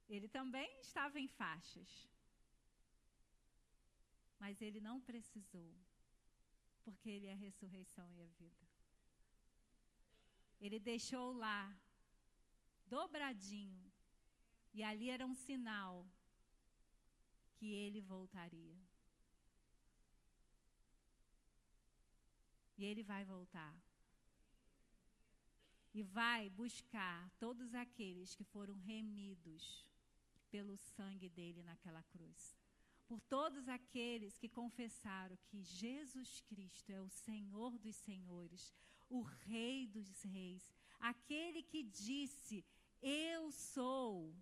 Ele 0.08 0.28
também 0.28 0.70
estava 0.82 1.20
em 1.20 1.28
faixas. 1.28 1.90
Mas 4.40 4.62
ele 4.62 4.80
não 4.80 5.00
precisou, 5.02 5.72
porque 6.84 7.10
ele 7.10 7.28
é 7.28 7.34
a 7.34 7.44
ressurreição 7.48 8.08
e 8.16 8.22
a 8.22 8.28
vida. 8.28 8.66
Ele 10.62 10.80
deixou 10.80 11.32
lá, 11.34 11.62
dobradinho, 12.88 13.92
e 14.74 14.84
ali 14.84 15.10
era 15.10 15.26
um 15.26 15.36
sinal 15.36 16.08
que 17.56 17.74
ele 17.74 18.02
voltaria. 18.02 18.89
E 22.80 22.86
ele 22.86 23.04
vai 23.04 23.26
voltar. 23.26 23.76
E 25.94 26.02
vai 26.02 26.50
buscar 26.50 27.30
todos 27.32 27.76
aqueles 27.76 28.34
que 28.34 28.46
foram 28.46 28.76
remidos 28.92 29.86
pelo 30.50 30.78
sangue 30.78 31.28
dele 31.28 31.62
naquela 31.62 32.02
cruz. 32.04 32.56
Por 33.06 33.20
todos 33.22 33.68
aqueles 33.68 34.38
que 34.38 34.48
confessaram 34.48 35.38
que 35.48 35.62
Jesus 35.62 36.42
Cristo 36.42 36.90
é 36.92 37.02
o 37.02 37.10
Senhor 37.10 37.78
dos 37.78 37.98
Senhores, 37.98 38.74
o 39.10 39.22
Rei 39.22 39.86
dos 39.88 40.22
Reis, 40.22 40.72
aquele 41.00 41.62
que 41.64 41.84
disse: 41.84 42.64
Eu 43.02 43.52
sou 43.52 44.34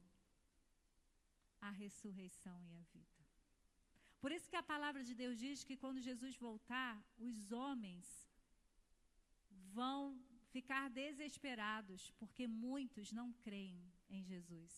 a 1.60 1.72
ressurreição 1.72 2.64
e 2.68 2.76
a 2.76 2.84
vida. 2.94 3.18
Por 4.20 4.32
isso 4.32 4.50
que 4.50 4.56
a 4.56 4.64
palavra 4.64 5.04
de 5.04 5.16
Deus 5.16 5.40
diz 5.40 5.64
que 5.64 5.78
quando 5.78 6.02
Jesus 6.02 6.36
voltar, 6.38 7.04
os 7.18 7.52
homens 7.52 8.27
vão 9.78 10.20
ficar 10.50 10.90
desesperados, 10.90 12.10
porque 12.18 12.48
muitos 12.48 13.12
não 13.12 13.32
creem 13.46 13.80
em 14.10 14.24
Jesus. 14.24 14.74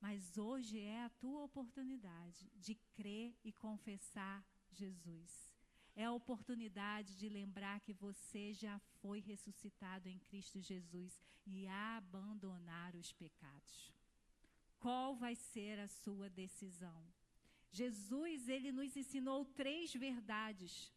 Mas 0.00 0.38
hoje 0.38 0.78
é 0.80 1.04
a 1.04 1.10
tua 1.10 1.42
oportunidade 1.42 2.50
de 2.56 2.74
crer 2.96 3.36
e 3.44 3.52
confessar 3.52 4.42
Jesus. 4.70 5.54
É 5.94 6.04
a 6.06 6.12
oportunidade 6.12 7.16
de 7.16 7.28
lembrar 7.28 7.80
que 7.80 7.92
você 7.92 8.54
já 8.54 8.78
foi 9.00 9.20
ressuscitado 9.20 10.08
em 10.08 10.18
Cristo 10.20 10.58
Jesus 10.60 11.20
e 11.44 11.66
abandonar 11.68 12.94
os 12.96 13.12
pecados. 13.12 13.92
Qual 14.78 15.14
vai 15.16 15.34
ser 15.34 15.78
a 15.80 15.88
sua 15.88 16.30
decisão? 16.30 17.00
Jesus, 17.70 18.48
ele 18.48 18.72
nos 18.72 18.96
ensinou 18.96 19.44
três 19.44 19.92
verdades 19.92 20.90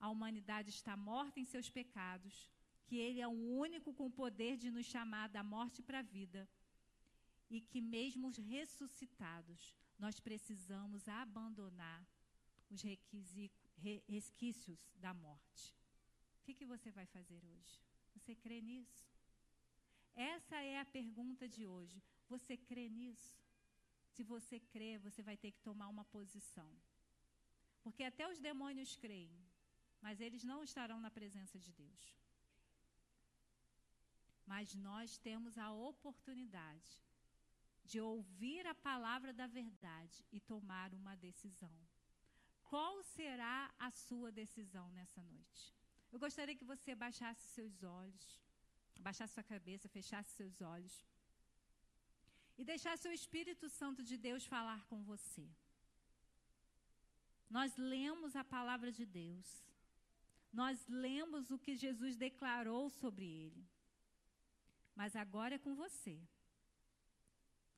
a 0.00 0.08
humanidade 0.08 0.70
está 0.70 0.96
morta 0.96 1.38
em 1.38 1.44
seus 1.44 1.68
pecados, 1.68 2.50
que 2.86 2.96
Ele 2.96 3.20
é 3.20 3.28
o 3.28 3.40
único 3.66 3.92
com 3.92 4.06
o 4.06 4.16
poder 4.22 4.56
de 4.56 4.70
nos 4.70 4.86
chamar 4.86 5.28
da 5.28 5.42
morte 5.42 5.82
para 5.82 5.98
a 6.00 6.08
vida, 6.18 6.48
e 7.50 7.60
que, 7.60 7.80
mesmo 7.80 8.30
ressuscitados, 8.30 9.76
nós 9.98 10.18
precisamos 10.18 11.06
abandonar 11.08 12.06
os 12.70 12.82
resquícios 14.08 14.78
da 14.96 15.12
morte. 15.12 15.74
O 16.40 16.42
que, 16.44 16.54
que 16.54 16.64
você 16.64 16.90
vai 16.90 17.06
fazer 17.06 17.44
hoje? 17.44 17.80
Você 18.14 18.34
crê 18.34 18.60
nisso? 18.60 19.04
Essa 20.14 20.56
é 20.56 20.78
a 20.78 20.84
pergunta 20.84 21.48
de 21.48 21.66
hoje. 21.66 22.02
Você 22.28 22.56
crê 22.56 22.88
nisso? 22.88 23.38
Se 24.14 24.22
você 24.22 24.58
crê, 24.58 24.98
você 24.98 25.22
vai 25.22 25.36
ter 25.36 25.50
que 25.50 25.60
tomar 25.60 25.88
uma 25.88 26.04
posição. 26.04 26.70
Porque 27.82 28.04
até 28.04 28.28
os 28.28 28.38
demônios 28.38 28.96
creem 28.96 29.49
mas 30.00 30.20
eles 30.20 30.42
não 30.50 30.62
estarão 30.62 30.98
na 31.00 31.10
presença 31.10 31.58
de 31.58 31.72
Deus. 31.72 32.02
Mas 34.46 34.74
nós 34.74 35.18
temos 35.18 35.56
a 35.58 35.70
oportunidade 35.72 36.92
de 37.84 38.00
ouvir 38.00 38.66
a 38.66 38.74
palavra 38.74 39.32
da 39.32 39.46
verdade 39.46 40.24
e 40.32 40.40
tomar 40.40 40.92
uma 40.94 41.14
decisão. 41.16 41.76
Qual 42.70 43.02
será 43.02 43.72
a 43.78 43.90
sua 43.90 44.30
decisão 44.30 44.86
nessa 44.92 45.22
noite? 45.24 45.62
Eu 46.12 46.18
gostaria 46.18 46.56
que 46.60 46.70
você 46.72 46.94
baixasse 46.94 47.42
seus 47.56 47.82
olhos, 47.82 48.26
baixasse 49.08 49.34
sua 49.34 49.42
cabeça, 49.42 49.88
fechasse 49.88 50.30
seus 50.40 50.60
olhos 50.60 50.94
e 52.58 52.64
deixasse 52.64 53.08
o 53.08 53.12
Espírito 53.12 53.68
Santo 53.68 54.02
de 54.10 54.16
Deus 54.16 54.44
falar 54.54 54.80
com 54.90 55.02
você. 55.02 55.48
Nós 57.48 57.76
lemos 57.76 58.36
a 58.36 58.44
palavra 58.44 58.92
de 58.92 59.04
Deus 59.04 59.48
nós 60.52 60.86
lemos 60.88 61.50
o 61.50 61.58
que 61.58 61.76
Jesus 61.76 62.16
declarou 62.16 62.90
sobre 62.90 63.26
ele. 63.26 63.68
Mas 64.94 65.14
agora 65.14 65.54
é 65.54 65.58
com 65.58 65.74
você. 65.74 66.20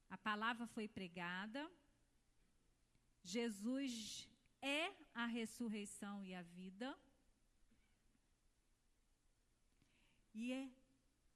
A 0.09 0.17
palavra 0.17 0.67
foi 0.67 0.89
pregada. 0.89 1.71
Jesus 3.23 4.29
é 4.61 4.93
a 5.15 5.27
ressurreição 5.27 6.25
e 6.25 6.35
a 6.35 6.43
vida. 6.43 6.99
E 10.35 10.53
é, 10.53 10.71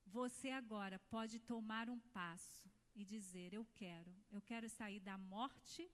você 0.07 0.51
agora 0.51 0.99
pode 1.11 1.39
tomar 1.39 1.89
um 1.91 1.99
passo 1.99 2.71
e 2.95 3.05
dizer: 3.05 3.53
Eu 3.53 3.65
quero, 3.75 4.13
eu 4.31 4.41
quero 4.41 4.69
sair 4.69 5.01
da 5.01 5.19
morte 5.19 5.89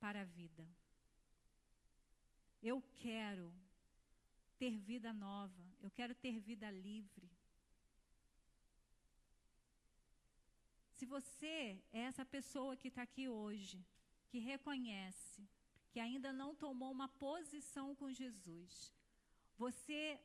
para 0.00 0.22
a 0.22 0.24
vida. 0.24 0.68
Eu 2.60 2.82
quero 2.96 3.52
ter 4.62 4.76
vida 4.90 5.12
nova, 5.12 5.64
eu 5.80 5.90
quero 5.98 6.14
ter 6.14 6.38
vida 6.40 6.70
livre. 6.70 7.28
Se 10.96 11.06
você 11.06 11.56
é 11.92 12.00
essa 12.10 12.24
pessoa 12.24 12.76
que 12.76 12.88
está 12.88 13.02
aqui 13.02 13.28
hoje, 13.28 13.78
que 14.30 14.38
reconhece 14.52 15.42
que 15.90 16.00
ainda 16.00 16.32
não 16.32 16.50
tomou 16.54 16.90
uma 16.92 17.08
posição 17.26 17.94
com 17.94 18.12
Jesus, 18.12 18.92
você 19.56 20.20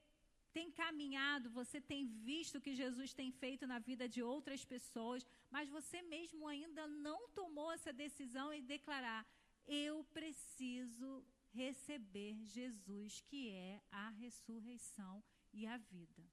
tem 0.51 0.71
caminhado, 0.71 1.49
você 1.49 1.79
tem 1.91 2.01
visto 2.29 2.57
o 2.57 2.61
que 2.65 2.75
Jesus 2.75 3.13
tem 3.19 3.31
feito 3.31 3.65
na 3.71 3.79
vida 3.79 4.07
de 4.07 4.21
outras 4.21 4.63
pessoas, 4.73 5.25
mas 5.49 5.69
você 5.77 6.01
mesmo 6.15 6.47
ainda 6.47 6.85
não 6.87 7.19
tomou 7.29 7.71
essa 7.71 7.91
decisão 7.91 8.53
e 8.53 8.61
declarar: 8.61 9.21
eu 9.67 10.03
preciso 10.17 11.23
receber 11.53 12.35
Jesus, 12.45 13.21
que 13.21 13.51
é 13.51 13.81
a 13.91 14.09
ressurreição 14.09 15.23
e 15.51 15.65
a 15.65 15.77
vida. 15.77 16.23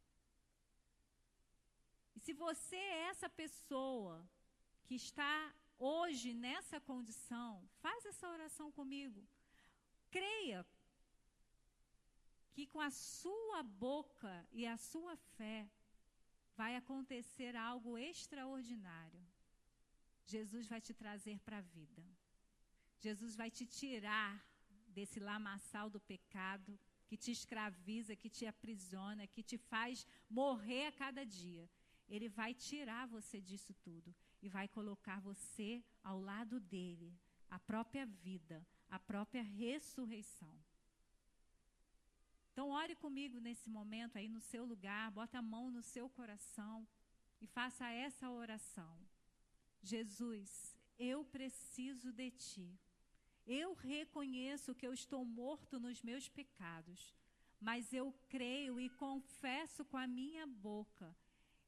E 2.15 2.21
se 2.21 2.33
você 2.33 2.77
é 2.77 3.09
essa 3.11 3.29
pessoa 3.29 4.29
que 4.85 4.95
está 4.95 5.55
hoje 5.79 6.35
nessa 6.35 6.81
condição, 6.81 7.69
faz 7.81 8.05
essa 8.07 8.29
oração 8.29 8.73
comigo. 8.73 9.27
Creia 10.11 10.67
que 12.53 12.67
com 12.67 12.81
a 12.81 12.91
sua 12.91 13.63
boca 13.63 14.47
e 14.53 14.67
a 14.67 14.77
sua 14.77 15.17
fé 15.37 15.71
vai 16.57 16.77
acontecer 16.77 17.55
algo 17.57 17.97
extraordinário. 17.97 19.25
Jesus 20.27 20.67
vai 20.67 20.81
te 20.81 20.93
trazer 20.93 21.39
para 21.41 21.59
a 21.59 21.69
vida. 21.79 22.05
Jesus 22.99 23.35
vai 23.35 23.51
te 23.51 23.65
tirar 23.65 24.50
desse 24.91 25.19
lamaçal 25.21 25.89
do 25.89 26.01
pecado 26.01 26.79
que 27.07 27.17
te 27.17 27.31
escraviza, 27.31 28.15
que 28.15 28.31
te 28.31 28.47
aprisiona, 28.47 29.27
que 29.27 29.43
te 29.43 29.59
faz 29.59 30.07
morrer 30.29 30.87
a 30.87 30.93
cada 30.93 31.25
dia. 31.25 31.69
Ele 32.09 32.29
vai 32.29 32.55
tirar 32.55 33.07
você 33.07 33.41
disso 33.41 33.75
tudo 33.83 34.15
e 34.43 34.49
vai 34.49 34.67
colocar 34.69 35.21
você 35.21 35.83
ao 36.03 36.21
lado 36.21 36.59
dele, 36.59 37.13
a 37.49 37.59
própria 37.59 38.07
vida, 38.07 38.65
a 38.89 38.99
própria 38.99 39.43
ressurreição. 39.43 40.57
Então, 42.53 42.71
ore 42.71 42.95
comigo 42.95 43.41
nesse 43.41 43.71
momento 43.71 44.19
aí 44.19 44.29
no 44.29 44.41
seu 44.41 44.65
lugar, 44.65 45.11
bota 45.11 45.39
a 45.39 45.43
mão 45.43 45.71
no 45.71 45.83
seu 45.83 46.09
coração 46.11 46.87
e 47.41 47.47
faça 47.47 47.89
essa 47.91 48.31
oração. 48.31 48.99
Jesus, 49.83 50.77
eu 50.99 51.25
preciso 51.25 52.13
de 52.13 52.31
ti. 52.31 52.79
Eu 53.53 53.75
reconheço 53.75 54.77
que 54.77 54.87
eu 54.87 54.93
estou 54.95 55.25
morto 55.25 55.81
nos 55.81 56.01
meus 56.03 56.29
pecados, 56.29 57.13
mas 57.61 57.93
eu 57.93 58.15
creio 58.29 58.79
e 58.79 58.89
confesso 58.91 59.85
com 59.85 59.97
a 59.97 60.07
minha 60.07 60.47
boca 60.47 61.13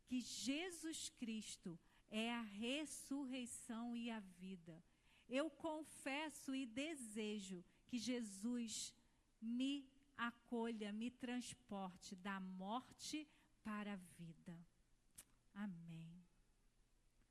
que 0.07 0.20
Jesus 0.20 1.09
Cristo 1.18 1.76
é 2.09 2.33
a 2.33 2.43
ressurreição 2.43 3.97
e 3.97 4.12
a 4.12 4.20
vida. 4.20 4.80
Eu 5.28 5.51
confesso 5.51 6.55
e 6.55 6.66
desejo 6.66 7.64
que 7.89 7.99
Jesus 7.99 8.95
me 9.41 9.85
acolha, 10.16 10.93
me 10.93 11.11
transporte 11.11 12.14
da 12.14 12.39
morte 12.39 13.26
para 13.64 13.95
a 13.95 14.03
vida. 14.20 14.57
Amém. 15.53 16.14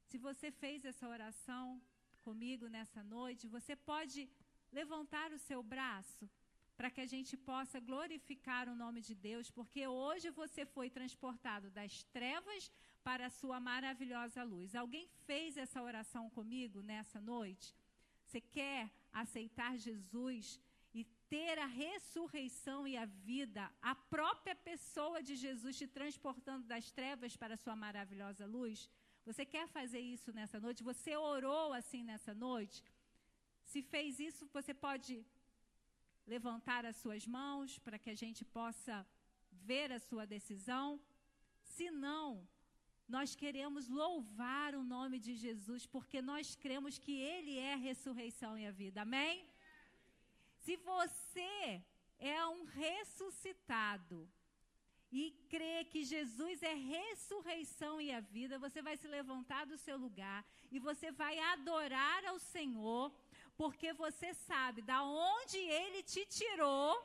Se 0.10 0.18
você 0.18 0.52
fez 0.52 0.84
essa 0.84 1.08
oração 1.08 1.82
comigo 2.28 2.68
nessa 2.76 3.02
noite, 3.04 3.54
você 3.58 3.76
pode 3.76 4.30
levantar 4.80 5.32
o 5.32 5.40
seu 5.40 5.62
braço 5.74 6.30
para 6.78 6.90
que 6.90 7.02
a 7.02 7.06
gente 7.14 7.34
possa 7.38 7.80
glorificar 7.80 8.68
o 8.70 8.76
nome 8.84 9.02
de 9.02 9.14
Deus, 9.14 9.50
porque 9.58 9.86
hoje 9.86 10.30
você 10.42 10.66
foi 10.66 10.90
transportado 10.90 11.70
das 11.70 12.04
trevas 12.16 12.72
para 13.04 13.28
a 13.28 13.36
sua 13.40 13.60
maravilhosa 13.60 14.44
luz. 14.44 14.74
Alguém 14.74 15.08
fez 15.28 15.58
essa 15.58 15.82
oração 15.90 16.30
comigo 16.38 16.82
nessa 16.82 17.20
noite? 17.22 17.68
Você 18.26 18.42
quer 18.42 18.90
aceitar 19.12 19.78
Jesus 19.78 20.60
e 20.94 21.04
ter 21.30 21.58
a 21.60 21.66
ressurreição 21.66 22.88
e 22.88 22.98
a 22.98 23.06
vida, 23.06 23.72
a 23.82 23.94
própria 24.16 24.56
pessoa 24.56 25.22
de 25.22 25.36
Jesus 25.36 25.78
te 25.78 25.88
transportando 25.88 26.66
das 26.68 26.92
trevas 26.92 27.36
para 27.36 27.56
a 27.56 27.58
sua 27.58 27.76
maravilhosa 27.76 28.46
luz? 28.46 28.90
Você 29.26 29.46
quer 29.46 29.68
fazer 29.68 30.00
isso 30.00 30.32
nessa 30.34 30.60
noite? 30.60 30.88
Você 30.92 31.16
orou 31.16 31.74
assim 31.74 32.04
nessa 32.04 32.34
noite? 32.34 32.84
Se 33.72 33.82
fez 33.82 34.20
isso, 34.20 34.50
você 34.52 34.74
pode 34.74 35.26
levantar 36.26 36.86
as 36.86 36.98
suas 36.98 37.26
mãos 37.28 37.78
para 37.80 38.00
que 38.00 38.10
a 38.10 38.16
gente 38.24 38.44
possa 38.44 38.96
ver 39.52 39.92
a 39.92 40.00
sua 40.00 40.26
decisão. 40.26 41.00
Se 41.74 41.90
não, 41.92 42.48
nós 43.08 43.36
queremos 43.36 43.88
louvar 43.88 44.74
o 44.76 44.84
nome 44.84 45.20
de 45.20 45.36
Jesus, 45.36 45.86
porque 45.86 46.22
nós 46.22 46.56
cremos 46.56 46.98
que 46.98 47.16
Ele 47.34 47.58
é 47.58 47.74
a 47.74 47.84
ressurreição 47.90 48.58
e 48.58 48.66
a 48.66 48.72
vida. 48.72 49.02
Amém? 49.02 49.48
Se 50.64 50.76
você 50.78 51.84
é 52.18 52.46
um 52.46 52.64
ressuscitado 52.66 54.18
e 55.12 55.32
crê 55.50 55.84
que 55.84 56.04
Jesus 56.04 56.64
é 56.64 56.74
ressurreição 56.74 58.00
e 58.00 58.12
a 58.12 58.22
vida, 58.22 58.58
você 58.58 58.82
vai 58.82 58.96
se 58.96 59.08
levantar 59.08 59.66
do 59.66 59.78
seu 59.78 59.98
lugar 59.98 60.46
e 60.72 60.80
você 60.80 61.12
vai 61.12 61.38
adorar 61.38 62.26
ao 62.26 62.40
Senhor 62.40 63.12
porque 63.58 63.92
você 63.94 64.34
sabe 64.34 64.82
da 64.82 65.04
onde 65.04 65.58
ele 65.58 66.02
te 66.02 66.26
tirou 66.26 66.96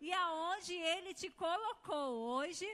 e 0.00 0.12
aonde 0.12 0.72
ele 0.72 1.12
te 1.12 1.28
colocou 1.30 2.12
hoje. 2.36 2.66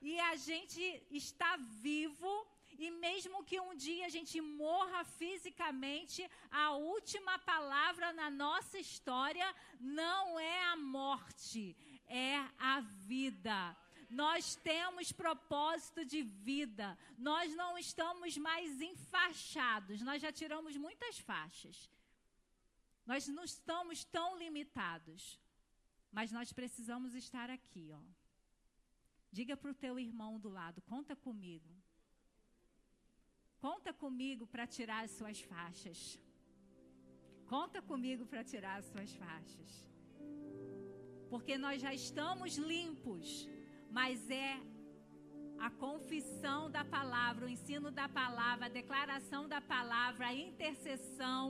E 0.00 0.18
a 0.20 0.36
gente 0.36 0.82
está 1.10 1.56
vivo 1.56 2.46
e 2.78 2.90
mesmo 2.90 3.44
que 3.44 3.60
um 3.60 3.74
dia 3.74 4.06
a 4.06 4.08
gente 4.08 4.40
morra 4.40 5.04
fisicamente, 5.04 6.28
a 6.50 6.72
última 6.72 7.38
palavra 7.38 8.12
na 8.12 8.28
nossa 8.30 8.78
história 8.78 9.54
não 9.78 10.38
é 10.38 10.64
a 10.64 10.76
morte, 10.76 11.76
é 12.08 12.36
a 12.58 12.80
vida. 12.80 13.76
Nós 14.22 14.54
temos 14.70 15.10
propósito 15.12 16.04
de 16.04 16.22
vida. 16.22 16.88
Nós 17.30 17.54
não 17.62 17.72
estamos 17.76 18.36
mais 18.48 18.80
enfaixados. 18.80 20.00
Nós 20.08 20.22
já 20.24 20.32
tiramos 20.40 20.76
muitas 20.76 21.18
faixas. 21.18 21.76
Nós 23.10 23.26
não 23.28 23.44
estamos 23.44 24.04
tão 24.04 24.28
limitados, 24.38 25.22
mas 26.10 26.30
nós 26.32 26.52
precisamos 26.52 27.14
estar 27.14 27.50
aqui, 27.50 27.86
ó. 27.92 28.02
Diga 29.30 29.56
para 29.56 29.72
o 29.72 29.80
teu 29.84 29.98
irmão 29.98 30.38
do 30.38 30.48
lado, 30.48 30.80
conta 30.82 31.14
comigo. 31.16 31.70
Conta 33.58 33.92
comigo 33.92 34.46
para 34.46 34.66
tirar 34.66 35.04
as 35.04 35.10
suas 35.10 35.40
faixas. 35.40 36.18
Conta 37.46 37.82
comigo 37.82 38.24
para 38.26 38.44
tirar 38.44 38.76
as 38.78 38.86
suas 38.86 39.12
faixas. 39.14 39.70
Porque 41.28 41.58
nós 41.58 41.82
já 41.82 41.92
estamos 41.92 42.56
limpos, 42.56 43.48
mas 43.96 44.28
é 44.28 44.52
a 45.66 45.70
confissão 45.70 46.68
da 46.76 46.84
palavra, 46.84 47.46
o 47.46 47.48
ensino 47.48 47.90
da 47.92 48.08
palavra, 48.08 48.66
a 48.66 48.76
declaração 48.80 49.42
da 49.48 49.60
palavra, 49.60 50.26
a 50.26 50.34
intercessão 50.34 51.42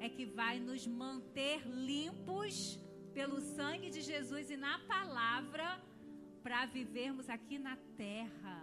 é 0.00 0.08
que 0.08 0.26
vai 0.26 0.58
nos 0.58 0.84
manter 1.02 1.60
limpos 1.90 2.54
pelo 3.14 3.40
sangue 3.40 3.90
de 3.90 4.00
Jesus 4.00 4.50
e 4.50 4.56
na 4.56 4.76
palavra 4.94 5.66
para 6.42 6.66
vivermos 6.66 7.28
aqui 7.36 7.58
na 7.60 7.76
terra 7.96 8.58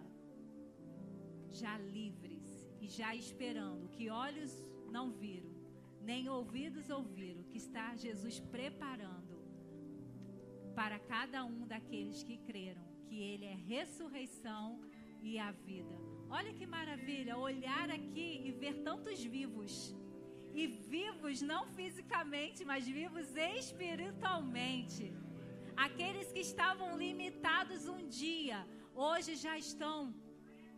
já 1.61 1.77
livres 1.77 2.45
e 2.81 2.87
já 2.89 3.15
esperando 3.15 3.87
que 3.95 4.09
olhos 4.09 4.51
não 4.91 5.05
viram, 5.09 5.55
nem 6.01 6.27
ouvidos 6.27 6.89
ouviram, 6.89 7.43
que 7.43 7.59
está 7.65 7.95
Jesus 7.95 8.41
preparando 8.57 9.37
para 10.75 10.99
cada 10.99 11.45
um 11.45 11.65
daqueles 11.65 12.21
que 12.21 12.37
creram 12.49 12.84
que 13.07 13.17
ele 13.31 13.45
é 13.45 13.55
ressurreição 13.73 14.79
e 15.21 15.37
a 15.39 15.51
vida. 15.51 15.95
Olha 16.29 16.53
que 16.53 16.65
maravilha 16.65 17.37
olhar 17.49 17.89
aqui 17.89 18.29
e 18.45 18.51
ver 18.51 18.75
tantos 18.89 19.23
vivos 19.23 19.95
e 20.53 20.67
vivos 20.67 21.41
não 21.41 21.61
fisicamente, 21.77 22.63
mas 22.63 22.87
vivos 22.87 23.27
espiritualmente. 23.35 25.13
Aqueles 25.75 26.31
que 26.31 26.39
estavam 26.39 26.97
limitados 26.97 27.87
um 27.95 28.07
dia, 28.07 28.65
hoje 28.93 29.35
já 29.35 29.57
estão 29.57 29.97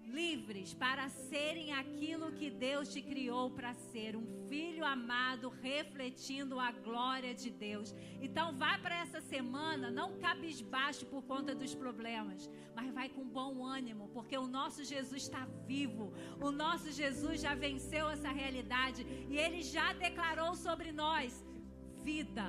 livres 0.03 0.73
para 0.73 1.07
serem 1.09 1.73
aquilo 1.73 2.31
que 2.31 2.49
Deus 2.49 2.91
te 2.93 3.01
criou 3.01 3.51
para 3.51 3.73
ser, 3.75 4.15
um 4.15 4.25
filho 4.49 4.83
amado 4.85 5.49
refletindo 5.49 6.59
a 6.59 6.71
glória 6.71 7.33
de 7.33 7.49
Deus. 7.49 7.93
Então 8.21 8.47
vá 8.61 8.77
para 8.77 8.95
essa 9.03 9.21
semana 9.21 9.91
não 9.99 10.17
cabisbaixo 10.25 11.05
por 11.05 11.21
conta 11.23 11.53
dos 11.55 11.73
problemas, 11.75 12.49
mas 12.75 12.93
vai 12.93 13.09
com 13.09 13.25
bom 13.39 13.65
ânimo, 13.65 14.09
porque 14.13 14.37
o 14.37 14.47
nosso 14.47 14.83
Jesus 14.83 15.23
está 15.23 15.45
vivo. 15.65 16.13
O 16.39 16.51
nosso 16.51 16.91
Jesus 16.91 17.41
já 17.41 17.53
venceu 17.55 18.09
essa 18.09 18.29
realidade 18.29 19.05
e 19.29 19.37
ele 19.37 19.61
já 19.61 19.93
declarou 19.93 20.55
sobre 20.55 20.91
nós 20.91 21.45
vida. 22.03 22.47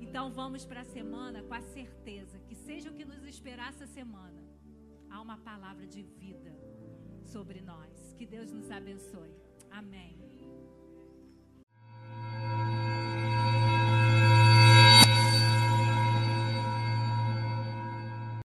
Então 0.00 0.32
vamos 0.32 0.64
para 0.64 0.80
a 0.80 0.84
semana 0.84 1.42
com 1.42 1.54
a 1.54 1.60
certeza 1.60 2.38
que 2.46 2.54
seja 2.54 2.90
o 2.90 2.94
que 2.94 3.04
nos 3.04 3.24
esperar 3.24 3.68
essa 3.70 3.86
semana 3.86 4.40
há 5.10 5.20
uma 5.20 5.36
palavra 5.38 5.86
de 5.86 6.02
vida 6.02 6.52
sobre 7.24 7.60
nós. 7.60 8.14
Que 8.18 8.26
Deus 8.26 8.50
nos 8.52 8.70
abençoe. 8.70 9.34
Amém. 9.70 10.19